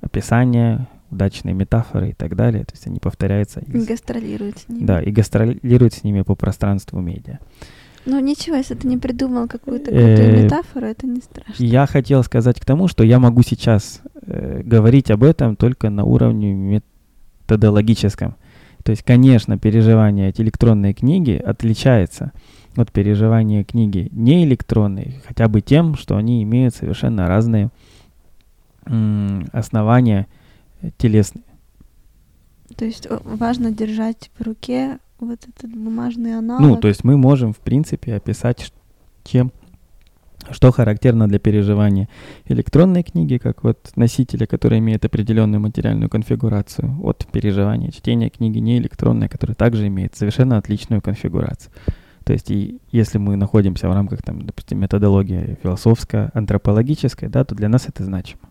описания, 0.00 0.86
удачные 1.12 1.54
метафоры 1.54 2.10
и 2.10 2.12
так 2.14 2.34
далее. 2.34 2.64
То 2.64 2.72
есть 2.72 2.86
они 2.86 2.98
повторяются. 2.98 3.60
И 3.60 3.78
гастролируют 3.78 4.58
с 4.58 4.68
ними. 4.68 4.84
Да, 4.84 5.00
и 5.00 5.10
гастролируют 5.10 5.94
с 5.94 6.04
ними 6.04 6.22
по 6.22 6.34
пространству 6.34 7.00
медиа. 7.00 7.38
Ну 8.04 8.18
ничего, 8.18 8.56
если 8.56 8.74
ты 8.74 8.88
не 8.88 8.98
придумал 8.98 9.46
какую-то 9.46 9.92
крутую 9.92 10.16
э, 10.16 10.42
метафору, 10.44 10.86
это 10.86 11.06
не 11.06 11.20
страшно. 11.20 11.62
Я 11.62 11.86
хотел 11.86 12.24
сказать 12.24 12.58
к 12.58 12.64
тому, 12.64 12.88
что 12.88 13.04
я 13.04 13.20
могу 13.20 13.42
сейчас 13.42 14.00
э, 14.26 14.62
говорить 14.64 15.10
об 15.12 15.22
этом 15.22 15.54
только 15.54 15.88
на 15.88 16.02
уровне 16.04 16.82
методологическом. 17.46 18.34
То 18.82 18.90
есть, 18.90 19.04
конечно, 19.04 19.56
переживание 19.56 20.30
от 20.30 20.40
электронной 20.40 20.94
книги 20.94 21.36
отличается 21.36 22.32
от 22.74 22.90
переживания 22.90 23.64
книги 23.64 24.08
не 24.12 24.44
электронной, 24.44 25.20
хотя 25.26 25.46
бы 25.46 25.60
тем, 25.60 25.94
что 25.94 26.16
они 26.16 26.42
имеют 26.42 26.74
совершенно 26.74 27.28
разные 27.28 27.70
основания 28.84 30.26
телесные. 30.98 31.44
То 32.76 32.84
есть 32.84 33.06
важно 33.24 33.70
держать 33.70 34.30
в 34.38 34.42
руке 34.42 34.98
вот 35.20 35.40
этот 35.46 35.70
бумажный 35.70 36.36
аналог. 36.36 36.62
Ну, 36.62 36.76
то 36.76 36.88
есть 36.88 37.04
мы 37.04 37.16
можем, 37.16 37.52
в 37.52 37.58
принципе, 37.58 38.14
описать, 38.14 38.72
чем 39.24 39.52
что 40.50 40.72
характерно 40.72 41.28
для 41.28 41.38
переживания 41.38 42.08
электронной 42.46 43.02
книги, 43.04 43.38
как 43.38 43.62
вот 43.62 43.92
носителя, 43.94 44.46
который 44.46 44.80
имеет 44.80 45.04
определенную 45.04 45.60
материальную 45.60 46.10
конфигурацию, 46.10 46.98
от 47.02 47.26
переживания 47.30 47.90
чтения 47.90 48.28
книги 48.28 48.58
не 48.58 48.78
электронной, 48.78 49.28
которая 49.28 49.54
также 49.54 49.86
имеет 49.86 50.16
совершенно 50.16 50.58
отличную 50.58 51.00
конфигурацию. 51.00 51.72
То 52.24 52.32
есть, 52.32 52.50
и 52.50 52.80
если 52.90 53.18
мы 53.18 53.36
находимся 53.36 53.88
в 53.88 53.92
рамках, 53.92 54.22
там, 54.22 54.44
допустим, 54.44 54.78
методологии 54.80 55.58
философской, 55.62 56.28
антропологической, 56.34 57.28
да, 57.28 57.44
то 57.44 57.54
для 57.54 57.68
нас 57.68 57.88
это 57.88 58.04
значимо. 58.04 58.42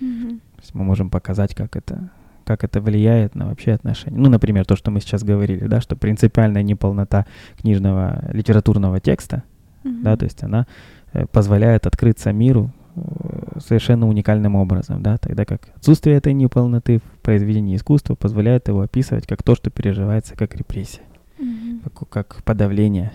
Mm-hmm. 0.00 0.40
То 0.58 0.62
есть 0.62 0.74
мы 0.74 0.84
можем 0.84 1.10
показать, 1.10 1.54
как 1.54 1.76
это, 1.76 2.10
как 2.44 2.64
это 2.64 2.80
влияет 2.80 3.34
на 3.34 3.46
вообще 3.46 3.72
отношения. 3.72 4.18
Ну, 4.18 4.28
например, 4.28 4.64
то, 4.64 4.76
что 4.76 4.90
мы 4.90 5.00
сейчас 5.00 5.22
говорили, 5.22 5.66
да, 5.66 5.80
что 5.80 5.96
принципиальная 5.96 6.62
неполнота 6.62 7.26
книжного 7.60 8.24
литературного 8.32 9.00
текста, 9.00 9.42
mm-hmm. 9.84 10.02
да, 10.02 10.16
то 10.16 10.24
есть 10.24 10.42
она 10.42 10.66
э, 11.12 11.26
позволяет 11.26 11.86
открыться 11.86 12.32
миру 12.32 12.70
э, 12.96 13.60
совершенно 13.60 14.08
уникальным 14.08 14.56
образом, 14.56 15.02
да, 15.02 15.16
тогда 15.16 15.44
как 15.44 15.68
отсутствие 15.76 16.16
этой 16.16 16.32
неполноты 16.32 16.98
в 16.98 17.22
произведении 17.22 17.76
искусства 17.76 18.14
позволяет 18.14 18.68
его 18.68 18.80
описывать 18.80 19.26
как 19.26 19.42
то, 19.42 19.54
что 19.54 19.70
переживается 19.70 20.36
как 20.36 20.54
репрессия 20.56 21.02
mm-hmm. 21.38 21.90
как, 21.94 22.08
как 22.08 22.44
подавление. 22.44 23.12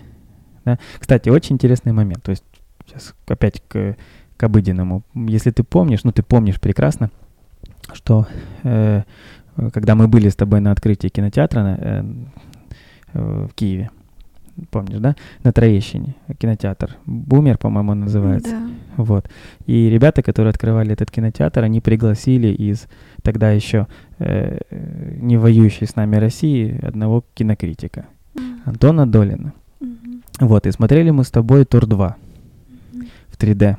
Да? 0.64 0.78
Кстати, 0.98 1.28
очень 1.28 1.54
интересный 1.56 1.92
момент. 1.92 2.22
То 2.22 2.30
есть 2.30 2.44
сейчас 2.86 3.14
опять 3.26 3.62
к, 3.68 3.96
к 4.36 4.42
обыденному. 4.42 5.02
Если 5.14 5.50
ты 5.50 5.62
помнишь, 5.62 6.04
ну 6.04 6.12
ты 6.12 6.22
помнишь 6.22 6.60
прекрасно, 6.60 7.10
что 7.94 8.26
э, 8.62 9.02
когда 9.72 9.94
мы 9.94 10.08
были 10.08 10.28
с 10.28 10.36
тобой 10.36 10.60
на 10.60 10.72
открытии 10.72 11.08
кинотеатра 11.08 11.76
э, 11.78 12.04
э, 13.12 13.46
в 13.50 13.54
Киеве, 13.54 13.90
помнишь, 14.70 14.98
да, 14.98 15.16
на 15.42 15.52
Троещине, 15.52 16.14
кинотеатр, 16.38 16.96
Бумер, 17.06 17.58
по-моему, 17.58 17.94
называется. 17.94 18.52
Да. 18.52 18.68
Вот. 18.96 19.28
И 19.66 19.88
ребята, 19.88 20.22
которые 20.22 20.50
открывали 20.50 20.92
этот 20.92 21.10
кинотеатр, 21.10 21.62
они 21.62 21.80
пригласили 21.80 22.48
из 22.48 22.86
тогда 23.22 23.50
еще 23.50 23.86
э, 24.18 24.58
не 25.20 25.36
воюющей 25.36 25.86
с 25.86 25.96
нами 25.96 26.16
России 26.16 26.78
одного 26.84 27.24
кинокритика. 27.34 28.06
Антона 28.64 29.06
Долина. 29.06 29.52
Mm-hmm. 29.80 30.22
Вот, 30.40 30.66
и 30.66 30.72
смотрели 30.72 31.10
мы 31.10 31.24
с 31.24 31.30
тобой 31.30 31.64
Тур 31.64 31.86
2 31.86 32.16
mm-hmm. 32.92 33.08
в 33.28 33.38
3D. 33.38 33.76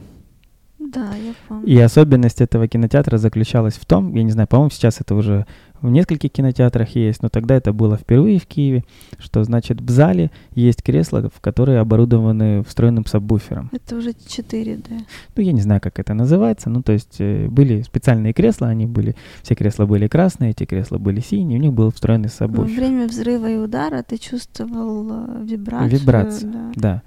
Да, 0.96 1.16
я 1.16 1.34
помню. 1.48 1.66
И 1.66 1.78
особенность 1.80 2.42
этого 2.42 2.68
кинотеатра 2.68 3.18
заключалась 3.18 3.76
в 3.76 3.86
том, 3.86 4.14
я 4.16 4.24
не 4.24 4.32
знаю, 4.32 4.48
по-моему, 4.48 4.72
сейчас 4.72 5.02
это 5.02 5.14
уже 5.16 5.46
в 5.82 5.92
нескольких 5.92 6.32
кинотеатрах 6.32 6.96
есть, 6.96 7.22
но 7.22 7.30
тогда 7.30 7.56
это 7.56 7.74
было 7.74 7.98
впервые 7.98 8.40
в 8.40 8.48
Киеве, 8.48 8.84
что 9.20 9.44
значит 9.44 9.82
в 9.82 9.90
зале 9.90 10.32
есть 10.54 10.82
кресла, 10.82 11.30
в 11.34 11.42
которые 11.42 11.80
оборудованы 11.80 12.64
встроенным 12.64 13.06
сабвуфером. 13.06 13.70
Это 13.72 13.96
уже 13.96 14.12
4D. 14.12 15.02
Ну, 15.36 15.44
я 15.44 15.52
не 15.52 15.62
знаю, 15.62 15.82
как 15.82 16.00
это 16.00 16.14
называется, 16.14 16.70
ну, 16.70 16.82
то 16.82 16.94
есть 16.94 17.18
э, 17.20 17.48
были 17.48 17.82
специальные 17.82 18.34
кресла, 18.34 18.68
они 18.70 18.86
были, 18.86 19.16
все 19.44 19.56
кресла 19.56 19.86
были 19.86 20.08
красные, 20.08 20.52
эти 20.52 20.66
кресла 20.66 20.98
были 20.98 21.20
синие, 21.20 21.60
у 21.60 21.62
них 21.62 21.74
был 21.74 21.92
встроенный 21.92 22.30
сабвуфер. 22.30 22.72
Во 22.72 22.76
время 22.76 23.08
взрыва 23.08 23.50
и 23.50 23.58
удара 23.58 24.02
ты 24.02 24.18
чувствовал 24.18 25.08
э, 25.12 25.44
вибрацию. 25.44 26.00
Вибрацию, 26.00 26.52
да. 26.52 26.72
да. 26.76 27.02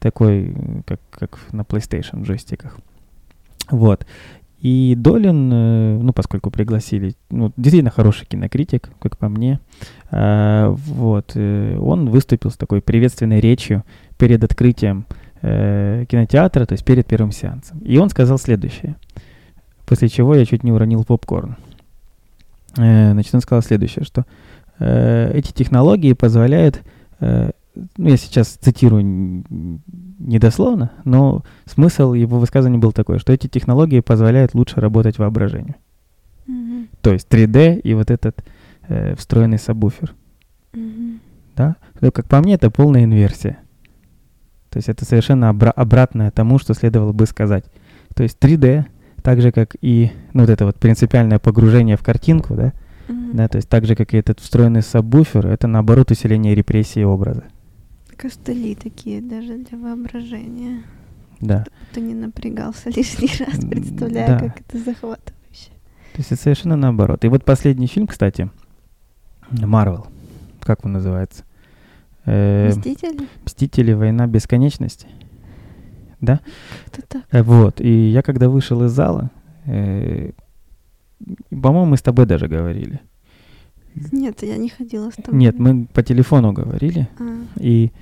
Такой, 0.00 0.54
как, 0.86 1.00
как 1.10 1.38
на 1.52 1.62
PlayStation 1.62 2.24
джойстиках. 2.24 2.78
Вот. 3.70 4.06
И 4.64 4.94
Долин, 4.96 5.52
э, 5.52 5.98
ну, 6.00 6.14
поскольку 6.14 6.50
пригласили, 6.50 7.14
ну, 7.28 7.52
действительно 7.58 7.90
хороший 7.90 8.24
кинокритик, 8.24 8.88
как 8.98 9.18
по 9.18 9.28
мне, 9.28 9.60
э, 10.10 10.68
вот, 10.70 11.32
э, 11.34 11.76
он 11.78 12.08
выступил 12.08 12.50
с 12.50 12.56
такой 12.56 12.80
приветственной 12.80 13.40
речью 13.40 13.84
перед 14.18 14.42
открытием 14.42 15.06
кинотеатра, 15.42 16.64
то 16.64 16.72
есть 16.72 16.86
перед 16.86 17.06
первым 17.06 17.30
сеансом. 17.30 17.78
И 17.80 17.98
он 17.98 18.08
сказал 18.08 18.38
следующее, 18.38 18.96
после 19.84 20.08
чего 20.08 20.34
я 20.34 20.46
чуть 20.46 20.64
не 20.64 20.72
уронил 20.72 21.04
попкорн. 21.04 21.56
Значит, 22.74 23.34
он 23.34 23.42
сказал 23.42 23.60
следующее, 23.60 24.06
что 24.06 24.24
эти 24.78 25.52
технологии 25.52 26.14
позволяют 26.14 26.80
ну, 27.74 28.08
я 28.08 28.16
сейчас 28.16 28.48
цитирую 28.48 29.44
недословно, 30.18 30.92
но 31.04 31.44
смысл 31.66 32.12
его 32.12 32.38
высказывания 32.38 32.78
был 32.78 32.92
такой, 32.92 33.18
что 33.18 33.32
эти 33.32 33.48
технологии 33.48 34.00
позволяют 34.00 34.54
лучше 34.54 34.80
работать 34.80 35.18
воображению. 35.18 35.74
Mm-hmm. 36.46 36.88
То 37.02 37.12
есть 37.12 37.28
3D 37.28 37.80
и 37.80 37.94
вот 37.94 38.10
этот 38.10 38.44
э, 38.88 39.14
встроенный 39.16 39.58
сабвуфер. 39.58 40.14
Mm-hmm. 40.72 41.18
Да? 41.56 41.76
Но, 42.00 42.10
как 42.10 42.28
по 42.28 42.40
мне, 42.40 42.54
это 42.54 42.70
полная 42.70 43.04
инверсия. 43.04 43.58
То 44.70 44.78
есть 44.78 44.88
это 44.88 45.04
совершенно 45.04 45.46
обра- 45.46 45.70
обратное 45.70 46.30
тому, 46.30 46.58
что 46.58 46.74
следовало 46.74 47.12
бы 47.12 47.26
сказать. 47.26 47.64
То 48.14 48.22
есть 48.22 48.38
3D, 48.38 48.84
так 49.22 49.40
же 49.40 49.52
как 49.52 49.76
и 49.80 50.10
ну, 50.32 50.42
вот 50.42 50.50
это 50.50 50.66
вот 50.66 50.76
принципиальное 50.76 51.38
погружение 51.38 51.96
в 51.96 52.02
картинку, 52.02 52.54
да, 52.54 52.72
mm-hmm. 53.08 53.30
да, 53.34 53.48
то 53.48 53.56
есть 53.56 53.68
так 53.68 53.84
же 53.86 53.94
как 53.94 54.14
и 54.14 54.16
этот 54.16 54.40
встроенный 54.40 54.82
сабвуфер, 54.82 55.46
это 55.46 55.66
наоборот 55.66 56.10
усиление 56.10 56.54
репрессии 56.54 57.02
образа. 57.02 57.44
Костыли 58.14 58.74
такие 58.74 59.20
даже 59.20 59.58
для 59.58 59.78
воображения. 59.78 60.82
Да. 61.40 61.64
Ты 61.92 62.00
не 62.00 62.14
напрягался 62.14 62.90
лишний 62.90 63.30
раз, 63.38 63.58
представляя, 63.64 64.28
да. 64.28 64.38
как 64.38 64.60
это 64.60 64.78
захватывающе. 64.78 65.70
То 66.12 66.18
есть 66.18 66.32
это 66.32 66.42
совершенно 66.42 66.76
наоборот. 66.76 67.24
И 67.24 67.28
вот 67.28 67.44
последний 67.44 67.86
фильм, 67.86 68.06
кстати, 68.06 68.50
Марвел, 69.50 70.06
как 70.60 70.84
он 70.84 70.92
называется? 70.92 71.44
Э, 72.24 72.68
Мстители? 72.68 73.28
Мстители. 73.44 73.92
Война 73.92 74.26
бесконечности. 74.26 75.08
Да? 76.20 76.40
Это 76.86 77.02
так. 77.02 77.22
Э, 77.30 77.42
вот. 77.42 77.80
И 77.80 78.10
я 78.10 78.22
когда 78.22 78.48
вышел 78.48 78.84
из 78.84 78.92
зала, 78.92 79.30
э, 79.66 80.30
по-моему, 81.50 81.86
мы 81.86 81.96
с 81.96 82.02
тобой 82.02 82.26
даже 82.26 82.48
говорили. 82.48 83.00
Нет, 84.12 84.42
я 84.42 84.56
не 84.56 84.68
ходила 84.68 85.10
с 85.10 85.14
тобой. 85.14 85.38
Нет, 85.40 85.58
мы 85.58 85.86
по 85.86 86.02
телефону 86.02 86.52
говорили. 86.52 87.08
А. 87.18 87.36
И, 87.58 87.92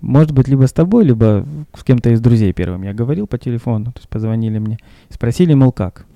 может 0.00 0.32
быть, 0.32 0.48
либо 0.48 0.66
с 0.66 0.72
тобой, 0.72 1.04
либо 1.04 1.46
с 1.74 1.84
кем-то 1.84 2.10
из 2.10 2.20
друзей 2.20 2.52
первым. 2.52 2.82
Я 2.82 2.94
говорил 2.94 3.26
по 3.26 3.38
телефону, 3.38 3.86
то 3.86 3.98
есть 3.98 4.08
позвонили 4.08 4.58
мне. 4.58 4.78
Спросили, 5.10 5.54
мол, 5.54 5.72
как. 5.72 6.06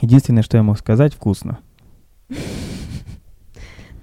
Единственное, 0.00 0.42
что 0.42 0.56
я 0.56 0.62
мог 0.62 0.78
сказать, 0.78 1.14
вкусно. 1.14 1.58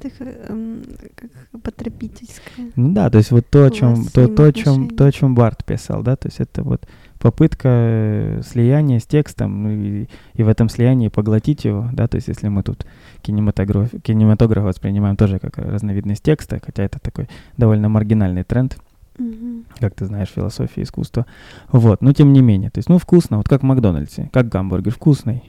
Так, 0.02 0.14
эм, 0.22 0.84
как 1.14 1.30
потребительское. 1.62 2.72
Ну 2.78 2.94
да, 2.94 3.10
то 3.10 3.18
есть 3.18 3.32
вот 3.32 3.46
то, 3.50 3.66
о 3.66 3.70
чем, 3.70 4.06
то, 4.06 4.30
то, 4.30 4.46
о 4.46 4.54
чем, 4.54 4.90
то, 4.90 5.06
о 5.06 5.12
чем 5.12 5.36
Барт 5.36 5.66
писал, 5.66 6.04
да, 6.04 6.16
то 6.16 6.30
есть 6.30 6.40
это 6.40 6.64
вот 6.64 6.88
попытка 7.20 7.68
э, 7.70 8.42
слияния 8.44 9.00
с 9.00 9.06
текстом, 9.06 9.64
ну 9.64 9.70
и, 9.70 10.08
и 10.34 10.44
в 10.44 10.48
этом 10.48 10.70
слиянии 10.70 11.10
поглотить 11.10 11.66
его, 11.66 11.90
да, 11.94 12.08
то 12.08 12.16
есть 12.16 12.30
если 12.30 12.48
мы 12.48 12.64
тут 12.64 12.86
кинематограф, 13.22 13.90
кинематограф 14.02 14.64
воспринимаем 14.64 15.18
тоже 15.18 15.40
как 15.40 15.58
разновидность 15.58 16.24
текста, 16.24 16.60
хотя 16.66 16.84
это 16.84 17.00
такой 17.00 17.28
довольно 17.58 17.90
маргинальный 17.90 18.44
тренд, 18.44 18.78
mm-hmm. 19.18 19.66
как 19.80 19.96
ты 19.96 20.06
знаешь, 20.06 20.30
философия 20.30 20.84
искусства, 20.84 21.26
вот, 21.72 22.02
но 22.02 22.14
тем 22.14 22.32
не 22.32 22.42
менее, 22.42 22.70
то 22.70 22.80
есть, 22.80 22.90
ну, 22.90 22.98
вкусно, 22.98 23.38
вот 23.38 23.50
как 23.50 23.62
в 23.62 23.66
Макдональдсе, 23.66 24.30
как 24.32 24.48
гамбургер, 24.48 24.94
вкусный, 24.94 25.44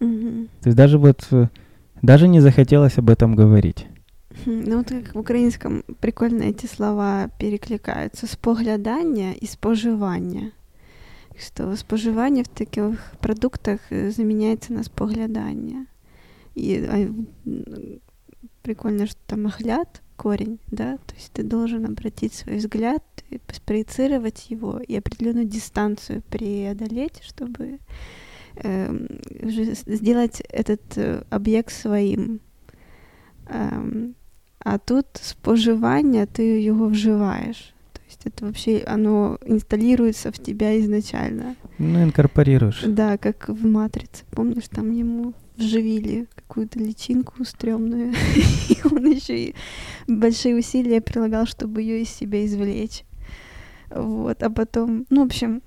mm-hmm. 0.00 0.48
то 0.62 0.68
есть 0.68 0.76
даже 0.76 0.98
вот, 0.98 1.26
э, 1.30 1.48
даже 2.02 2.28
не 2.28 2.40
захотелось 2.40 2.98
об 2.98 3.08
этом 3.08 3.34
говорить. 3.34 3.86
Хм, 4.44 4.62
ну, 4.66 4.76
вот 4.78 4.88
как 4.88 5.14
в 5.14 5.18
украинском 5.18 5.82
прикольно 6.00 6.42
эти 6.42 6.66
слова 6.66 7.28
перекликаются. 7.38 8.26
Споглядання 8.26 9.32
и 9.42 9.46
споживання 9.46 10.52
что 11.38 11.76
споживання 11.76 12.42
в 12.42 12.48
таких 12.48 13.12
продуктах 13.20 13.80
э, 13.92 14.10
заменяется 14.10 14.72
на 14.72 14.82
споглядание. 14.82 15.86
И 16.56 16.84
а, 16.88 17.08
прикольно, 18.62 19.06
что 19.06 19.20
там 19.26 19.46
огляд, 19.46 20.02
корень, 20.16 20.58
да, 20.70 20.96
то 21.06 21.14
есть 21.14 21.32
ты 21.32 21.42
должен 21.42 21.86
обратить 21.86 22.34
свой 22.34 22.56
взгляд, 22.56 23.02
спроецировать 23.52 24.50
его 24.50 24.80
и 24.80 24.96
определенную 24.96 25.46
дистанцию 25.46 26.22
преодолеть, 26.28 27.22
чтобы 27.22 27.78
э, 28.56 29.06
сделать 29.86 30.42
этот 30.50 30.82
э, 30.96 31.22
объект 31.30 31.72
своим. 31.72 32.40
Э, 33.46 34.12
а 34.58 34.78
тут 34.78 35.06
споживання, 35.14 36.26
ти 36.26 36.60
його 36.62 36.88
вживаєш. 36.88 37.74
Есть 38.18 38.26
это 38.26 38.46
вообще, 38.46 38.82
оно 38.86 39.38
инсталируется 39.44 40.32
в 40.32 40.38
тебя 40.38 40.78
изначально. 40.80 41.56
Ну, 41.78 42.02
инкорпорируешь. 42.02 42.82
Да, 42.86 43.16
как 43.18 43.48
в 43.48 43.66
«Матрице». 43.66 44.24
Помнишь, 44.30 44.68
там 44.68 44.90
ему 44.92 45.34
вживили 45.56 46.26
какую-то 46.34 46.78
личинку 46.78 47.44
стрёмную, 47.44 48.12
и 48.68 48.78
он 48.84 49.10
еще 49.10 49.38
и 49.38 49.54
большие 50.06 50.56
усилия 50.56 51.00
прилагал, 51.00 51.46
чтобы 51.46 51.82
ее 51.82 52.02
из 52.02 52.10
себя 52.10 52.44
извлечь. 52.44 53.04
Вот, 53.90 54.42
а 54.42 54.50
потом, 54.50 55.06
ну, 55.10 55.22
в 55.22 55.26
общем, 55.26 55.62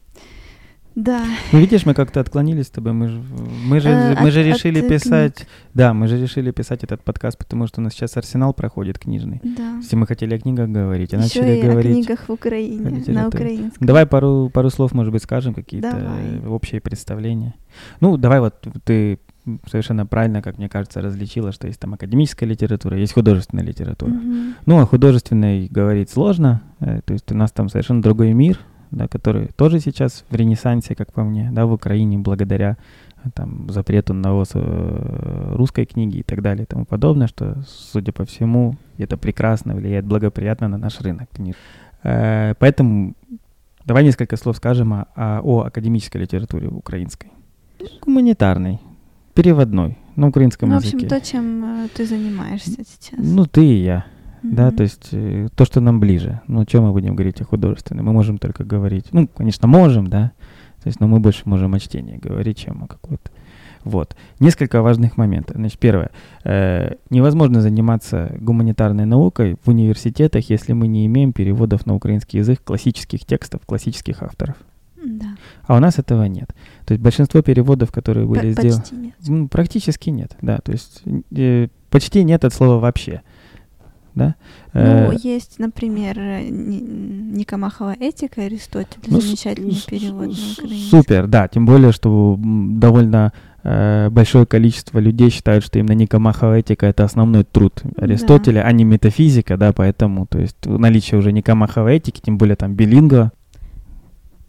да. 0.95 1.23
Ну, 1.51 1.59
видишь, 1.59 1.85
мы 1.85 1.93
как-то 1.93 2.19
отклонились 2.19 2.67
с 2.67 2.69
тобой. 2.69 2.93
Мы 2.93 3.07
же, 3.07 3.21
мы 3.65 3.79
же, 3.79 3.89
Э, 3.89 4.15
мы 4.19 4.27
от- 4.27 4.33
же 4.33 4.41
от 4.41 4.45
решили 4.47 4.79
книг. 4.79 4.91
писать... 4.91 5.47
Да, 5.73 5.93
мы 5.93 6.07
же 6.07 6.21
решили 6.21 6.51
писать 6.51 6.83
этот 6.83 7.03
подкаст, 7.03 7.37
потому 7.37 7.67
что 7.67 7.79
у 7.79 7.83
нас 7.83 7.93
сейчас 7.93 8.17
арсенал 8.17 8.53
проходит 8.53 8.99
книжный. 8.99 9.39
Да. 9.43 9.77
Если 9.77 9.95
мы 9.95 10.05
хотели 10.05 10.35
о 10.35 10.39
книгах 10.39 10.69
говорить, 10.69 11.13
а 11.13 11.17
Еще 11.17 11.39
начали 11.41 11.57
и 11.57 11.61
говорить... 11.61 11.91
о 11.91 11.93
книгах 11.95 12.19
в 12.27 12.31
Украине, 12.31 13.03
на 13.07 13.27
украинском. 13.27 13.87
Давай 13.87 14.05
пару, 14.05 14.49
пару 14.53 14.69
слов, 14.69 14.93
может 14.93 15.13
быть, 15.13 15.23
скажем, 15.23 15.53
какие-то 15.53 15.97
э, 15.97 16.47
общие 16.47 16.81
представления. 16.81 17.53
Ну, 18.01 18.17
давай 18.17 18.39
вот 18.41 18.55
ты 18.83 19.19
совершенно 19.71 20.05
правильно, 20.05 20.41
как 20.41 20.57
мне 20.59 20.69
кажется, 20.69 21.01
различила, 21.01 21.51
что 21.51 21.65
есть 21.67 21.79
там 21.79 21.93
академическая 21.95 22.47
литература, 22.47 22.97
есть 22.97 23.13
художественная 23.13 23.63
литература. 23.63 24.11
Мгм. 24.11 24.53
Ну, 24.65 24.79
о 24.79 24.85
художественной 24.85 25.67
говорить 25.67 26.09
сложно, 26.11 26.61
э, 26.79 26.99
то 27.03 27.13
есть 27.13 27.31
у 27.31 27.35
нас 27.35 27.51
там 27.51 27.69
совершенно 27.69 28.01
другой 28.03 28.33
мир, 28.33 28.59
да, 28.91 29.07
который 29.07 29.47
тоже 29.55 29.79
сейчас 29.79 30.25
в 30.29 30.35
ренессансе, 30.35 30.95
как 30.95 31.11
по 31.13 31.23
мне, 31.23 31.49
да, 31.51 31.65
в 31.65 31.71
Украине, 31.73 32.17
благодаря 32.17 32.77
э, 33.23 33.29
там 33.33 33.69
запрету 33.69 34.13
на 34.13 34.33
ввоз 34.33 34.51
э, 34.53 35.53
русской 35.55 35.85
книги 35.85 36.17
и 36.19 36.23
так 36.23 36.41
далее 36.41 36.63
и 36.63 36.65
тому 36.65 36.85
подобное, 36.85 37.27
что, 37.27 37.63
судя 37.67 38.11
по 38.11 38.23
всему, 38.25 38.75
это 38.97 39.17
прекрасно 39.17 39.75
влияет 39.75 40.05
благоприятно 40.05 40.67
на 40.67 40.77
наш 40.77 41.01
рынок 41.01 41.29
книг. 41.35 41.55
Э, 42.03 42.53
Поэтому 42.59 43.13
давай 43.85 44.03
несколько 44.03 44.37
слов 44.37 44.57
скажем 44.57 44.93
о, 44.93 45.07
о- 45.15 45.41
о 45.43 45.61
академической 45.67 46.17
литературе 46.21 46.67
украинской. 46.67 47.31
Гуманитарной, 48.05 48.79
переводной, 49.33 49.97
на 50.15 50.27
украинском 50.27 50.69
Ну, 50.69 50.79
в 50.79 50.83
языке. 50.83 51.05
общем, 51.05 51.09
то, 51.09 51.21
чем 51.25 51.63
э, 51.85 51.87
ты 51.95 52.05
занимаешься 52.05 52.83
сейчас. 52.85 53.19
Ну, 53.19 53.45
ты 53.45 53.65
и 53.65 53.83
я. 53.83 54.05
Да, 54.43 54.67
Мгм. 54.67 54.75
то 54.75 54.83
есть 54.83 55.09
э, 55.11 55.47
то, 55.55 55.65
что 55.65 55.81
нам 55.81 55.99
ближе. 55.99 56.41
Ну, 56.47 56.65
чем 56.65 56.83
мы 56.83 56.91
будем 56.91 57.15
говорить 57.15 57.41
о 57.41 57.45
художественном? 57.45 58.05
Мы 58.07 58.13
можем 58.13 58.37
только 58.37 58.63
говорить, 58.63 59.05
ну, 59.11 59.27
конечно, 59.27 59.67
можем, 59.67 60.07
да, 60.07 60.31
то 60.81 60.87
есть, 60.87 60.99
но 60.99 61.07
мы 61.07 61.19
больше 61.19 61.43
можем 61.45 61.73
о 61.75 61.79
чтении 61.79 62.17
говорить, 62.17 62.57
чем 62.57 62.83
о 62.83 62.87
какой-то. 62.87 63.29
Вот. 63.83 64.15
Несколько 64.39 64.81
важных 64.81 65.17
моментов. 65.17 65.55
Значит, 65.57 65.79
первое. 65.79 66.09
Э, 66.43 66.95
невозможно 67.09 67.61
заниматься 67.61 68.35
гуманитарной 68.39 69.05
наукой 69.05 69.57
в 69.63 69.69
университетах, 69.69 70.49
если 70.49 70.73
мы 70.73 70.87
не 70.87 71.05
имеем 71.07 71.33
переводов 71.33 71.85
на 71.87 71.95
украинский 71.95 72.39
язык 72.39 72.63
классических 72.63 73.25
текстов, 73.25 73.61
классических 73.65 74.21
авторов. 74.23 74.55
Да. 75.03 75.35
А 75.65 75.75
у 75.75 75.79
нас 75.79 75.97
этого 75.97 76.25
нет. 76.25 76.53
То 76.85 76.93
есть 76.93 77.03
большинство 77.03 77.41
переводов, 77.41 77.91
которые 77.91 78.27
П- 78.27 78.39
были 78.39 78.51
сделаны... 78.51 78.81
Почти 78.81 78.95
нет. 78.95 79.51
Практически 79.51 80.09
нет, 80.11 80.37
да. 80.43 80.59
То 80.59 80.71
есть 80.71 81.01
э, 81.35 81.67
почти 81.89 82.23
нет 82.23 82.45
от 82.45 82.53
слова 82.53 82.79
вообще. 82.79 83.21
Да? 84.16 84.36
Э, 84.74 85.07
Ну, 85.12 85.18
есть, 85.24 85.59
например, 85.59 86.20
э, 86.20 86.43
Ни- 86.49 87.38
Никомахова 87.39 87.95
«Этика» 87.99 88.41
Аристотеля, 88.43 89.01
Ну, 89.07 89.22
замечательный 89.22 89.82
перевод 89.88 90.28
на 90.28 90.32
украинский. 90.32 90.89
Супер, 90.89 91.28
да. 91.28 91.47
Тем 91.47 91.66
более, 91.66 91.91
что 91.91 92.38
довольно 92.39 93.32
э, 93.64 94.09
большое 94.09 94.45
количество 94.47 94.97
людей 94.99 95.30
считают, 95.30 95.64
что 95.64 95.78
именно 95.80 95.93
Никомахова 95.93 96.57
этика 96.57 96.88
это 96.88 97.03
основной 97.03 97.43
труд 97.43 97.80
Да. 97.84 98.03
Аристотеля, 98.05 98.62
а 98.62 98.72
не 98.72 98.84
метафизика, 98.84 99.55
да, 99.55 99.72
поэтому, 99.72 100.26
то 100.26 100.39
есть 100.39 100.57
наличие 100.66 101.20
уже 101.20 101.32
Никомаховой 101.32 101.97
этики, 101.97 102.22
тем 102.22 102.38
более 102.39 102.55
там 102.55 102.74
билингва. 102.74 103.32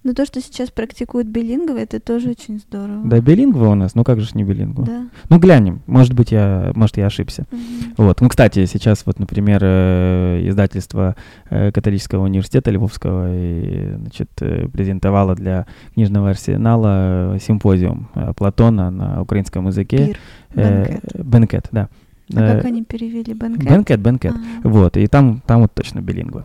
Но 0.05 0.15
то, 0.15 0.27
что 0.27 0.41
сейчас 0.41 0.71
практикуют 0.71 1.29
билингвы, 1.29 1.79
это 1.81 2.01
тоже 2.01 2.31
очень 2.31 2.59
здорово. 2.59 3.03
Да, 3.05 3.21
билингва 3.21 3.69
у 3.69 3.75
нас, 3.75 3.95
ну 3.95 4.03
как 4.03 4.21
же 4.21 4.31
не 4.35 4.43
билингва? 4.43 4.85
Да. 4.85 5.07
Ну 5.29 5.39
глянем, 5.39 5.81
может 5.87 6.13
быть 6.13 6.33
я, 6.33 6.73
может 6.75 6.97
я 6.97 7.07
ошибся. 7.07 7.47
Мгм. 7.53 7.95
Вот, 7.99 8.21
ну, 8.21 8.29
кстати, 8.29 8.65
сейчас 8.67 9.07
вот, 9.07 9.21
например, 9.21 9.61
э, 9.63 10.49
издательство 10.49 11.15
э, 11.51 11.71
католического 11.71 12.25
университета 12.25 12.73
Львовского 12.73 13.33
и, 13.33 13.95
значит, 13.97 14.31
э, 14.41 14.67
презентовало 14.69 15.37
для 15.37 15.67
книжного 15.95 16.31
арсенала 16.31 17.39
симпозиум 17.41 18.09
Платона 18.37 18.91
на 18.91 19.23
украинском 19.23 19.69
языке. 19.69 20.07
Пир. 20.07 20.19
Бенкет. 20.55 21.05
Бенкет, 21.15 21.69
да. 21.71 21.89
А 22.35 22.57
как 22.57 22.65
они 22.65 22.83
перевели 22.83 23.35
бенкет? 23.35 23.69
Бенкет, 23.69 24.01
бенкет. 24.01 24.33
А, 24.33 24.69
Вот, 24.69 24.97
и 24.97 25.07
там, 25.07 25.43
там 25.47 25.63
вот 25.63 25.73
точно 25.75 26.01
билингва. 26.01 26.45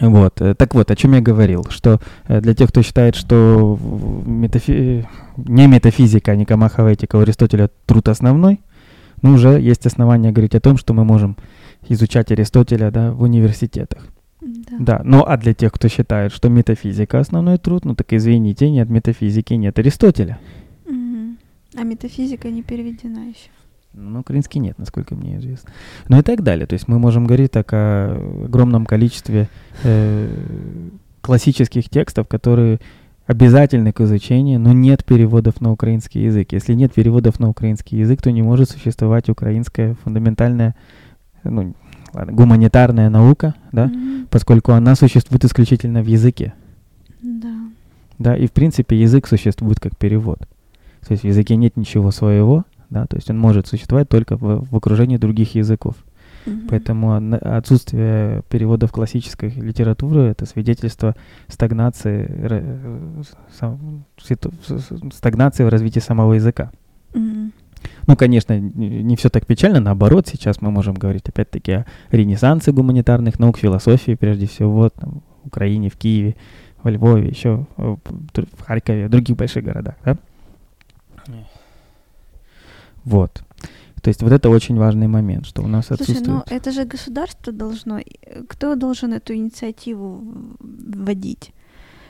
Вот, 0.00 0.40
э, 0.40 0.54
так 0.54 0.74
вот, 0.74 0.90
о 0.90 0.96
чем 0.96 1.14
я 1.14 1.20
говорил, 1.20 1.64
что 1.70 2.00
э, 2.26 2.40
для 2.40 2.54
тех, 2.54 2.70
кто 2.70 2.82
считает, 2.82 3.14
что 3.14 3.78
метафи- 4.26 5.06
не 5.36 5.66
метафизика, 5.68 6.32
а 6.32 6.36
Никомахова 6.36 6.88
этика 6.88 7.16
у 7.16 7.20
Аристотеля 7.20 7.70
труд 7.86 8.08
основной, 8.08 8.60
ну, 9.22 9.34
уже 9.34 9.60
есть 9.60 9.86
основания 9.86 10.32
говорить 10.32 10.54
о 10.54 10.60
том, 10.60 10.76
что 10.76 10.94
мы 10.94 11.04
можем 11.04 11.36
изучать 11.88 12.32
Аристотеля, 12.32 12.90
да, 12.90 13.12
в 13.12 13.22
университетах. 13.22 14.08
да. 14.40 14.76
Да, 14.78 15.02
ну, 15.04 15.22
а 15.24 15.36
для 15.36 15.54
тех, 15.54 15.72
кто 15.72 15.88
считает, 15.88 16.32
что 16.32 16.48
метафизика 16.48 17.20
основной 17.20 17.58
труд, 17.58 17.84
ну, 17.84 17.94
так 17.94 18.12
извините, 18.12 18.70
нет 18.70 18.90
метафизики, 18.90 19.54
нет 19.54 19.78
Аристотеля. 19.78 20.38
Мгм. 20.86 21.38
А 21.76 21.82
метафизика 21.84 22.50
не 22.50 22.62
переведена 22.62 23.28
еще. 23.28 23.50
Ну, 23.96 24.20
украинский 24.20 24.60
нет, 24.60 24.78
насколько 24.78 25.14
мне 25.14 25.36
известно. 25.38 25.70
Ну 26.08 26.18
и 26.18 26.22
так 26.22 26.42
далее. 26.42 26.66
То 26.66 26.74
есть 26.74 26.88
мы 26.88 26.98
можем 26.98 27.26
говорить 27.26 27.52
так 27.52 27.72
о 27.72 28.44
огромном 28.44 28.86
количестве 28.86 29.48
э, 29.84 30.28
классических 31.20 31.88
текстов, 31.88 32.26
которые 32.28 32.80
обязательны 33.26 33.92
к 33.92 34.00
изучению, 34.00 34.60
но 34.60 34.72
нет 34.72 35.04
переводов 35.04 35.60
на 35.60 35.72
украинский 35.72 36.24
язык. 36.24 36.52
Если 36.52 36.74
нет 36.74 36.92
переводов 36.92 37.40
на 37.40 37.48
украинский 37.48 37.98
язык, 37.98 38.20
то 38.20 38.30
не 38.30 38.42
может 38.42 38.68
существовать 38.70 39.28
украинская 39.30 39.96
фундаментальная, 40.04 40.74
ну, 41.44 41.74
ладно, 42.12 42.32
гуманитарная 42.32 43.08
наука, 43.08 43.54
да, 43.72 43.86
Мгм. 43.86 44.26
поскольку 44.30 44.72
она 44.72 44.94
существует 44.94 45.44
исключительно 45.44 46.02
в 46.02 46.06
языке. 46.06 46.52
Да. 47.22 47.54
Да, 48.18 48.36
и 48.36 48.46
в 48.46 48.52
принципе 48.52 49.00
язык 49.00 49.26
существует 49.26 49.80
как 49.80 49.96
перевод. 49.96 50.40
То 51.06 51.12
есть 51.12 51.22
в 51.22 51.26
языке 51.26 51.56
нет 51.56 51.76
ничего 51.76 52.10
своего, 52.10 52.64
да, 52.90 53.06
то 53.06 53.16
есть 53.16 53.30
он 53.30 53.38
может 53.38 53.66
существовать 53.66 54.08
только 54.08 54.36
в, 54.36 54.66
в 54.70 54.76
окружении 54.76 55.16
других 55.16 55.54
языков. 55.54 55.96
Мгм. 56.46 56.68
Поэтому 56.68 57.36
отсутствие 57.40 58.42
переводов 58.50 58.92
классической 58.92 59.50
литературы 59.50 60.22
это 60.22 60.46
свидетельство 60.46 61.16
стагнации, 61.48 62.26
э, 62.28 63.22
стагнации 65.12 65.64
в 65.64 65.68
развитии 65.68 66.00
самого 66.00 66.34
языка. 66.34 66.70
Мгм. 67.14 67.52
Ну, 68.06 68.16
конечно, 68.16 68.58
не 68.58 69.16
все 69.16 69.28
так 69.28 69.46
печально, 69.46 69.80
наоборот, 69.80 70.26
сейчас 70.26 70.60
мы 70.60 70.70
можем 70.70 70.94
говорить 70.94 71.28
опять-таки 71.28 71.72
о 71.72 71.86
ренессансе 72.10 72.72
гуманитарных 72.72 73.38
наук, 73.38 73.58
философии 73.58 74.14
прежде 74.14 74.46
всего, 74.46 74.88
там, 74.88 75.22
в 75.42 75.46
Украине, 75.48 75.90
в 75.90 75.96
Киеве, 75.96 76.36
во 76.82 76.90
Львове, 76.90 77.28
еще 77.28 77.66
в 77.76 77.98
др- 78.34 78.48
в 78.56 78.62
Харькове, 78.62 79.06
в 79.06 79.10
других 79.10 79.36
больших 79.36 79.64
городах, 79.64 79.96
да? 80.04 80.16
Вот. 83.04 83.42
То 84.02 84.08
есть 84.08 84.22
вот 84.22 84.32
это 84.32 84.50
очень 84.50 84.76
важный 84.76 85.06
момент, 85.08 85.46
что 85.46 85.62
у 85.62 85.66
нас 85.66 85.86
Слушай, 85.86 86.02
отсутствует. 86.02 86.28
ну 86.50 86.56
это 86.56 86.72
же 86.72 86.84
государство 86.84 87.52
должно... 87.52 87.98
э, 88.00 88.42
Кто 88.48 88.74
должен 88.74 89.12
эту 89.14 89.34
инициативу 89.34 90.22
вводить? 90.60 91.52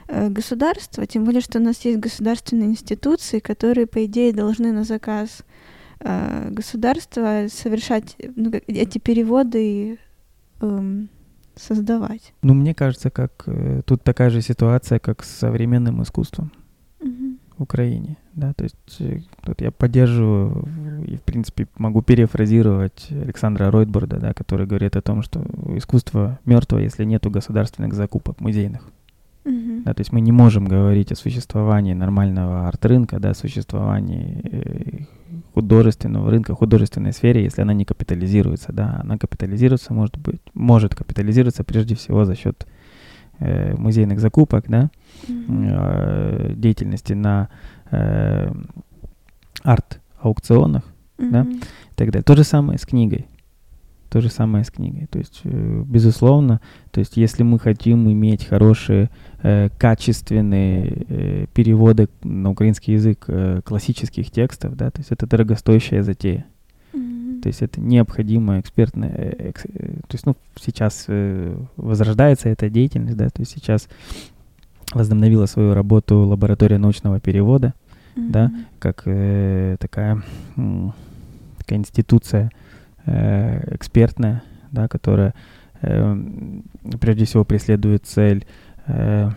Э, 0.08 0.28
Государство, 0.28 1.06
тем 1.06 1.24
более, 1.24 1.40
что 1.40 1.60
у 1.60 1.62
нас 1.62 1.84
есть 1.84 1.98
государственные 2.00 2.68
институции, 2.70 3.38
которые, 3.38 3.86
по 3.86 4.04
идее, 4.06 4.32
должны 4.32 4.72
на 4.72 4.82
заказ 4.82 5.44
э, 6.00 6.48
государства 6.50 7.46
совершать 7.48 8.16
ну, 8.34 8.50
эти 8.66 8.98
переводы 8.98 9.98
эм, 10.60 11.08
создавать. 11.54 12.34
Ну, 12.42 12.54
мне 12.54 12.74
кажется, 12.74 13.10
как 13.10 13.46
тут 13.86 14.02
такая 14.02 14.30
же 14.30 14.42
ситуация, 14.42 14.98
как 14.98 15.22
с 15.22 15.28
современным 15.30 16.02
искусством 16.02 16.50
Мгм. 17.00 17.38
в 17.56 17.62
Украине, 17.62 18.16
да, 18.34 18.52
то 18.52 18.64
есть 18.64 18.76
э, 19.00 19.20
тут 19.42 19.60
я 19.60 19.70
поддерживаю 19.70 20.68
и, 21.06 21.16
в 21.16 21.22
принципе, 21.22 21.66
могу 21.76 22.02
перефразировать 22.02 23.08
Александра 23.10 23.70
Ройтбурда, 23.70 24.18
да, 24.18 24.34
который 24.34 24.66
говорит 24.66 24.96
о 24.96 25.02
том, 25.02 25.22
что 25.22 25.44
искусство 25.76 26.38
мертво, 26.44 26.78
если 26.78 27.04
нету 27.04 27.30
государственных 27.30 27.94
закупок 27.94 28.40
музейных. 28.40 28.90
Да, 29.84 29.92
то 29.92 30.00
есть 30.00 30.10
мы 30.10 30.22
не 30.22 30.32
можем 30.32 30.64
говорить 30.64 31.12
о 31.12 31.16
существовании 31.16 31.92
нормального 31.92 32.66
арт-рынка, 32.66 33.20
да, 33.20 33.30
о 33.30 33.34
существовании 33.34 34.40
э, 34.42 35.04
художественного 35.52 36.30
рынка, 36.30 36.54
художественной 36.54 37.12
сфере, 37.12 37.44
если 37.44 37.60
она 37.60 37.74
не 37.74 37.84
капитализируется, 37.84 38.72
да, 38.72 39.00
она 39.02 39.18
капитализируется, 39.18 39.92
может 39.92 40.16
быть, 40.16 40.40
может 40.54 40.94
капитализироваться 40.94 41.62
прежде 41.62 41.94
всего 41.94 42.24
за 42.24 42.34
счет 42.34 42.66
э, 43.38 43.76
музейных 43.76 44.18
закупок, 44.18 44.64
да, 44.68 44.90
э, 45.28 46.54
деятельности 46.56 47.12
на 47.12 47.50
э, 47.90 48.52
арт-аукционах 49.62 50.82
Мгм. 51.18 51.30
да? 51.32 51.42
и 51.42 51.94
так 51.94 52.10
далее. 52.10 52.22
То 52.24 52.36
же 52.36 52.44
самое 52.44 52.78
с 52.78 52.86
книгой. 52.86 53.26
То 54.10 54.20
же 54.20 54.28
самое 54.28 54.64
с 54.64 54.70
книгой. 54.70 55.06
То 55.06 55.18
есть, 55.18 55.40
э, 55.44 55.82
безусловно, 55.86 56.60
то 56.92 57.00
есть, 57.00 57.16
если 57.16 57.42
мы 57.42 57.58
хотим 57.58 58.10
иметь 58.12 58.44
хорошие, 58.46 59.10
э, 59.42 59.68
качественные 59.76 61.04
э, 61.08 61.46
переводы 61.52 62.08
на 62.22 62.50
украинский 62.50 62.94
язык 62.94 63.24
э, 63.28 63.60
классических 63.64 64.30
текстов, 64.30 64.76
да, 64.76 64.90
то 64.90 65.00
есть 65.00 65.10
это 65.10 65.26
дорогостоящая 65.26 66.02
затея. 66.02 66.46
То 67.42 67.48
есть 67.48 67.60
это 67.60 67.78
необходимая 67.80 68.60
экспертная, 68.60 69.10
э, 69.10 69.48
экс- 69.50 69.66
э, 69.66 69.96
то 70.06 70.14
есть, 70.14 70.24
ну, 70.26 70.34
сейчас 70.60 71.04
э, 71.08 71.54
возрождается 71.76 72.48
эта 72.48 72.70
деятельность, 72.70 73.16
да, 73.18 73.28
то 73.28 73.40
есть 73.42 73.50
сейчас 73.52 73.88
возобновила 74.94 75.46
свою 75.46 75.74
работу 75.74 76.20
лаборатория 76.20 76.78
научного 76.78 77.20
перевода, 77.20 77.74
да, 78.16 78.46
Мгм. 78.48 78.66
как 78.78 79.02
э, 79.06 79.76
такая, 79.80 80.22
м, 80.56 80.92
такая 81.58 81.78
институция 81.78 82.50
э, 83.06 83.74
экспертная, 83.74 84.42
да, 84.70 84.88
которая 84.88 85.34
э, 85.82 86.16
прежде 87.00 87.24
всего 87.24 87.44
преследует 87.44 88.06
цель 88.06 88.46
э, 88.86 89.30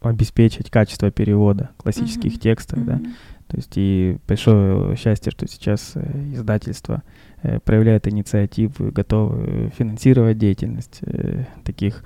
обеспечить 0.00 0.70
качество 0.70 1.10
перевода 1.10 1.70
классических 1.76 2.32
Мгм. 2.32 2.40
текстов, 2.40 2.84
да, 2.84 2.94
Мгм. 2.96 3.12
то 3.48 3.56
есть 3.56 3.72
и 3.76 4.16
большое 4.26 4.96
счастье, 4.96 5.30
что 5.30 5.46
сейчас 5.46 5.92
э, 5.94 6.32
издательство 6.32 7.02
э, 7.42 7.58
проявляет 7.60 8.08
инициативу 8.08 8.88
и 8.88 8.90
готовы 8.90 9.70
финансировать 9.76 10.38
деятельность 10.38 11.00
э, 11.02 11.44
таких 11.64 12.04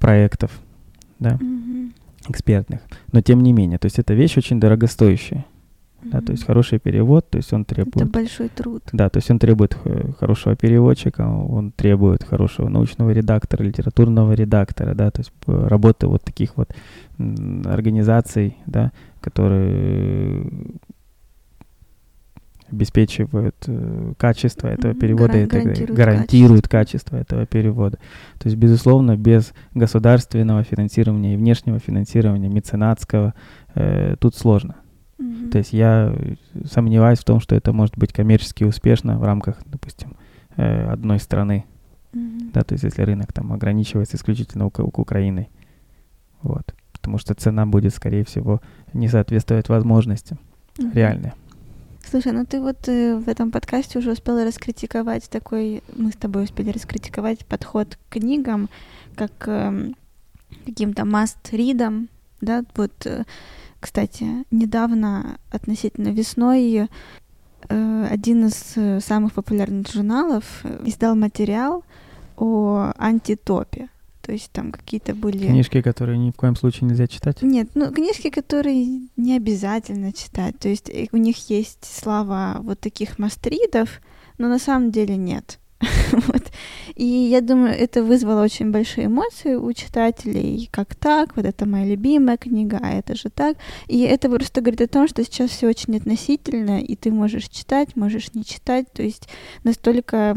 проектов, 0.00 0.50
да, 1.18 1.38
Мгм. 1.40 1.92
экспертных. 2.28 2.80
Но 3.12 3.20
тем 3.20 3.42
не 3.42 3.52
менее, 3.52 3.78
то 3.78 3.86
есть 3.86 3.98
эта 3.98 4.14
вещь 4.14 4.36
очень 4.36 4.58
дорогостоящая, 4.60 5.44
да, 6.02 6.20
то 6.20 6.32
есть 6.32 6.44
хороший 6.46 6.78
перевод, 6.78 7.28
то 7.30 7.38
есть 7.38 7.52
он 7.52 7.62
Это 7.62 7.74
требует, 7.74 8.10
большой 8.12 8.48
труд. 8.48 8.82
да, 8.92 9.08
то 9.08 9.16
есть 9.18 9.30
он 9.30 9.38
требует 9.38 9.76
хорошего 10.20 10.54
переводчика, 10.54 11.22
он 11.28 11.72
требует 11.72 12.22
хорошего 12.22 12.68
научного 12.68 13.10
редактора, 13.10 13.62
литературного 13.64 14.32
редактора, 14.32 14.94
да, 14.94 15.10
то 15.10 15.20
есть 15.20 15.32
работы 15.46 16.06
вот 16.06 16.22
таких 16.22 16.56
вот 16.56 16.70
организаций, 17.64 18.56
да, 18.66 18.92
которые 19.20 20.44
обеспечивают 22.70 23.56
э, 23.66 24.12
качество 24.18 24.68
этого 24.68 24.94
перевода 24.94 25.32
Гаран- 25.34 25.44
и 25.44 25.46
так 25.46 25.62
далее, 25.64 25.74
гарантируют 25.86 25.96
гарантируют 25.96 26.68
качество 26.68 27.16
этого 27.16 27.46
перевода. 27.46 27.98
То 28.38 28.48
есть, 28.48 28.56
безусловно, 28.56 29.16
без 29.16 29.52
государственного 29.74 30.64
финансирования 30.64 31.34
и 31.34 31.36
внешнего 31.36 31.78
финансирования, 31.78 32.48
меценатского, 32.48 33.34
э, 33.74 34.16
тут 34.18 34.34
сложно. 34.34 34.76
Мгм. 35.18 35.50
То 35.50 35.58
есть 35.58 35.72
я 35.72 36.14
сомневаюсь 36.70 37.20
в 37.20 37.24
том, 37.24 37.40
что 37.40 37.54
это 37.54 37.72
может 37.72 37.96
быть 37.96 38.12
коммерчески 38.12 38.64
успешно 38.64 39.18
в 39.18 39.22
рамках, 39.24 39.56
допустим, 39.64 40.16
э, 40.56 40.88
одной 40.88 41.18
страны. 41.20 41.64
Мгм. 42.12 42.50
Да, 42.52 42.62
то 42.62 42.74
есть 42.74 42.84
если 42.84 43.02
рынок 43.02 43.32
там 43.32 43.52
ограничивается 43.52 44.16
исключительно 44.16 44.64
Ука- 44.64 44.82
Ук- 44.82 44.98
Украиной. 44.98 45.48
Вот. 46.42 46.74
Потому 46.92 47.18
что 47.18 47.34
цена 47.34 47.64
будет, 47.66 47.94
скорее 47.94 48.24
всего, 48.24 48.60
не 48.92 49.08
соответствовать 49.08 49.68
возможностям 49.68 50.38
Мгм. 50.78 50.92
реальные. 50.92 51.32
Слушай, 52.08 52.32
ну 52.32 52.46
ты 52.46 52.60
вот 52.60 52.88
э, 52.88 53.16
в 53.16 53.28
этом 53.28 53.50
подкасте 53.50 53.98
уже 53.98 54.12
успела 54.12 54.44
раскритиковать 54.44 55.28
такой, 55.28 55.82
мы 55.96 56.12
с 56.12 56.16
тобой 56.16 56.44
успели 56.44 56.70
раскритиковать 56.70 57.44
подход 57.44 57.96
к 57.96 58.12
книгам, 58.12 58.68
как 59.16 59.32
эм, 59.48 59.96
каким-то 60.64 61.02
must-ридам, 61.02 62.08
да, 62.40 62.64
вот, 62.76 62.92
э, 63.06 63.24
кстати, 63.80 64.44
недавно, 64.52 65.38
относительно 65.50 66.10
весной, 66.10 66.88
э, 67.68 68.06
один 68.08 68.46
из 68.46 68.76
э, 68.76 69.00
самых 69.00 69.32
популярных 69.32 69.90
журналов 69.90 70.60
э, 70.62 70.82
издал 70.84 71.16
материал 71.16 71.82
о 72.36 72.92
антитопе, 72.98 73.88
то 74.26 74.32
есть 74.32 74.50
там 74.50 74.72
какие-то 74.72 75.14
были... 75.14 75.46
Книжки, 75.46 75.80
которые 75.80 76.18
ни 76.18 76.32
в 76.32 76.34
коем 76.34 76.56
случае 76.56 76.88
нельзя 76.88 77.06
читать. 77.06 77.42
Нет, 77.42 77.68
ну 77.74 77.92
книжки, 77.92 78.28
которые 78.28 79.02
не 79.16 79.36
обязательно 79.36 80.12
читать. 80.12 80.58
То 80.58 80.68
есть 80.68 80.90
э, 80.90 81.06
у 81.12 81.16
них 81.16 81.48
есть 81.48 81.84
слава 81.84 82.56
вот 82.60 82.80
таких 82.80 83.20
мастридов, 83.20 84.00
но 84.38 84.48
на 84.48 84.58
самом 84.58 84.90
деле 84.90 85.16
нет. 85.16 85.60
вот. 86.10 86.42
И 86.96 87.04
я 87.04 87.40
думаю, 87.40 87.72
это 87.72 88.02
вызвало 88.02 88.42
очень 88.42 88.72
большие 88.72 89.06
эмоции 89.06 89.54
у 89.54 89.72
читателей. 89.72 90.68
Как 90.72 90.96
так? 90.96 91.36
Вот 91.36 91.44
это 91.46 91.64
моя 91.64 91.86
любимая 91.86 92.36
книга, 92.36 92.80
а 92.82 92.94
это 92.94 93.14
же 93.14 93.30
так. 93.30 93.56
И 93.86 94.00
это 94.00 94.28
просто 94.28 94.60
говорит 94.60 94.80
о 94.80 94.88
том, 94.88 95.06
что 95.06 95.22
сейчас 95.22 95.50
все 95.50 95.68
очень 95.68 95.96
относительно, 95.96 96.80
и 96.80 96.96
ты 96.96 97.12
можешь 97.12 97.48
читать, 97.48 97.94
можешь 97.94 98.34
не 98.34 98.44
читать. 98.44 98.92
То 98.92 99.04
есть 99.04 99.28
настолько 99.62 100.36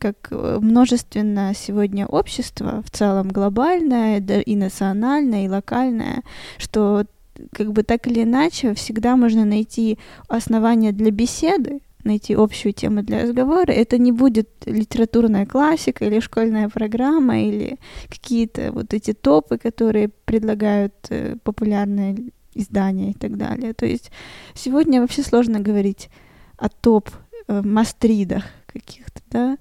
как 0.00 0.28
э, 0.30 0.58
множественно 0.60 1.52
сегодня 1.54 2.06
общество 2.06 2.82
в 2.82 2.90
целом 2.90 3.28
глобальное, 3.28 4.20
да 4.20 4.40
и 4.40 4.56
национальное, 4.56 5.44
и 5.44 5.48
локальное, 5.48 6.22
что 6.58 7.04
как 7.52 7.72
бы 7.72 7.82
так 7.82 8.06
или 8.06 8.24
иначе 8.24 8.74
всегда 8.74 9.16
можно 9.16 9.44
найти 9.44 9.98
основания 10.28 10.92
для 10.92 11.10
беседы, 11.10 11.80
найти 12.04 12.34
общую 12.34 12.72
тему 12.72 13.02
для 13.02 13.22
разговора. 13.22 13.70
Это 13.70 13.98
не 13.98 14.12
будет 14.12 14.48
литературная 14.66 15.46
классика 15.46 16.04
или 16.04 16.20
школьная 16.20 16.68
программа 16.68 17.40
или 17.40 17.78
какие-то 18.08 18.72
вот 18.72 18.94
эти 18.94 19.12
топы, 19.12 19.58
которые 19.58 20.08
предлагают 20.24 20.94
э, 21.10 21.36
популярные 21.42 22.16
издания 22.54 23.10
и 23.10 23.14
так 23.14 23.36
далее. 23.36 23.72
То 23.74 23.86
есть 23.86 24.10
сегодня 24.54 25.00
вообще 25.00 25.22
сложно 25.22 25.60
говорить 25.60 26.08
о 26.56 26.68
топ 26.68 27.10
э, 27.46 27.62
мастридах 27.62 28.44
каких-то, 28.78 29.20
да, 29.30 29.58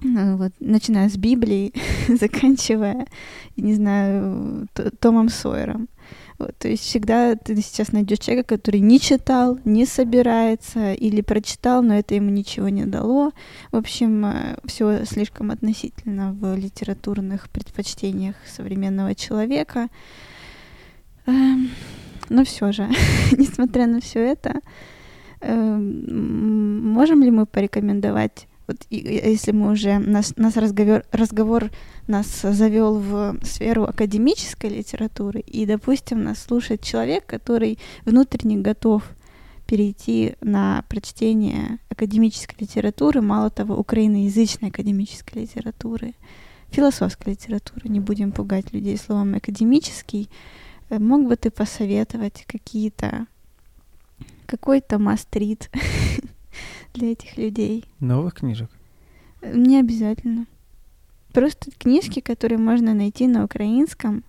Ну, 0.00 0.36
вот, 0.36 0.52
начиная 0.60 1.08
с 1.08 1.16
Библии, 1.16 1.72
заканчивая, 2.08 3.06
не 3.56 3.74
знаю, 3.74 4.68
Томом 5.00 5.28
Сойером. 5.28 5.88
Вот, 6.38 6.56
то 6.56 6.68
есть 6.68 6.84
всегда 6.84 7.34
ты 7.34 7.56
сейчас 7.56 7.90
найдешь 7.90 8.20
человека, 8.20 8.56
который 8.56 8.78
не 8.78 9.00
читал, 9.00 9.58
не 9.64 9.84
собирается 9.86 10.92
или 10.92 11.20
прочитал, 11.20 11.82
но 11.82 11.98
это 11.98 12.14
ему 12.14 12.30
ничего 12.30 12.68
не 12.68 12.84
дало. 12.86 13.32
В 13.72 13.76
общем, 13.76 14.24
все 14.64 15.04
слишком 15.04 15.50
относительно 15.50 16.32
в 16.32 16.54
литературных 16.54 17.50
предпочтениях 17.50 18.36
современного 18.46 19.16
человека. 19.16 19.88
Эм, 21.26 21.70
Но 22.28 22.44
все 22.44 22.70
же, 22.70 22.88
несмотря 23.32 23.86
на 23.88 24.00
все 24.00 24.20
это, 24.20 24.60
можем 25.42 27.22
ли 27.22 27.30
мы 27.30 27.46
порекомендовать 27.46 28.46
вот 28.66 28.76
и- 28.90 29.22
если 29.30 29.52
мы 29.52 29.72
уже 29.72 29.98
нас, 29.98 30.36
нас 30.36 30.56
разговор, 30.58 31.02
разговор 31.10 31.70
нас 32.06 32.42
завел 32.42 32.98
в 32.98 33.38
сферу 33.42 33.84
академической 33.84 34.68
литературы, 34.68 35.40
и, 35.40 35.64
допустим, 35.64 36.22
нас 36.22 36.38
слушает 36.42 36.82
человек, 36.82 37.24
который 37.24 37.78
внутренне 38.04 38.58
готов 38.58 39.04
перейти 39.66 40.34
на 40.42 40.84
прочтение 40.90 41.78
академической 41.88 42.56
литературы, 42.60 43.22
мало 43.22 43.48
того, 43.48 43.74
украиноязычной 43.74 44.68
академической 44.68 45.38
литературы, 45.38 46.14
философской 46.68 47.32
литературы, 47.32 47.88
не 47.88 48.00
будем 48.00 48.32
пугать 48.32 48.74
людей 48.74 48.98
словом 48.98 49.34
академический, 49.34 50.28
Э, 50.90 50.98
мог 50.98 51.26
бы 51.26 51.36
ты 51.36 51.50
посоветовать 51.50 52.44
какие-то 52.46 53.26
какой-то 54.48 54.98
мастрит 54.98 55.70
для 56.94 57.12
этих 57.12 57.36
людей? 57.36 57.84
Новых 58.00 58.34
книжек? 58.34 58.70
Не 59.42 59.78
обязательно. 59.78 60.46
Просто 61.32 61.70
книжки, 61.70 62.20
которые 62.20 62.58
можно 62.58 62.94
найти 62.94 63.28
на 63.28 63.44
украинском, 63.44 64.24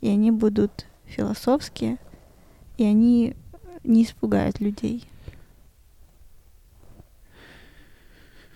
и 0.00 0.08
они 0.08 0.30
будут 0.30 0.86
философские, 1.04 1.98
и 2.78 2.84
они 2.84 3.36
не 3.84 4.02
испугают 4.04 4.58
людей. 4.60 5.04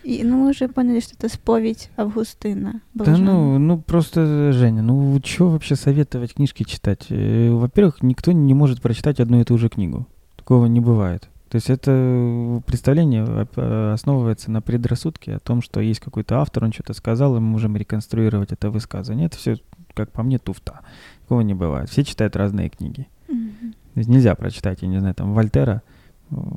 И, 0.02 0.24
ну, 0.24 0.36
мы 0.38 0.50
уже 0.50 0.66
поняли, 0.68 0.98
что 0.98 1.14
это 1.14 1.28
споведь 1.28 1.90
Августына. 1.96 2.80
Да 2.94 3.04
Блаженного. 3.04 3.58
ну, 3.58 3.58
ну 3.58 3.78
просто, 3.80 4.50
Женя, 4.52 4.82
ну 4.82 5.20
что 5.24 5.48
вообще 5.48 5.76
советовать 5.76 6.34
книжки 6.34 6.64
читать? 6.64 7.06
Э, 7.10 7.52
Во-первых, 7.52 8.02
никто 8.02 8.32
не 8.32 8.52
может 8.52 8.82
прочитать 8.82 9.20
одну 9.20 9.40
и 9.40 9.44
ту 9.44 9.58
же 9.58 9.68
книгу. 9.68 10.08
Такого 10.42 10.66
не 10.66 10.80
бывает. 10.80 11.28
То 11.50 11.56
есть 11.56 11.70
это 11.70 12.60
представление 12.66 13.22
оп- 13.22 13.52
э, 13.56 13.92
основывается 13.92 14.50
на 14.50 14.60
предрассудке 14.60 15.36
о 15.36 15.38
том, 15.38 15.62
что 15.62 15.80
есть 15.80 16.00
какой-то 16.00 16.40
автор, 16.40 16.64
он 16.64 16.72
что-то 16.72 16.94
сказал, 16.94 17.36
и 17.36 17.38
мы 17.38 17.46
можем 17.46 17.76
реконструировать 17.76 18.50
это 18.50 18.68
высказывание. 18.68 19.26
Это 19.26 19.36
все, 19.36 19.58
как 19.94 20.10
по 20.10 20.24
мне, 20.24 20.38
туфта. 20.38 20.80
Такого 21.20 21.42
не 21.42 21.54
бывает. 21.54 21.90
Все 21.90 22.02
читают 22.02 22.34
разные 22.34 22.70
книги. 22.70 23.06
Мгм. 23.28 23.74
То 23.94 23.98
есть 23.98 24.08
нельзя 24.08 24.34
прочитать, 24.34 24.82
я 24.82 24.88
не 24.88 24.98
знаю, 24.98 25.14
там 25.14 25.32
Вольтера, 25.32 25.82
ну, 26.30 26.56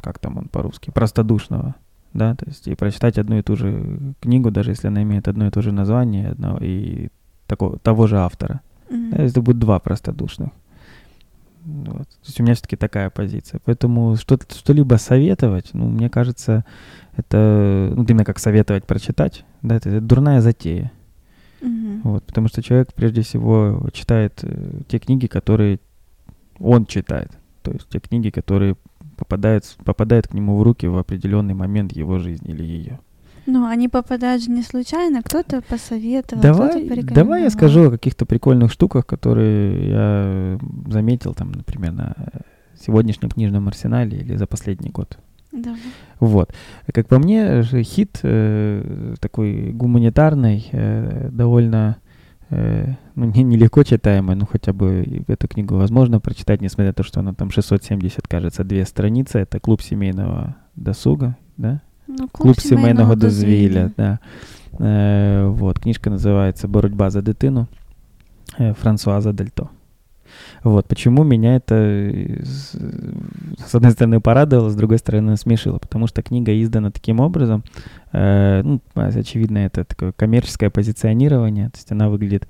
как 0.00 0.18
там 0.18 0.38
он 0.38 0.48
по-русски, 0.48 0.90
простодушного, 0.90 1.76
да, 2.12 2.34
то 2.34 2.46
есть 2.46 2.66
и 2.66 2.74
прочитать 2.74 3.18
одну 3.18 3.38
и 3.38 3.42
ту 3.42 3.54
же 3.54 4.14
книгу, 4.20 4.50
даже 4.50 4.72
если 4.72 4.88
она 4.88 5.04
имеет 5.04 5.28
одно 5.28 5.46
и 5.46 5.50
то 5.50 5.62
же 5.62 5.70
название 5.70 6.30
одного, 6.30 6.58
и 6.60 7.10
такого, 7.46 7.78
того 7.78 8.08
же 8.08 8.18
автора. 8.18 8.62
Мгм. 8.90 9.10
Да, 9.12 9.18
это 9.18 9.40
будет 9.40 9.60
два 9.60 9.78
простодушных. 9.78 10.50
Вот. 11.64 12.08
То 12.08 12.26
есть 12.26 12.40
у 12.40 12.42
меня 12.42 12.54
все-таки 12.54 12.76
такая 12.76 13.10
позиция. 13.10 13.60
Поэтому 13.64 14.16
что-то, 14.16 14.52
что-либо 14.54 14.96
советовать, 14.96 15.70
ну, 15.72 15.88
мне 15.88 16.10
кажется, 16.10 16.64
это, 17.16 17.92
ну, 17.94 18.04
именно 18.04 18.24
как 18.24 18.38
советовать 18.38 18.84
прочитать, 18.84 19.44
да, 19.62 19.76
это, 19.76 19.88
это 19.90 20.00
дурная 20.00 20.40
затея. 20.40 20.90
Мгм. 21.60 22.00
Вот, 22.02 22.24
потому 22.24 22.48
что 22.48 22.62
человек 22.62 22.92
прежде 22.92 23.22
всего 23.22 23.88
читает 23.92 24.40
э, 24.42 24.80
те 24.88 24.98
книги, 24.98 25.26
которые 25.26 25.78
он 26.58 26.86
читает. 26.86 27.30
То 27.62 27.70
есть 27.70 27.88
те 27.88 28.00
книги, 28.00 28.30
которые 28.30 28.76
попадают, 29.16 29.64
попадают 29.84 30.28
к 30.28 30.34
нему 30.34 30.58
в 30.58 30.62
руки 30.62 30.86
в 30.86 30.98
определенный 30.98 31.54
момент 31.54 31.92
его 31.92 32.18
жизни 32.18 32.50
или 32.50 32.64
ее. 32.64 33.00
Ну, 33.46 33.66
они 33.66 33.88
попадают 33.88 34.42
же 34.42 34.50
не 34.50 34.62
случайно, 34.62 35.22
кто-то 35.22 35.62
посоветовал, 35.62 36.42
Давай, 36.42 36.70
кто-то 36.70 36.86
порекомендовал. 36.86 37.24
давай 37.24 37.42
я 37.42 37.50
скажу 37.50 37.88
о 37.88 37.90
каких-то 37.90 38.24
прикольных 38.24 38.70
штуках, 38.70 39.04
которые 39.04 39.88
я 39.88 40.58
заметил 40.86 41.34
там, 41.34 41.52
например, 41.52 41.92
на 41.92 42.14
сегодняшнем 42.80 43.30
книжном 43.30 43.68
арсенале 43.68 44.18
или 44.18 44.36
за 44.36 44.46
последний 44.46 44.90
год. 44.90 45.18
Давай. 45.52 45.80
Вот. 46.18 46.54
Как 46.92 47.08
по 47.08 47.18
мне, 47.18 47.62
хит 47.62 48.20
э, 48.22 49.14
такой 49.20 49.72
гуманитарный, 49.72 50.66
э, 50.72 51.28
довольно 51.30 51.98
э, 52.48 52.94
ну, 53.14 53.26
не, 53.26 53.42
нелегко 53.42 53.82
читаемый, 53.82 54.34
ну 54.36 54.46
хотя 54.46 54.72
бы 54.72 55.24
эту 55.28 55.48
книгу 55.48 55.76
возможно 55.76 56.20
прочитать, 56.20 56.62
несмотря 56.62 56.88
на 56.88 56.94
то, 56.94 57.02
что 57.02 57.20
она 57.20 57.34
там 57.34 57.50
670, 57.50 58.26
кажется, 58.26 58.64
две 58.64 58.86
страницы. 58.86 59.40
Это 59.40 59.60
клуб 59.60 59.82
семейного 59.82 60.56
досуга, 60.74 61.36
да? 61.58 61.82
Ну, 62.08 62.28
Клуб 62.32 62.60
сімейного 62.60 63.14
дозвілля, 63.14 63.90
да. 63.96 64.18
Е, 64.80 65.44
вот, 65.46 65.78
книжка 65.78 66.10
называется 66.10 66.68
«Боротьба 66.68 67.10
за 67.10 67.22
дитину» 67.22 67.66
Франсуаза 68.80 69.32
Дельто. 69.32 69.68
Вот, 70.64 70.86
почему 70.86 71.24
меня 71.24 71.56
это, 71.56 71.74
э, 71.74 72.42
с 72.44 72.76
с 73.66 73.74
одной 73.74 73.92
стороны, 73.92 74.20
порадовало, 74.20 74.70
с 74.70 74.76
другой 74.76 74.98
стороны, 74.98 75.36
смешило, 75.36 75.78
потому 75.78 76.06
что 76.06 76.22
книга 76.22 76.52
издана 76.62 76.90
таким 76.90 77.20
образом, 77.20 77.64
э, 78.12 78.62
ну, 78.62 78.80
очевидно, 78.94 79.58
это 79.58 79.84
такое 79.84 80.12
коммерческое 80.12 80.70
позиционирование, 80.70 81.70
то 81.70 81.78
есть 81.78 81.90
она 81.92 82.08
выглядит 82.08 82.48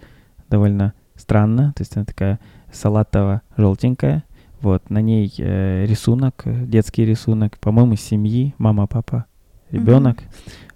довольно 0.50 0.92
странно, 1.16 1.72
то 1.76 1.82
есть 1.82 1.96
она 1.96 2.04
такая 2.04 2.38
салатово-желтенькая, 2.72 4.22
вот, 4.60 4.90
на 4.90 5.00
ней 5.00 5.32
э, 5.38 5.86
рисунок, 5.86 6.42
э, 6.44 6.64
детский 6.66 7.04
рисунок, 7.04 7.58
по-моему, 7.58 7.96
семьи, 7.96 8.54
мама, 8.58 8.86
папа, 8.86 9.26
ребенок, 9.71 10.17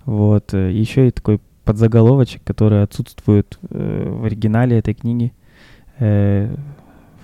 вот, 0.06 0.54
э, 0.54 0.72
еще 0.82 1.08
и 1.08 1.12
такой 1.12 1.40
подзаголовочек, 1.64 2.42
который 2.44 2.84
отсутствует 2.84 3.60
э, 3.72 4.10
в 4.10 4.24
оригинале 4.26 4.78
этой 4.80 4.94
книги, 4.94 5.32
э, 6.02 6.50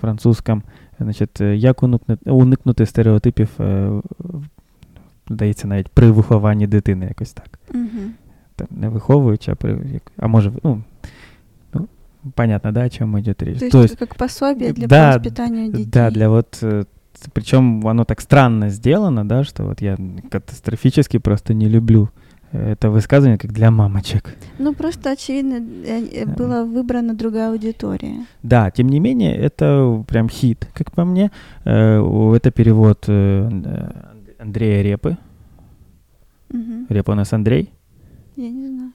французском, 0.00 0.62
значить, 1.00 1.40
е, 1.40 1.56
як 1.56 1.82
уникнути, 1.82 2.30
уникнути 2.30 2.86
стереотипів, 2.86 3.48
е, 3.60 3.88
в- 4.18 4.44
здається, 5.30 5.68
навіть 5.68 5.88
при 5.88 6.10
вихованні 6.10 6.66
дитини, 6.66 7.06
якось 7.06 7.32
так. 7.32 7.58
Мгм. 7.74 8.12
Там, 8.56 8.66
не 8.70 8.88
виховуючи, 8.88 9.52
а 9.52 9.54
при, 9.54 9.70
як- 9.92 10.12
а 10.16 10.26
може, 10.26 10.52
ну, 10.62 10.82
ну, 11.74 11.88
понятно, 12.34 12.72
да, 12.72 12.84
о 12.86 12.88
чем 12.88 13.18
идет 13.18 13.42
речь. 13.42 13.58
То 13.58 13.64
есть, 13.64 13.72
То 13.72 13.82
есть, 13.82 13.96
как 13.98 14.14
пособие 14.14 14.72
для 14.72 14.86
да, 14.86 15.16
воспитания 15.16 15.68
детей. 15.68 15.86
да, 15.86 16.10
для 16.10 16.28
вот, 16.28 16.64
причем 17.33 17.85
оно 17.87 18.05
так 18.05 18.21
странно 18.21 18.69
сделано, 18.69 19.27
да, 19.27 19.43
что 19.43 19.63
вот 19.63 19.81
я 19.81 19.97
катастрофически 20.29 21.19
просто 21.19 21.53
не 21.53 21.69
люблю 21.69 22.09
э, 22.51 22.71
это 22.71 22.89
высказывание 22.89 23.37
как 23.37 23.51
для 23.53 23.71
мамочек. 23.71 24.35
Ну, 24.59 24.73
просто, 24.73 25.11
очевидно, 25.11 25.55
э, 25.85 26.07
э, 26.11 26.25
была 26.25 26.63
выбрана 26.63 27.13
другая 27.13 27.51
аудитория. 27.51 28.25
Да, 28.43 28.71
тем 28.71 28.89
не 28.89 28.99
менее, 28.99 29.35
это 29.35 30.03
прям 30.07 30.29
хит, 30.29 30.67
как 30.73 30.91
по 30.91 31.05
мне. 31.05 31.31
Это 31.63 32.51
перевод 32.51 33.07
Андрея 34.39 34.81
Репы. 34.83 35.17
Мгм. 36.49 36.85
Репа 36.89 37.11
у 37.11 37.15
нас 37.15 37.33
Андрей. 37.33 37.71
Я 38.35 38.49
не 38.49 38.67
знаю. 38.67 38.91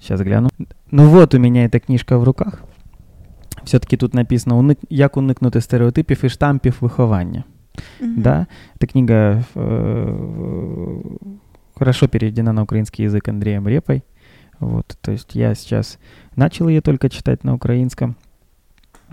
Сейчас 0.00 0.20
гляну. 0.20 0.50
Ну 0.90 1.08
вот 1.08 1.34
у 1.34 1.38
меня 1.38 1.64
эта 1.64 1.80
книжка 1.80 2.18
в 2.18 2.24
руках 2.24 2.62
Все-таки 3.65 3.97
тут 3.97 4.13
написано 4.13 4.57
«Уник... 4.57 4.79
«Як 4.89 5.17
уникнути 5.17 5.61
стереотипів 5.61 6.25
і 6.25 6.29
штампів 6.29 6.77
виховання». 6.81 7.43
Мгм. 8.01 8.21
Да, 8.21 8.47
эта 8.79 8.87
книга 8.91 9.43
э, 9.55 11.01
хорошо 11.73 12.07
переведена 12.07 12.53
на 12.53 12.63
украинский 12.63 13.05
язык 13.05 13.29
Андреем 13.29 13.67
Репой. 13.67 14.03
Вот, 14.59 14.97
то 15.01 15.11
есть 15.11 15.35
я 15.35 15.55
сейчас 15.55 15.99
начал 16.35 16.67
ее 16.69 16.81
только 16.81 17.09
читать 17.09 17.43
на 17.43 17.53
украинском. 17.53 18.15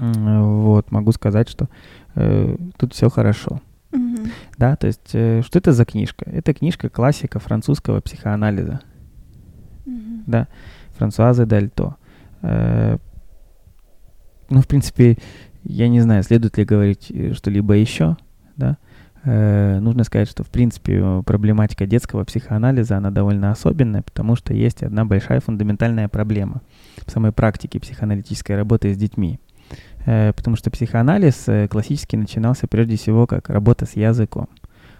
М, 0.00 0.62
Вот, 0.62 0.92
могу 0.92 1.12
сказать, 1.12 1.48
что 1.48 1.68
э, 2.16 2.56
тут 2.76 2.94
все 2.94 3.09
хорошо. 3.09 3.61
Мгм. 3.92 4.30
Да, 4.59 4.76
то 4.76 4.86
есть 4.88 5.14
э, 5.14 5.42
что 5.42 5.59
это 5.59 5.72
за 5.72 5.84
книжка? 5.84 6.24
Это 6.26 6.52
книжка 6.52 6.88
классика 6.88 7.38
французского 7.38 8.00
психоанализа. 8.00 8.80
Мгм. 9.86 10.24
да, 10.26 10.46
Франсуазы 10.98 11.46
Дальто. 11.46 11.94
Э, 12.42 12.98
ну, 14.53 14.61
в 14.61 14.67
принципе, 14.67 15.17
я 15.63 15.87
не 15.87 15.99
знаю, 16.01 16.23
следует 16.23 16.57
ли 16.57 16.65
говорить 16.65 17.11
э, 17.11 17.33
что-либо 17.33 17.73
еще, 17.73 18.17
да. 18.55 18.77
Э, 19.25 19.79
нужно 19.79 20.03
сказать, 20.03 20.29
что, 20.29 20.43
в 20.43 20.49
принципе, 20.49 21.21
проблематика 21.25 21.85
детского 21.85 22.23
психоанализа, 22.23 22.97
она 22.97 23.09
довольно 23.09 23.51
особенная, 23.51 24.01
потому 24.01 24.35
что 24.35 24.53
есть 24.53 24.83
одна 24.83 25.05
большая 25.05 25.39
фундаментальная 25.39 26.07
проблема 26.07 26.61
в 27.05 27.11
самой 27.11 27.31
практике 27.31 27.79
психоаналитической 27.79 28.55
работы 28.55 28.93
с 28.93 28.97
детьми. 28.97 29.39
Э, 30.05 30.33
потому 30.33 30.55
что 30.55 30.69
психоанализ 30.69 31.47
э, 31.47 31.67
классически 31.67 32.15
начинался 32.15 32.67
прежде 32.67 32.97
всего 32.97 33.25
как 33.25 33.49
работа 33.49 33.85
с 33.85 33.95
языком. 33.95 34.49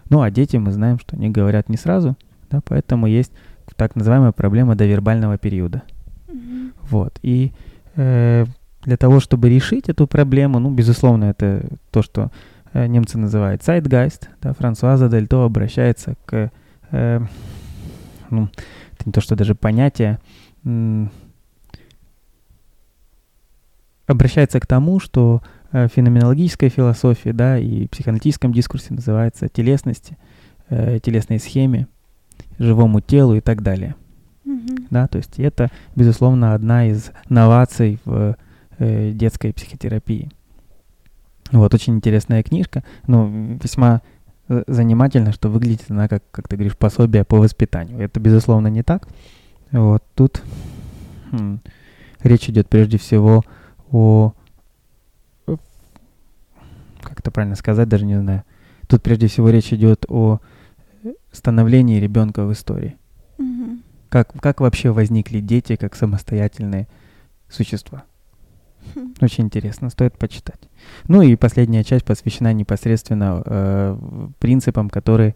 Ну, 0.09 0.21
а 0.21 0.31
дети, 0.31 0.57
мы 0.57 0.71
знаем, 0.71 0.99
что 0.99 1.15
они 1.15 1.29
говорят 1.29 1.69
не 1.69 1.77
сразу, 1.77 2.17
да, 2.49 2.61
поэтому 2.65 3.07
есть 3.07 3.31
так 3.75 3.95
называемая 3.95 4.31
проблема 4.31 4.75
довербального 4.75 5.37
периода. 5.37 5.83
Мгм. 6.27 6.73
Вот. 6.89 7.19
И 7.21 7.51
э, 7.95 8.45
для 8.86 8.97
того, 8.97 9.19
чтобы 9.19 9.49
решить 9.49 9.89
эту 9.89 10.07
проблему, 10.07 10.59
ну, 10.59 10.71
безусловно, 10.71 11.25
это 11.25 11.65
то, 11.91 12.01
что 12.01 12.31
э, 12.73 12.88
немцы 12.88 13.17
называют 13.17 13.61
zeitgeist, 13.61 14.27
да, 14.41 14.53
Франсуаза 14.53 15.09
Дельто 15.09 15.43
обращается 15.43 16.15
к, 16.25 16.51
э, 16.91 17.19
ну, 18.29 18.49
это 18.93 19.03
не 19.05 19.11
то, 19.11 19.21
что 19.21 19.36
даже 19.36 19.55
понятие, 19.55 20.19
обращается 24.05 24.59
к 24.59 24.67
тому, 24.67 24.99
что 24.99 25.41
э, 25.71 25.88
в 25.88 25.91
феноменологической 25.91 26.69
философии, 26.69 27.29
да, 27.29 27.57
и 27.57 27.88
психоаналитическом 27.88 28.53
дискурсе 28.53 28.93
называется 28.93 29.47
телесности, 29.49 30.17
э, 30.69 30.99
телесной 31.01 31.39
схеме, 31.39 31.88
живому 32.59 33.01
телу 33.01 33.36
и 33.36 33.41
так 33.41 33.61
далее 33.63 33.95
Мгм. 34.45 34.88
да, 34.89 35.07
то 35.07 35.17
есть 35.17 35.39
это, 35.39 35.69
безусловно, 35.95 36.53
одна 36.53 36.88
из 36.88 37.11
новаций 37.29 37.99
в 38.05 38.36
э, 38.84 39.11
детской 39.11 39.53
психотерапии. 39.53 40.29
Вот, 41.51 41.73
очень 41.73 41.95
интересная 41.95 42.43
книжка, 42.43 42.84
но 43.07 43.29
весьма 43.61 44.01
э, 44.49 44.63
занимательно, 44.67 45.31
что 45.31 45.49
выглядит 45.49 45.86
она, 45.89 46.07
как, 46.07 46.23
как 46.31 46.47
ты 46.47 46.55
говоришь, 46.55 46.75
пособие 46.77 47.23
по 47.23 47.38
воспитанию. 47.38 47.99
Это, 47.99 48.19
безусловно, 48.19 48.67
не 48.67 48.84
так. 48.84 49.07
Вот, 49.71 50.03
тут 50.15 50.43
хм, 51.31 51.59
речь 52.21 52.49
идет 52.49 52.67
прежде 52.67 52.97
всего 52.97 53.43
о... 53.91 54.34
Как 57.01 57.19
это 57.19 57.31
правильно 57.31 57.55
сказать, 57.55 57.89
даже 57.89 58.05
не 58.05 58.19
знаю. 58.19 58.43
Тут 58.88 59.03
прежде 59.03 59.27
всего 59.27 59.49
речь 59.49 59.73
идет 59.73 60.05
о 60.07 60.39
становлении 61.31 61.99
ребенка 61.99 62.45
в 62.45 62.51
истории 62.53 62.95
Мгм. 63.38 63.84
как, 64.09 64.31
как 64.39 64.61
вообще 64.61 64.91
возникли 64.91 65.39
дети 65.41 65.75
как 65.75 65.95
самостоятельные 65.95 66.88
существа. 67.49 68.03
Очень 69.21 69.45
интересно, 69.45 69.89
стоит 69.89 70.17
почитать. 70.17 70.59
Ну 71.07 71.21
и 71.21 71.36
последняя 71.36 71.84
часть 71.84 72.05
посвящена 72.05 72.53
непосредственно 72.53 73.41
э, 73.45 73.97
принципам, 74.39 74.89
которые, 74.89 75.36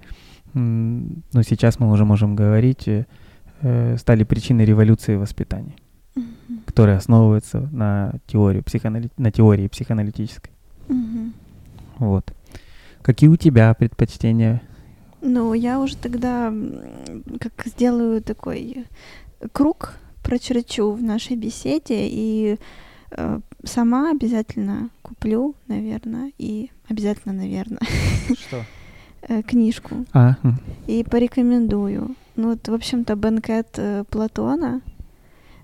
м, 0.54 1.24
ну 1.34 1.44
сейчас 1.44 1.80
мы 1.80 1.92
уже 1.92 2.06
можем 2.06 2.36
говорить, 2.36 2.88
э, 2.88 3.06
э, 3.62 3.98
стали 3.98 4.24
причиной 4.24 4.66
революции 4.66 5.16
воспитания, 5.16 5.76
Мгм. 6.16 6.62
которая 6.66 6.98
основывается 6.98 7.70
на 7.72 8.14
теории, 8.28 8.62
психоанали... 8.62 9.10
на 9.18 9.32
теории 9.32 9.68
психоаналитической. 9.68 10.52
Мгм. 10.88 11.34
Вот. 12.00 12.34
Какие 13.02 13.30
у 13.30 13.38
тебя 13.38 13.74
предпочтения? 13.74 14.62
Ну, 15.22 15.54
я 15.54 15.80
уже 15.80 15.96
тогда 15.98 16.54
как 17.40 17.66
сделаю 17.66 18.22
такой 18.22 18.86
круг, 19.52 19.94
прочерчу 20.24 20.92
в 20.92 21.02
нашей 21.02 21.36
беседе 21.38 22.08
и 22.10 22.58
сама 23.64 24.12
обязательно 24.12 24.90
куплю, 25.02 25.56
наверное, 25.68 26.32
и 26.38 26.72
обязательно, 26.90 27.34
наверное, 27.34 27.82
Что? 28.34 28.64
э, 29.22 29.42
книжку 29.44 30.06
А, 30.14 30.36
и 30.88 31.04
порекомендую. 31.04 32.16
Ну, 32.36 32.50
вот, 32.50 32.68
в 32.68 32.74
общем-то, 32.74 33.16
«Банкет 33.16 33.70
э, 33.78 34.04
Платона» 34.10 34.82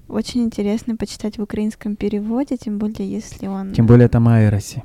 очень 0.08 0.44
интересно 0.44 0.96
почитать 0.96 1.38
в 1.38 1.42
украинском 1.42 1.96
переводе, 1.96 2.58
тем 2.58 2.78
более, 2.78 3.10
если 3.10 3.48
он... 3.48 3.74
тем 3.74 3.86
более 3.86 4.08
там 4.08 4.28
Айроси. 4.28 4.84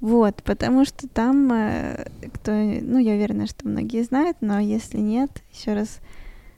Вот, 0.00 0.42
потому 0.42 0.84
что 0.84 1.08
там, 1.08 1.50
э, 1.52 2.06
кто, 2.34 2.52
ну, 2.52 2.98
я 2.98 3.14
уверена, 3.14 3.46
что 3.46 3.66
многие 3.66 4.02
знают, 4.02 4.38
но 4.40 4.58
если 4.58 4.98
нет, 4.98 5.30
еще 5.52 5.74
раз 5.74 6.00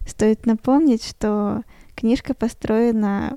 стоит 0.07 0.47
напомнить, 0.47 1.05
что 1.05 1.63
книжка 1.95 2.35
построена, 2.35 3.37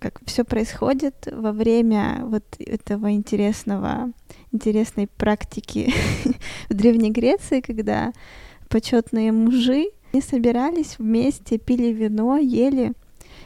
как 0.00 0.20
все 0.26 0.44
происходит 0.44 1.28
во 1.30 1.52
время 1.52 2.20
вот 2.24 2.44
этого 2.58 3.12
интересного, 3.12 4.12
интересной 4.52 5.06
практики 5.06 5.92
в 6.68 6.74
Древней 6.74 7.10
Греции, 7.10 7.60
когда 7.60 8.12
почетные 8.68 9.32
мужи 9.32 9.86
не 10.12 10.20
собирались 10.20 10.98
вместе, 10.98 11.58
пили 11.58 11.92
вино, 11.92 12.36
ели 12.36 12.92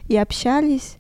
и 0.08 0.16
общались, 0.16 0.98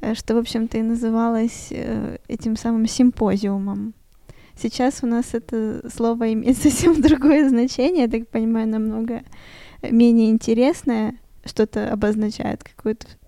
э, 0.00 0.14
что, 0.14 0.34
в 0.34 0.38
общем-то, 0.38 0.78
и 0.78 0.82
называлось 0.82 1.68
э, 1.70 2.18
этим 2.28 2.56
самым 2.56 2.86
симпозиумом. 2.86 3.94
Сейчас 4.56 5.02
у 5.02 5.06
нас 5.06 5.34
это 5.34 5.88
слово 5.90 6.32
имеет 6.32 6.56
совсем 6.62 7.00
другое 7.00 7.48
значение, 7.48 8.04
я 8.04 8.10
так 8.10 8.28
понимаю, 8.28 8.68
намного 8.68 9.22
менее 9.82 10.30
интересное, 10.30 11.18
что-то 11.44 11.92
обозначает, 11.92 12.62
какую-то 12.62 13.06
э, 13.06 13.21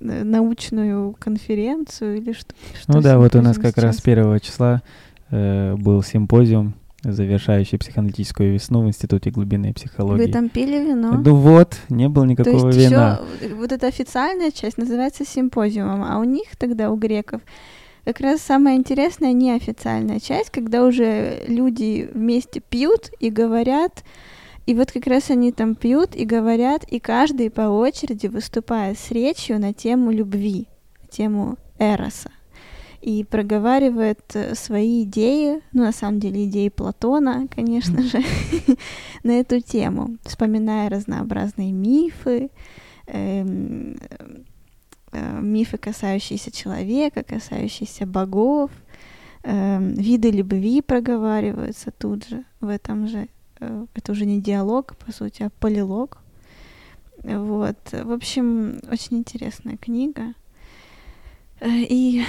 научную 0.00 1.14
конференцию 1.18 2.18
или 2.18 2.32
что? 2.32 2.54
что 2.80 2.92
ну 2.92 3.00
да, 3.00 3.18
вот 3.18 3.34
у 3.34 3.42
нас 3.42 3.56
как 3.56 3.72
сейчас? 3.72 3.84
раз 3.84 4.00
первого 4.00 4.40
числа 4.40 4.82
э, 5.30 5.74
был 5.76 6.02
симпозиум 6.02 6.74
завершающий 7.02 7.78
психоаналитическую 7.78 8.52
весну 8.52 8.82
в 8.82 8.88
Институте 8.88 9.30
глубинной 9.30 9.72
психологии. 9.72 10.26
Вы 10.26 10.32
там 10.32 10.48
пили 10.48 10.78
вино? 10.78 11.12
Ну 11.12 11.34
вот, 11.36 11.76
не 11.88 12.08
было 12.08 12.24
никакого 12.24 12.60
То 12.60 12.66
есть 12.66 12.90
вина. 12.90 13.20
Еще 13.40 13.54
вот 13.54 13.72
эта 13.72 13.86
официальная 13.86 14.50
часть 14.50 14.78
называется 14.78 15.24
симпозиумом, 15.24 16.02
а 16.04 16.18
у 16.18 16.24
них 16.24 16.56
тогда, 16.58 16.90
у 16.90 16.96
греков, 16.96 17.42
как 18.04 18.20
раз 18.20 18.40
самая 18.40 18.76
интересная 18.76 19.32
неофициальная 19.32 20.20
часть, 20.20 20.50
когда 20.50 20.84
уже 20.84 21.42
люди 21.48 22.08
вместе 22.12 22.60
пьют 22.60 23.10
и 23.20 23.30
говорят, 23.30 24.04
и 24.66 24.74
вот 24.74 24.90
как 24.90 25.06
раз 25.06 25.30
они 25.30 25.52
там 25.52 25.76
пьют 25.76 26.16
и 26.16 26.24
говорят, 26.24 26.82
и 26.84 26.98
каждый 26.98 27.50
по 27.50 27.62
очереди 27.62 28.26
выступает 28.26 28.98
с 28.98 29.12
речью 29.12 29.60
на 29.60 29.72
тему 29.72 30.10
любви, 30.10 30.66
тему 31.08 31.56
Эроса. 31.78 32.30
И 33.00 33.22
проговаривает 33.22 34.20
э, 34.34 34.56
свои 34.56 35.04
идеи, 35.04 35.60
ну, 35.72 35.84
на 35.84 35.92
самом 35.92 36.18
деле, 36.18 36.46
идеи 36.46 36.68
Платона, 36.68 37.46
конечно 37.54 38.02
же, 38.02 38.20
на 39.22 39.38
эту 39.38 39.60
тему, 39.60 40.16
вспоминая 40.24 40.90
разнообразные 40.90 41.70
мифы, 41.70 42.50
эм, 43.06 43.96
э, 45.12 45.40
мифы, 45.40 45.78
касающиеся 45.78 46.50
человека, 46.50 47.22
касающиеся 47.22 48.06
богов, 48.06 48.72
эм, 49.44 49.94
виды 49.94 50.32
любви 50.32 50.82
проговариваются 50.82 51.92
тут 51.92 52.26
же, 52.26 52.44
в 52.60 52.66
этом 52.66 53.06
же, 53.06 53.28
это 53.58 54.12
уже 54.12 54.26
не 54.26 54.40
диалог, 54.40 54.96
по 54.96 55.12
сути, 55.12 55.42
а 55.42 55.50
полилог. 55.50 56.18
Вот, 57.22 57.78
в 57.92 58.12
общем, 58.12 58.80
очень 58.90 59.18
интересная 59.18 59.76
книга. 59.76 60.34
И 61.62 62.24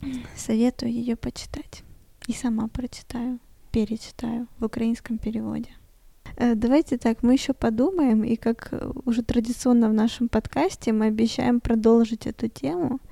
Советую 0.36 0.92
ее 0.92 1.16
почитать. 1.16 1.82
И 2.26 2.32
сама 2.32 2.68
прочитаю, 2.68 3.38
перечитаю 3.72 4.46
в 4.58 4.64
украинском 4.64 5.18
переводе. 5.18 5.70
Э, 6.36 6.54
давайте 6.54 6.98
так, 6.98 7.22
мы 7.22 7.34
еще 7.34 7.52
подумаем, 7.52 8.22
и 8.22 8.36
как 8.36 8.72
уже 9.04 9.22
традиционно 9.22 9.88
в 9.88 9.94
нашем 9.94 10.28
подкасте, 10.28 10.92
мы 10.92 11.06
обещаем 11.06 11.60
продолжить 11.60 12.26
эту 12.26 12.48
тему 12.48 13.00
э, 13.00 13.07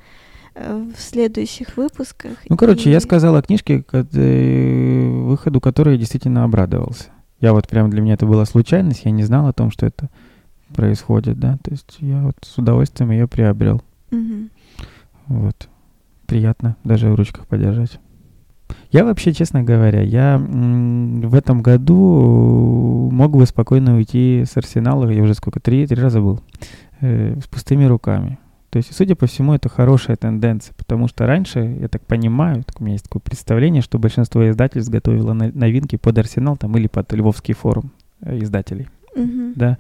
в 0.57 0.99
следующих 0.99 1.77
выпусках. 1.77 2.33
Ну, 2.49 2.57
короче, 2.57 2.89
и... 2.89 2.93
я 2.93 3.01
сказал 3.01 3.37
о 3.37 3.43
книжке, 3.43 3.85
э, 3.93 5.09
выходу 5.25 5.61
которой 5.61 5.93
я 5.95 5.99
действительно 5.99 6.45
обрадовался. 6.45 7.07
Я 7.41 7.53
вот 7.53 7.69
прям 7.69 7.91
для 7.91 8.01
меня 8.01 8.15
это 8.15 8.27
была 8.27 8.47
случайность, 8.47 9.03
я 9.05 9.11
не 9.11 9.23
знал 9.23 9.47
о 9.47 9.53
том, 9.53 9.71
что 9.71 9.87
это 9.87 10.09
происходит, 10.75 11.39
да, 11.39 11.59
то 11.63 11.71
есть 11.71 11.97
я 12.01 12.23
вот 12.23 12.37
с 12.43 12.57
удовольствием 12.59 13.11
ее 13.11 13.29
приобрел. 13.29 13.83
Угу. 14.11 14.49
Вот 15.29 15.69
приятно 16.27 16.77
даже 16.85 17.11
в 17.11 17.15
ручках 17.15 17.47
подержать. 17.47 18.01
Я 18.91 19.05
вообще, 19.05 19.33
честно 19.33 19.63
говоря, 19.63 20.01
я 20.01 20.39
в 20.39 21.35
этом 21.35 21.63
году 21.63 23.11
мог 23.13 23.37
бы 23.37 23.47
спокойно 23.47 23.97
уйти 23.97 24.45
с 24.47 24.57
Арсенала, 24.57 25.09
я 25.11 25.23
уже 25.23 25.35
сколько, 25.35 25.61
три, 25.61 25.87
три 25.87 26.01
раза 26.01 26.21
был, 26.21 26.41
э, 27.01 27.39
с 27.41 27.47
пустыми 27.47 27.85
руками. 27.85 28.39
То 28.71 28.79
есть, 28.79 28.95
судя 28.95 29.15
по 29.15 29.27
всему, 29.27 29.55
это 29.55 29.69
хорошая 29.69 30.17
тенденция, 30.17 30.75
потому 30.77 31.09
что 31.09 31.27
раньше, 31.27 31.61
я 31.81 31.89
так 31.89 32.03
понимаю, 32.03 32.65
так 32.65 32.81
у 32.81 32.85
меня 32.85 32.95
есть 32.95 33.05
такое 33.05 33.21
представление, 33.21 33.83
что 33.83 33.99
большинство 33.99 34.49
издательств 34.49 34.91
готовило 34.91 35.33
новинки 35.33 35.97
под 35.97 36.19
Арсенал 36.19 36.57
там, 36.57 36.77
или 36.77 36.87
под 36.89 37.13
Львовский 37.13 37.55
форум 37.55 37.93
э, 38.21 38.39
издателей. 38.39 38.89
Mm-hmm. 39.15 39.53
Да. 39.57 39.79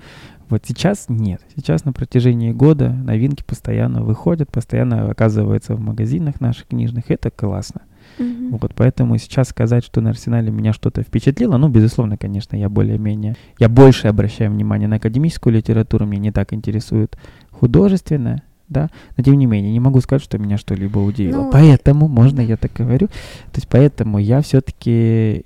Вот 0.48 0.62
сейчас 0.64 1.06
нет. 1.08 1.40
Сейчас 1.56 1.84
на 1.84 1.92
протяжении 1.92 2.52
года 2.52 2.90
новинки 2.90 3.42
постоянно 3.42 4.02
выходят, 4.02 4.50
постоянно 4.50 5.10
оказываются 5.10 5.74
в 5.74 5.80
магазинах 5.80 6.40
наших 6.40 6.68
книжных. 6.68 7.10
Это 7.10 7.30
классно. 7.30 7.82
Mm-hmm. 8.18 8.58
Вот, 8.60 8.72
поэтому 8.74 9.18
сейчас 9.18 9.48
сказать, 9.48 9.84
что 9.84 10.00
на 10.00 10.10
Арсенале 10.10 10.50
меня 10.50 10.72
что-то 10.72 11.02
впечатлило, 11.02 11.56
ну, 11.56 11.68
безусловно, 11.68 12.16
конечно, 12.16 12.56
я 12.56 12.68
более-менее, 12.68 13.34
я 13.58 13.68
больше 13.68 14.06
обращаю 14.08 14.52
внимание 14.52 14.88
на 14.88 14.96
академическую 14.96 15.54
литературу, 15.54 16.06
мне 16.06 16.18
не 16.18 16.30
так 16.30 16.52
интересует 16.52 17.18
художественная, 17.50 18.42
да, 18.68 18.90
но 19.16 19.24
тем 19.24 19.34
не 19.34 19.46
менее, 19.46 19.72
не 19.72 19.80
могу 19.80 20.00
сказать, 20.00 20.22
что 20.22 20.38
меня 20.38 20.58
что-либо 20.58 20.98
удивило. 20.98 21.44
Ну, 21.44 21.50
поэтому, 21.50 22.08
можно 22.08 22.40
я 22.40 22.56
так 22.56 22.72
говорю, 22.72 23.08
то 23.08 23.56
есть 23.56 23.68
поэтому 23.68 24.18
я 24.18 24.40
все-таки, 24.40 25.44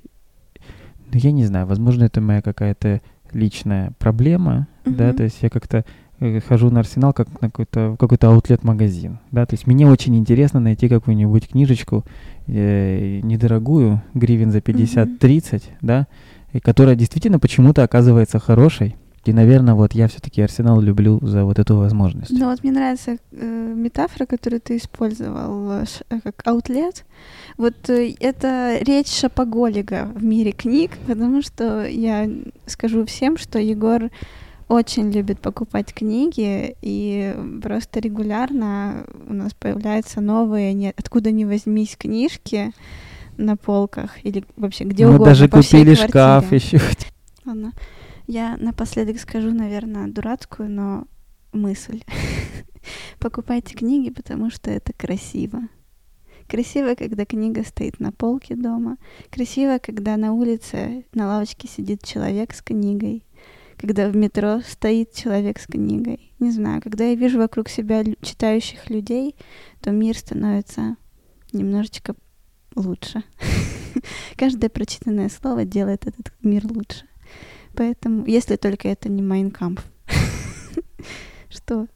ну, 1.13 1.19
я 1.19 1.33
не 1.33 1.45
знаю, 1.45 1.67
возможно, 1.67 2.05
это 2.05 2.21
моя 2.21 2.43
какая-то 2.43 3.01
личная 3.33 3.93
проблема, 3.99 4.67
uh-huh. 4.85 4.97
да, 4.97 5.13
то 5.13 5.23
есть 5.23 5.39
я 5.43 5.51
как-то 5.51 5.85
э, 6.19 6.41
хожу 6.41 6.71
на 6.71 6.81
Арсенал 6.81 7.13
как 7.13 7.29
на 7.41 7.49
какой-то 7.49 7.97
какой-то 7.99 8.29
аутлет-магазин, 8.29 9.19
да, 9.31 9.47
то 9.47 9.55
есть 9.55 9.67
мне 9.67 9.87
очень 9.87 10.17
интересно 10.17 10.61
найти 10.61 10.89
какую-нибудь 10.89 11.49
книжечку 11.49 12.05
э, 12.47 13.21
недорогую, 13.23 14.03
гривен 14.15 14.51
за 14.51 14.59
50-30, 14.59 15.19
uh-huh. 15.21 15.63
да, 15.81 16.07
и 16.53 16.61
которая 16.61 16.97
действительно 16.97 17.39
почему-то 17.39 17.85
оказывается 17.85 18.39
хорошей, 18.39 18.97
и, 19.25 19.33
наверное, 19.35 19.75
вот 19.75 19.93
я 19.93 20.09
все-таки 20.09 20.41
Арсенал 20.41 20.81
люблю 20.81 21.19
за 21.21 21.45
вот 21.45 21.59
эту 21.59 21.77
возможность. 21.77 22.31
Ну 22.31 22.47
вот 22.47 22.63
мне 22.63 22.73
нравится 22.73 23.19
э, 23.33 23.73
метафора, 23.77 24.25
которую 24.25 24.61
ты 24.61 24.79
использовал, 24.79 25.71
э, 25.73 25.85
э, 26.09 26.21
как 26.25 26.47
аутлет. 26.47 27.05
Вот 27.59 27.91
э, 27.91 28.15
это 28.19 28.79
речь 28.81 29.09
шапоголика 29.09 30.09
в 30.15 30.25
мире 30.25 30.53
книг, 30.53 30.93
потому 31.07 31.43
что 31.43 31.85
я 31.85 32.31
скажу 32.65 33.05
всем, 33.05 33.37
что 33.37 33.59
Егор 33.59 34.11
очень 34.69 35.11
любит 35.11 35.41
покупать 35.41 35.93
книги, 35.93 36.77
и 36.81 37.35
просто 37.63 38.01
регулярно 38.01 39.05
у 39.29 39.35
нас 39.35 39.53
появляются 39.53 40.23
новые, 40.23 40.73
не, 40.73 40.95
откуда 40.97 41.31
ни 41.31 41.45
возьмись, 41.45 41.97
книжки 41.99 42.73
на 43.37 43.57
полках 43.57 44.25
или 44.25 44.45
вообще 44.57 44.85
где 44.85 45.05
Мы 45.05 45.17
угодно. 45.17 45.27
Мы 45.27 45.31
даже 45.31 45.49
купили 45.49 45.95
шкаф 45.95 46.53
еще. 46.53 46.81
Ладно. 47.45 47.73
Я 48.31 48.57
напоследок 48.59 49.19
скажу, 49.19 49.51
наверное, 49.51 50.07
дурацкую, 50.07 50.71
но 50.71 51.09
мысль. 51.53 52.05
Покупайте 53.19 53.75
книги, 53.75 54.11
потому 54.11 54.51
что 54.51 54.71
это 54.71 54.93
красиво. 54.93 55.63
Красиво, 56.47 56.95
когда 56.95 57.25
книга 57.25 57.65
стоит 57.65 57.99
на 57.99 58.13
полке 58.13 58.55
дома. 58.55 58.99
Красиво, 59.33 59.79
когда 59.83 60.17
на 60.17 60.33
улице 60.33 61.07
на 61.13 61.27
лавочке 61.27 61.67
сидит 61.67 62.05
человек 62.05 62.55
с 62.55 62.63
книгой. 62.63 63.25
Когда 63.77 64.09
в 64.09 64.15
метро 64.15 64.61
стоит 64.61 65.13
человек 65.13 65.59
с 65.59 65.67
книгой. 65.67 66.33
Не 66.39 66.53
знаю, 66.53 66.81
когда 66.81 67.07
я 67.07 67.17
вижу 67.17 67.39
вокруг 67.39 67.69
себя 67.69 68.05
читающих 68.23 68.91
людей, 68.91 69.35
то 69.81 69.91
мир 69.91 70.17
становится 70.17 70.95
немножечко 71.53 72.15
лучше. 72.77 73.25
Каждое 74.37 74.71
прочитанное 74.71 75.31
слово 75.31 75.65
делает 75.65 76.07
этот 76.07 76.33
мир 76.45 76.65
лучше. 76.71 77.10
Поэтому, 77.81 78.27
если 78.27 78.57
только 78.57 78.89
это 78.89 79.09
не 79.09 79.23
Майнкамп. 79.23 79.81
Что? 81.49 81.87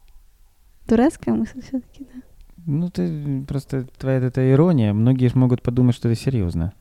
Дурацкая 0.88 1.34
мысль 1.34 1.60
все-таки, 1.60 2.06
да? 2.14 2.22
Ну, 2.64 2.88
ты 2.88 3.44
просто 3.46 3.86
твоя 3.98 4.16
эта 4.16 4.50
ирония. 4.50 4.94
Многие 4.94 5.28
же 5.28 5.36
могут 5.36 5.60
подумать, 5.60 5.94
что 5.94 6.08
ты 6.08 6.14
серьезно. 6.14 6.72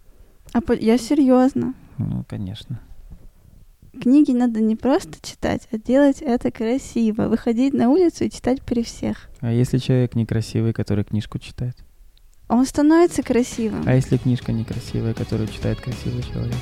А 0.53 0.61
по- 0.61 0.71
я 0.71 0.97
серьезно. 0.97 1.73
Ну, 1.97 2.23
конечно. 2.29 2.79
Книги 4.01 4.31
надо 4.31 4.61
не 4.61 4.77
просто 4.77 5.17
читать, 5.21 5.67
а 5.73 5.77
делать 5.77 6.21
это 6.21 6.49
красиво. 6.49 7.27
Выходить 7.27 7.73
на 7.73 7.89
улицу 7.89 8.23
и 8.23 8.29
читать 8.29 8.61
при 8.61 8.83
всех. 8.83 9.29
А 9.41 9.51
если 9.51 9.79
человек 9.79 10.15
некрасивый, 10.15 10.71
который 10.71 11.03
книжку 11.03 11.39
читает? 11.39 11.75
Он 12.49 12.65
становится 12.65 13.23
красивым. 13.23 13.83
А 13.85 13.95
если 13.95 14.17
книжка 14.17 14.51
некрасивая, 14.51 15.13
которую 15.13 15.47
читает 15.47 15.79
красивый 15.79 16.23
человек? 16.23 16.55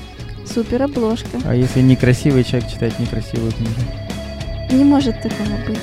Супер 0.45 0.83
обложка. 0.83 1.39
А 1.45 1.55
если 1.55 1.81
некрасивый 1.81 2.43
человек 2.43 2.69
читает 2.69 2.97
некрасивую 2.99 3.51
книгу? 3.51 3.81
Не 4.71 4.83
может 4.83 5.21
такого 5.21 5.57
быть. 5.67 5.79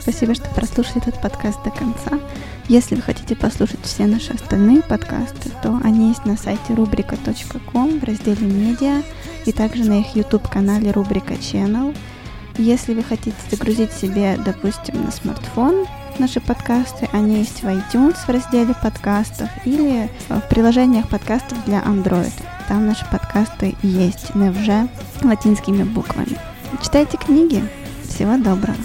Спасибо, 0.00 0.34
что 0.34 0.48
прослушали 0.54 0.98
этот 0.98 1.20
подкаст 1.20 1.62
до 1.64 1.70
конца. 1.70 2.20
Если 2.68 2.96
вы 2.96 3.02
хотите 3.02 3.36
послушать 3.36 3.78
все 3.84 4.06
наши 4.06 4.32
остальные 4.32 4.82
подкасты, 4.82 5.50
то 5.62 5.80
они 5.84 6.08
есть 6.08 6.24
на 6.24 6.36
сайте 6.36 6.72
rubrika.com 6.72 8.00
в 8.00 8.04
разделе 8.04 8.44
«Медиа» 8.44 9.02
и 9.44 9.52
также 9.52 9.84
на 9.84 10.00
их 10.00 10.16
YouTube-канале 10.16 10.90
«Рубрика 10.90 11.34
Channel». 11.34 11.96
Если 12.58 12.94
вы 12.94 13.04
хотите 13.04 13.36
загрузить 13.50 13.92
себе, 13.92 14.36
допустим, 14.44 15.04
на 15.04 15.12
смартфон 15.12 15.86
наши 16.18 16.40
подкасты, 16.40 17.08
они 17.12 17.38
есть 17.38 17.62
в 17.62 17.66
iTunes 17.66 18.16
в 18.16 18.28
разделе 18.28 18.74
подкастов 18.82 19.48
или 19.64 20.10
в 20.28 20.40
приложениях 20.48 21.08
подкастов 21.08 21.64
для 21.66 21.78
Android. 21.82 22.32
Там 22.66 22.86
наши 22.86 23.06
подкасты 23.12 23.76
есть 23.82 24.34
невже 24.34 24.88
латинскими 25.22 25.84
буквами. 25.84 26.36
Читайте 26.82 27.16
книги. 27.16 27.62
Всего 28.08 28.36
доброго. 28.38 28.76